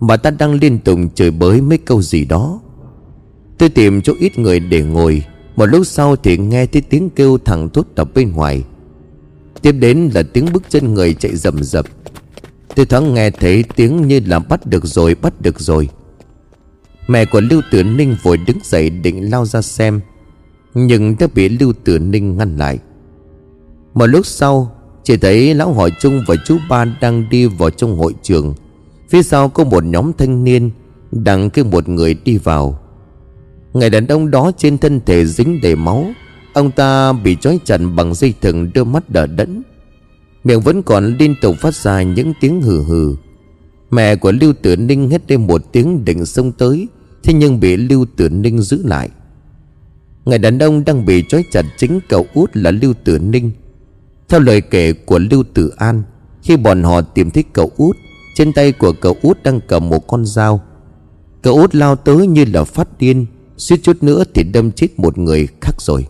Bà 0.00 0.16
ta 0.16 0.30
đang 0.30 0.52
liên 0.52 0.78
tục 0.78 0.98
chửi 1.14 1.30
bới 1.30 1.60
mấy 1.60 1.78
câu 1.78 2.02
gì 2.02 2.24
đó. 2.24 2.60
Tôi 3.58 3.68
tìm 3.68 4.02
chỗ 4.02 4.12
ít 4.20 4.38
người 4.38 4.60
để 4.60 4.82
ngồi. 4.82 5.24
Một 5.56 5.66
lúc 5.66 5.86
sau 5.86 6.16
thì 6.16 6.38
nghe 6.38 6.66
thấy 6.66 6.82
tiếng 6.82 7.10
kêu 7.10 7.38
thẳng 7.38 7.68
thốt 7.68 7.86
ở 7.94 8.04
bên 8.04 8.32
ngoài. 8.32 8.64
Tiếp 9.62 9.72
đến 9.72 10.10
là 10.14 10.22
tiếng 10.22 10.46
bước 10.52 10.62
chân 10.68 10.94
người 10.94 11.14
chạy 11.14 11.36
rầm 11.36 11.62
rập. 11.62 11.86
Tôi 12.74 12.86
thoáng 12.86 13.14
nghe 13.14 13.30
thấy 13.30 13.64
tiếng 13.76 14.08
như 14.08 14.20
là 14.26 14.38
bắt 14.38 14.66
được 14.66 14.86
rồi, 14.86 15.14
bắt 15.14 15.40
được 15.40 15.60
rồi. 15.60 15.88
Mẹ 17.08 17.24
của 17.24 17.40
Lưu 17.40 17.62
Tử 17.70 17.82
Ninh 17.82 18.16
vội 18.22 18.36
đứng 18.36 18.58
dậy 18.64 18.90
định 18.90 19.30
lao 19.30 19.46
ra 19.46 19.62
xem, 19.62 20.00
Nhưng 20.74 21.16
đã 21.18 21.26
bị 21.34 21.48
Lưu 21.48 21.72
Tử 21.84 21.98
Ninh 21.98 22.36
ngăn 22.36 22.56
lại. 22.56 22.78
Một 23.96 24.06
lúc 24.06 24.26
sau, 24.26 24.72
Chỉ 25.04 25.16
thấy 25.16 25.54
lão 25.54 25.72
hỏi 25.72 25.90
chung 26.00 26.24
và 26.26 26.34
chú 26.46 26.58
ba 26.68 26.84
đang 26.84 27.28
đi 27.30 27.46
vào 27.46 27.70
trong 27.70 27.98
hội 27.98 28.14
trường. 28.22 28.54
Phía 29.08 29.22
sau 29.22 29.48
có 29.48 29.64
một 29.64 29.84
nhóm 29.84 30.12
thanh 30.18 30.44
niên 30.44 30.70
Đang 31.10 31.50
kêu 31.50 31.64
một 31.64 31.88
người 31.88 32.14
đi 32.24 32.38
vào. 32.38 32.78
Người 33.72 33.90
đàn 33.90 34.06
ông 34.06 34.30
đó 34.30 34.52
trên 34.56 34.78
thân 34.78 35.00
thể 35.06 35.26
dính 35.26 35.60
đầy 35.62 35.76
máu. 35.76 36.06
Ông 36.52 36.70
ta 36.70 37.12
bị 37.12 37.36
trói 37.40 37.60
chặt 37.64 37.78
bằng 37.96 38.14
dây 38.14 38.34
thừng 38.40 38.70
đưa 38.74 38.84
mắt 38.84 39.10
đờ 39.10 39.26
đẫn. 39.26 39.62
Miệng 40.44 40.60
vẫn 40.60 40.82
còn 40.82 41.16
liên 41.18 41.34
tục 41.42 41.56
phát 41.60 41.74
ra 41.74 42.02
những 42.02 42.32
tiếng 42.40 42.62
hừ 42.62 42.82
hừ. 42.82 43.14
Mẹ 43.90 44.16
của 44.16 44.32
Lưu 44.32 44.52
Tử 44.62 44.76
Ninh 44.76 45.10
hét 45.10 45.30
lên 45.30 45.46
một 45.46 45.72
tiếng 45.72 46.04
định 46.04 46.26
xông 46.26 46.52
tới, 46.52 46.88
Thế 47.22 47.32
nhưng 47.32 47.60
bị 47.60 47.76
Lưu 47.76 48.06
Tử 48.16 48.28
Ninh 48.28 48.60
giữ 48.60 48.82
lại. 48.84 49.10
Người 50.24 50.38
đàn 50.38 50.58
ông 50.58 50.84
đang 50.84 51.06
bị 51.06 51.24
trói 51.28 51.44
chặt 51.52 51.64
chính 51.78 52.00
cậu 52.08 52.26
út 52.34 52.50
là 52.54 52.70
Lưu 52.70 52.94
Tử 53.04 53.18
Ninh. 53.18 53.50
Theo 54.28 54.40
lời 54.40 54.60
kể 54.60 54.92
của 54.92 55.18
Lưu 55.18 55.44
Tử 55.54 55.72
An, 55.76 56.02
Khi 56.42 56.56
bọn 56.56 56.82
họ 56.82 57.00
tìm 57.00 57.30
thấy 57.30 57.44
cậu 57.52 57.70
út, 57.76 57.96
Trên 58.34 58.52
tay 58.52 58.72
của 58.72 58.92
cậu 59.00 59.16
út 59.22 59.42
đang 59.42 59.60
cầm 59.68 59.88
một 59.88 60.06
con 60.06 60.26
dao. 60.26 60.60
Cậu 61.42 61.54
út 61.54 61.74
lao 61.74 61.96
tới 61.96 62.26
như 62.26 62.44
là 62.52 62.64
phát 62.64 62.98
điên, 62.98 63.26
suýt 63.56 63.80
chút 63.82 64.02
nữa 64.02 64.24
thì 64.34 64.42
đâm 64.42 64.72
chết 64.72 64.88
một 64.98 65.18
người 65.18 65.48
khác 65.60 65.74
rồi. 65.78 66.06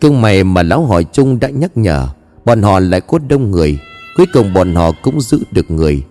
Cưng 0.00 0.20
mày 0.20 0.44
mà 0.44 0.62
lão 0.62 0.86
hỏi 0.86 1.06
chung 1.12 1.40
đã 1.40 1.48
nhắc 1.48 1.76
nhở, 1.76 2.08
Bọn 2.44 2.62
họ 2.62 2.80
lại 2.80 3.00
có 3.00 3.18
đông 3.18 3.50
người, 3.50 3.78
Cuối 4.16 4.26
cùng 4.32 4.54
bọn 4.54 4.74
họ 4.74 4.92
cũng 5.02 5.20
giữ 5.20 5.40
được 5.52 5.70
người. 5.70 6.02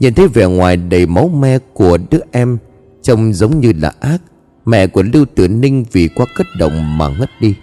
Nhìn 0.00 0.14
thấy 0.14 0.28
vẻ 0.28 0.46
ngoài 0.46 0.76
đầy 0.76 1.06
máu 1.06 1.28
me 1.28 1.58
của 1.72 1.98
đứa 2.10 2.20
em, 2.32 2.58
Trông 3.02 3.32
giống 3.32 3.60
như 3.60 3.72
là 3.80 3.92
ác, 4.00 4.18
Mẹ 4.64 4.86
của 4.86 5.02
Lưu 5.12 5.24
Tử 5.34 5.48
Ninh 5.48 5.84
vì 5.92 6.08
quá 6.08 6.26
kích 6.36 6.46
động 6.58 6.98
mà 6.98 7.08
ngất 7.08 7.30
đi. 7.40 7.54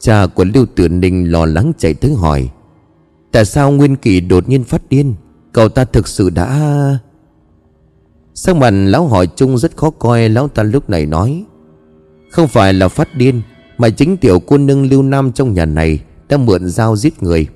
Cha 0.00 0.26
của 0.26 0.44
Lưu 0.54 0.66
Tử 0.66 0.88
Ninh 0.88 1.32
lo 1.32 1.46
lắng 1.46 1.72
chạy 1.78 1.94
tới 1.94 2.14
hỏi, 2.14 2.48
Tại 3.32 3.44
sao 3.44 3.70
Nguyên 3.70 3.96
Kỳ 3.96 4.20
đột 4.20 4.48
nhiên 4.48 4.64
phát 4.64 4.82
điên? 4.88 5.14
Cậu 5.52 5.68
ta 5.68 5.84
thực 5.84 6.08
sự 6.08 6.30
đã 6.30 6.98
Sắc 8.34 8.56
mặt 8.56 8.70
lão 8.70 9.06
hỏi 9.06 9.28
chung 9.36 9.58
rất 9.58 9.76
khó 9.76 9.90
coi, 9.90 10.28
Lão 10.28 10.48
ta 10.48 10.62
lúc 10.62 10.90
này 10.90 11.06
nói, 11.06 11.44
Không 12.30 12.48
phải 12.48 12.72
là 12.72 12.88
phát 12.88 13.16
điên, 13.16 13.42
Mà 13.78 13.90
chính 13.90 14.16
tiểu 14.16 14.40
cô 14.40 14.58
nương 14.58 14.88
lưu 14.90 15.02
nam 15.02 15.32
trong 15.32 15.52
nhà 15.52 15.64
này 15.64 16.00
Đã 16.28 16.36
mượn 16.36 16.68
dao 16.68 16.96
giết 16.96 17.22
người. 17.22 17.46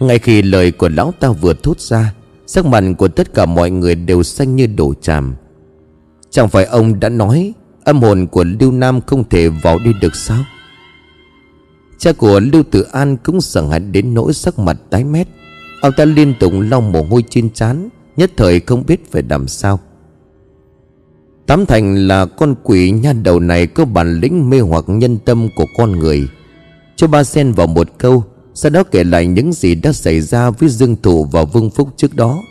Ngay 0.00 0.18
khi 0.18 0.42
lời 0.42 0.72
của 0.72 0.88
lão 0.88 1.12
ta 1.20 1.32
vừa 1.32 1.54
thốt 1.62 1.80
ra, 1.80 2.14
Sắc 2.46 2.66
mặt 2.66 2.84
của 2.98 3.08
tất 3.08 3.34
cả 3.34 3.46
mọi 3.46 3.70
người 3.70 3.94
đều 3.94 4.22
xanh 4.22 4.56
như 4.56 4.66
đổ 4.66 4.94
tràm 5.00 5.34
Chẳng 6.30 6.48
phải 6.48 6.64
ông 6.64 7.00
đã 7.00 7.08
nói 7.08 7.54
Âm 7.84 8.02
hồn 8.02 8.26
của 8.26 8.44
Lưu 8.60 8.72
Nam 8.72 9.00
không 9.00 9.28
thể 9.28 9.48
vào 9.48 9.78
đi 9.78 9.92
được 10.00 10.16
sao? 10.16 10.44
Cha 11.98 12.12
của 12.12 12.40
Lưu 12.40 12.62
Tử 12.70 12.82
An 12.82 13.16
cũng 13.16 13.40
sợ 13.40 13.66
hãi 13.66 13.80
đến 13.80 14.14
nỗi 14.14 14.32
sắc 14.32 14.58
mặt 14.58 14.76
tái 14.90 15.04
mét. 15.04 15.28
Ông 15.82 15.92
ta 15.96 16.04
liên 16.04 16.34
tục 16.40 16.52
lau 16.56 16.80
mồ 16.80 17.02
hôi 17.02 17.24
trên 17.30 17.50
trán, 17.50 17.88
Nhất 18.16 18.30
thời 18.36 18.60
không 18.60 18.86
biết 18.86 19.12
phải 19.12 19.22
làm 19.28 19.48
sao. 19.48 19.80
Tám 21.46 21.66
thành 21.66 21.96
là 21.96 22.26
con 22.26 22.54
quỷ 22.62 22.90
nha 22.90 23.12
đầu 23.12 23.40
này 23.40 23.66
Có 23.66 23.84
bản 23.84 24.20
lĩnh 24.20 24.50
mê 24.50 24.60
hoặc 24.60 24.84
nhân 24.88 25.18
tâm 25.18 25.48
của 25.56 25.66
con 25.76 25.92
người. 25.92 26.28
Cho 26.96 27.06
ba 27.06 27.24
sen 27.24 27.52
vào 27.52 27.66
một 27.66 27.88
câu, 27.98 28.24
Sau 28.54 28.70
đó 28.70 28.82
kể 28.82 29.04
lại 29.04 29.26
những 29.26 29.52
gì 29.52 29.74
đã 29.74 29.92
xảy 29.92 30.20
ra 30.20 30.50
Với 30.50 30.68
Dương 30.68 30.96
Thủ 31.02 31.24
và 31.24 31.44
Vương 31.44 31.70
Phúc 31.70 31.88
trước 31.96 32.14
đó. 32.14 32.42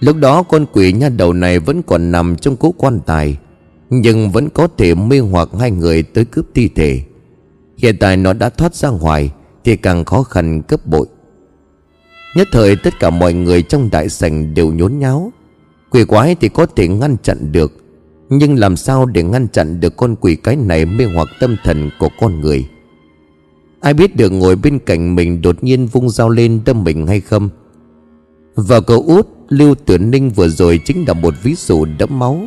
Lúc 0.00 0.16
đó 0.16 0.42
con 0.42 0.66
quỷ 0.72 0.92
nha 0.92 1.08
đầu 1.08 1.32
này 1.32 1.58
Vẫn 1.58 1.82
còn 1.82 2.12
nằm 2.12 2.36
trong 2.36 2.56
cố 2.56 2.74
quan 2.78 3.00
tài. 3.06 3.36
Nhưng 3.90 4.30
vẫn 4.30 4.48
có 4.48 4.68
thể 4.78 4.94
mê 4.94 5.18
hoặc 5.18 5.48
hai 5.58 5.70
người 5.70 6.02
Tới 6.02 6.24
cướp 6.24 6.46
thi 6.54 6.68
thể. 6.68 7.00
Hiện 7.76 7.96
tại 8.00 8.16
nó 8.16 8.32
đã 8.32 8.48
thoát 8.48 8.74
ra 8.74 8.88
ngoài 8.88 9.30
Thì 9.64 9.76
càng 9.76 10.04
khó 10.04 10.22
khăn 10.22 10.62
cấp 10.62 10.86
bội. 10.86 11.06
Nhất 12.36 12.48
thời 12.52 12.76
tất 12.76 12.98
cả 13.00 13.10
mọi 13.10 13.32
người 13.32 13.62
trong 13.62 13.88
đại 13.92 14.08
sảnh 14.08 14.54
đều 14.54 14.72
nhốn 14.72 14.98
nháo. 14.98 15.32
Quỷ 15.90 16.04
quái 16.04 16.34
thì 16.34 16.48
có 16.48 16.66
thể 16.66 16.88
ngăn 16.88 17.16
chặn 17.22 17.52
được, 17.52 17.72
Nhưng 18.28 18.58
làm 18.58 18.76
sao 18.76 19.06
để 19.06 19.22
ngăn 19.22 19.48
chặn 19.48 19.80
được 19.80 19.96
con 19.96 20.16
quỷ 20.20 20.36
cái 20.36 20.56
này 20.56 20.84
mê 20.84 21.04
hoặc 21.04 21.28
tâm 21.40 21.56
thần 21.64 21.90
của 21.98 22.08
con 22.20 22.40
người? 22.40 22.68
Ai 23.80 23.94
biết 23.94 24.16
được 24.16 24.32
ngồi 24.32 24.56
bên 24.56 24.78
cạnh 24.78 25.14
mình 25.14 25.42
đột 25.42 25.64
nhiên 25.64 25.86
vung 25.86 26.10
dao 26.10 26.28
lên 26.28 26.60
đâm 26.64 26.84
mình 26.84 27.06
hay 27.06 27.20
không? 27.20 27.48
Và 28.54 28.80
cậu 28.80 29.04
út 29.06 29.28
Lưu 29.48 29.74
Tử 29.74 29.98
Ninh 29.98 30.30
vừa 30.30 30.48
rồi 30.48 30.80
chính 30.84 31.04
là 31.06 31.14
một 31.14 31.34
ví 31.42 31.54
dụ 31.54 31.84
đẫm 31.98 32.18
máu. 32.18 32.46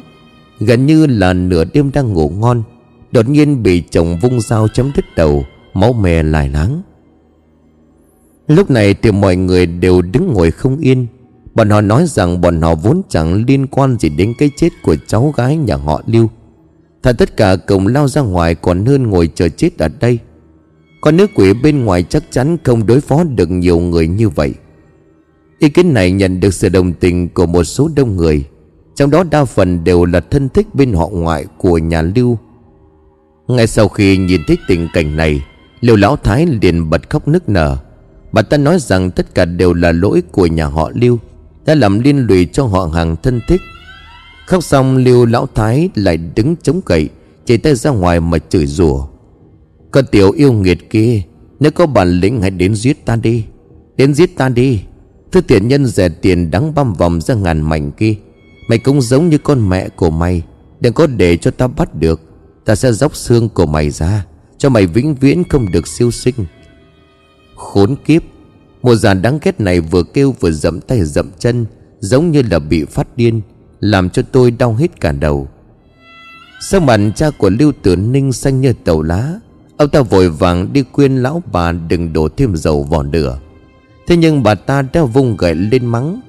Gần 0.59 0.85
như 0.85 1.05
là 1.05 1.33
nửa 1.33 1.63
đêm 1.73 1.91
đang 1.93 2.13
ngủ 2.13 2.29
ngon, 2.29 2.63
Đột 3.11 3.29
nhiên 3.29 3.63
bị 3.63 3.83
chồng 3.89 4.17
vung 4.21 4.41
dao 4.41 4.67
chấm 4.67 4.91
đứt 4.95 5.05
đầu, 5.15 5.45
Máu 5.73 5.93
mè 5.93 6.23
lại 6.23 6.49
láng. 6.49 6.81
Lúc 8.47 8.71
này 8.71 8.93
thì 8.93 9.11
mọi 9.11 9.35
người 9.35 9.65
đều 9.65 10.01
đứng 10.01 10.33
ngồi 10.33 10.51
không 10.51 10.77
yên. 10.77 11.07
Bọn 11.55 11.69
họ 11.69 11.81
nói 11.81 12.05
rằng 12.07 12.41
bọn 12.41 12.61
họ 12.61 12.75
vốn 12.75 13.01
chẳng 13.09 13.45
liên 13.47 13.67
quan 13.67 13.97
gì 13.99 14.09
đến 14.09 14.33
cái 14.37 14.51
chết 14.55 14.69
của 14.83 14.95
cháu 15.07 15.33
gái 15.37 15.57
nhà 15.57 15.75
họ 15.75 16.01
Lưu. 16.05 16.29
Thật 17.03 17.15
tất 17.17 17.37
cả 17.37 17.55
cùng 17.55 17.87
lao 17.87 18.07
ra 18.07 18.21
ngoài 18.21 18.55
còn 18.55 18.85
hơn 18.85 19.09
ngồi 19.09 19.29
chờ 19.35 19.49
chết 19.49 19.77
ở 19.77 19.87
đây. 19.99 20.19
Con 21.01 21.17
nước 21.17 21.29
quỷ 21.35 21.53
bên 21.53 21.85
ngoài 21.85 22.03
chắc 22.03 22.23
chắn 22.31 22.57
không 22.63 22.85
đối 22.85 23.01
phó 23.01 23.23
được 23.23 23.51
nhiều 23.51 23.79
người 23.79 24.07
như 24.07 24.29
vậy. 24.29 24.53
Ý 25.59 25.69
kiến 25.69 25.93
này 25.93 26.11
nhận 26.11 26.39
được 26.39 26.53
sự 26.53 26.69
đồng 26.69 26.93
tình 26.93 27.29
của 27.29 27.45
một 27.45 27.63
số 27.63 27.89
đông 27.95 28.17
người. 28.17 28.45
Trong 28.99 29.11
đó 29.11 29.23
đa 29.23 29.45
phần 29.45 29.83
đều 29.83 30.05
là 30.05 30.19
thân 30.19 30.49
thích 30.49 30.75
bên 30.75 30.93
họ 30.93 31.07
ngoại 31.07 31.45
của 31.57 31.77
nhà 31.77 32.01
Lưu. 32.01 32.37
Ngay 33.47 33.67
sau 33.67 33.87
khi 33.87 34.17
nhìn 34.17 34.41
thấy 34.47 34.57
tình 34.67 34.87
cảnh 34.93 35.15
này 35.15 35.43
Liêu 35.79 35.95
Lão 35.95 36.15
Thái 36.15 36.45
liền 36.61 36.89
bật 36.89 37.09
khóc 37.09 37.27
nức 37.27 37.49
nở. 37.49 37.77
Bà 38.31 38.41
ta 38.41 38.57
nói 38.57 38.79
rằng 38.79 39.11
tất 39.11 39.35
cả 39.35 39.45
đều 39.45 39.73
là 39.73 39.91
lỗi 39.91 40.21
của 40.31 40.47
nhà 40.47 40.65
họ 40.65 40.91
Lưu, 40.93 41.19
Đã 41.65 41.75
làm 41.75 41.99
liên 41.99 42.19
lụy 42.19 42.45
cho 42.45 42.63
họ 42.63 42.85
hàng 42.93 43.15
thân 43.23 43.41
thích. 43.47 43.61
Khóc 44.47 44.63
xong, 44.63 44.97
Lưu 44.97 45.25
Lão 45.25 45.47
Thái 45.55 45.89
lại 45.95 46.17
đứng 46.35 46.55
chống 46.63 46.81
cậy 46.81 47.09
Chạy 47.45 47.57
tay 47.57 47.75
ra 47.75 47.91
ngoài 47.91 48.19
mà 48.19 48.37
chửi 48.49 48.65
rủa. 48.65 49.05
Con 49.91 50.05
tiểu 50.11 50.31
yêu 50.31 50.53
nghiệt 50.53 50.89
kia, 50.89 51.21
Nếu 51.59 51.71
có 51.71 51.85
bản 51.85 52.11
lĩnh 52.11 52.41
hãy 52.41 52.51
đến 52.51 52.75
giết 52.75 53.05
ta 53.05 53.15
đi, 53.15 53.45
Đến 53.97 54.13
giết 54.13 54.37
ta 54.37 54.49
đi. 54.49 54.81
Thứ 55.31 55.41
tiền 55.41 55.67
nhân 55.67 55.85
rẻ 55.85 56.09
tiền 56.09 56.51
đắng 56.51 56.75
băm 56.75 56.93
vòng 56.93 57.21
ra 57.21 57.35
ngàn 57.35 57.61
mảnh 57.61 57.91
kia 57.91 58.15
Mày 58.69 58.77
cũng 58.77 59.01
giống 59.01 59.29
như 59.29 59.37
con 59.37 59.69
mẹ 59.69 59.89
của 59.89 60.09
mày. 60.09 60.43
Đừng 60.79 60.93
có 60.93 61.07
để 61.07 61.37
cho 61.37 61.51
ta 61.51 61.67
bắt 61.67 61.95
được. 61.95 62.21
Ta 62.65 62.75
sẽ 62.75 62.91
dốc 62.91 63.15
xương 63.15 63.49
của 63.49 63.65
mày 63.65 63.89
ra, 63.89 64.25
Cho 64.57 64.69
mày 64.69 64.85
vĩnh 64.85 65.15
viễn 65.15 65.43
không 65.49 65.71
được 65.71 65.87
siêu 65.87 66.11
sinh. 66.11 66.35
Khốn 67.55 67.95
kiếp. 68.05 68.23
Một 68.81 68.95
già 68.95 69.13
đáng 69.13 69.39
ghét 69.41 69.59
này 69.59 69.79
vừa 69.79 70.03
kêu 70.03 70.35
vừa 70.39 70.51
dậm 70.51 70.81
tay 70.81 71.03
dậm 71.03 71.31
chân, 71.39 71.65
Giống 71.99 72.31
như 72.31 72.41
là 72.51 72.59
bị 72.59 72.85
phát 72.85 73.07
điên, 73.17 73.41
Làm 73.79 74.09
cho 74.09 74.21
tôi 74.31 74.51
đau 74.51 74.73
hết 74.73 75.01
cả 75.01 75.11
đầu. 75.11 75.47
Sau 76.61 76.81
màn 76.81 77.11
cha 77.15 77.29
của 77.29 77.49
Lưu 77.49 77.71
Tử 77.83 77.95
Ninh 77.95 78.33
xanh 78.33 78.61
như 78.61 78.73
tàu 78.73 79.01
lá, 79.01 79.39
Ông 79.77 79.89
ta 79.89 80.01
vội 80.01 80.29
vàng 80.29 80.73
đi 80.73 80.83
khuyên 80.91 81.15
lão 81.15 81.43
bà 81.51 81.71
đừng 81.71 82.13
đổ 82.13 82.29
thêm 82.37 82.55
dầu 82.55 82.83
vào 82.83 83.03
lửa. 83.03 83.39
Thế 84.07 84.17
nhưng 84.17 84.43
bà 84.43 84.55
ta 84.55 84.81
đã 84.81 85.03
vung 85.03 85.37
gậy 85.37 85.55
lên 85.55 85.85
mắng. 85.85 86.21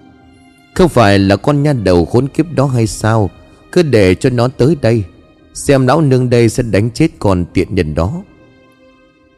Không 0.75 0.89
phải 0.89 1.18
là 1.18 1.37
con 1.37 1.62
nha 1.62 1.73
đầu 1.73 2.05
khốn 2.05 2.29
kiếp 2.29 2.47
đó 2.53 2.66
hay 2.66 2.87
sao? 2.87 3.31
Cứ 3.73 3.83
để 3.83 4.14
cho 4.14 4.31
nó 4.31 4.49
tới 4.49 4.77
đây, 4.81 5.05
Xem 5.55 5.87
lão 5.87 6.01
nương 6.01 6.31
đây 6.31 6.49
sẽ 6.49 6.62
đánh 6.62 6.91
chết 6.91 7.09
con 7.18 7.45
tiện 7.53 7.75
nhân 7.75 7.95
đó. 7.95 8.23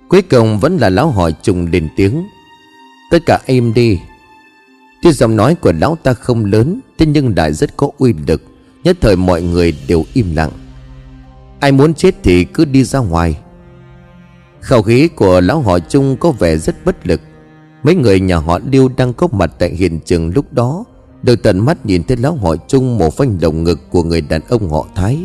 Cuối 0.09 0.23
cùng 0.23 0.59
vẫn 0.59 0.77
là 0.77 0.89
lão 0.89 1.11
hỏi 1.11 1.35
trùng 1.43 1.67
lên 1.73 1.89
tiếng. 1.97 2.27
Tất 3.11 3.19
cả 3.27 3.39
im 3.47 3.75
đi. 3.75 4.01
Tuy 5.03 5.13
giọng 5.13 5.37
nói 5.37 5.55
của 5.55 5.73
lão 5.73 5.97
ta 6.03 6.15
không 6.15 6.45
lớn, 6.45 6.81
Thế 6.99 7.07
nhưng 7.07 7.37
lại 7.37 7.53
rất 7.53 7.77
có 7.77 7.91
uy 7.99 8.15
lực, 8.27 8.43
Nhất 8.85 8.97
thời 9.01 9.17
mọi 9.17 9.43
người 9.43 9.75
đều 9.89 10.05
im 10.13 10.37
lặng. 10.37 10.51
Ai 11.61 11.73
muốn 11.73 11.95
chết 11.95 12.15
thì 12.23 12.45
cứ 12.45 12.65
đi 12.65 12.85
ra 12.85 12.99
ngoài. 12.99 13.39
Khẩu 14.61 14.83
khí 14.83 15.09
của 15.09 15.41
lão 15.41 15.61
họ 15.61 15.79
chung 15.79 16.17
có 16.17 16.31
vẻ 16.31 16.57
rất 16.57 16.85
bất 16.85 17.07
lực. 17.07 17.21
Mấy 17.83 17.95
người 17.95 18.21
nhà 18.21 18.37
họ 18.37 18.59
Liêu 18.71 18.89
đang 18.97 19.13
có 19.13 19.29
mặt 19.33 19.53
tại 19.59 19.71
hiện 19.71 20.01
trường 20.05 20.33
lúc 20.35 20.53
đó 20.53 20.85
được 21.23 21.43
tận 21.43 21.59
mắt 21.59 21.87
nhìn 21.87 22.05
thấy 22.05 22.17
lão 22.17 22.35
họ 22.35 22.57
chung 22.69 22.99
một 22.99 23.17
phanh 23.17 23.39
lồng 23.43 23.65
ngực 23.65 23.81
của 23.91 24.03
người 24.03 24.21
đàn 24.21 24.41
ông 24.49 24.71
họ 24.71 24.87
Thái. 24.95 25.19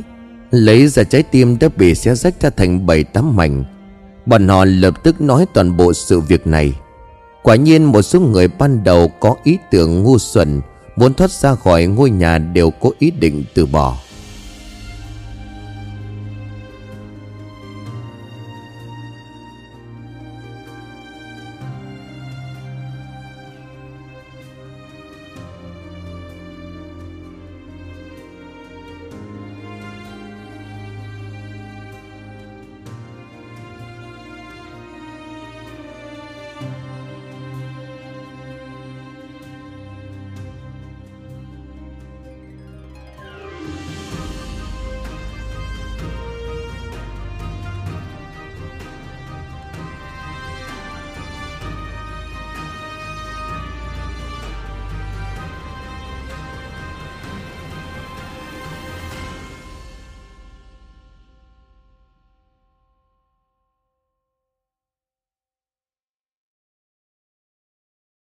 Lấy 0.51 0.87
ra 0.87 1.03
trái 1.03 1.23
tim 1.23 1.59
đã 1.59 1.69
bị 1.77 1.95
xé 1.95 2.15
rách 2.15 2.41
ra 2.41 2.49
thành 2.49 2.85
bảy 2.85 3.03
tám 3.03 3.35
mảnh. 3.35 3.63
Bọn 4.25 4.47
họ 4.47 4.65
lập 4.65 5.03
tức 5.03 5.21
nói 5.21 5.45
toàn 5.53 5.77
bộ 5.77 5.93
sự 5.93 6.19
việc 6.19 6.47
này. 6.47 6.73
Quả 7.43 7.55
nhiên 7.55 7.83
một 7.83 8.01
số 8.01 8.19
người 8.19 8.47
ban 8.47 8.83
đầu 8.83 9.11
có 9.19 9.35
ý 9.43 9.57
tưởng 9.71 10.03
ngu 10.03 10.17
xuẩn, 10.17 10.61
Muốn 10.97 11.13
thoát 11.13 11.31
ra 11.31 11.55
khỏi 11.55 11.85
ngôi 11.85 12.09
nhà 12.09 12.37
đều 12.37 12.69
có 12.69 12.89
ý 12.99 13.11
định 13.11 13.43
từ 13.53 13.65
bỏ. 13.65 13.97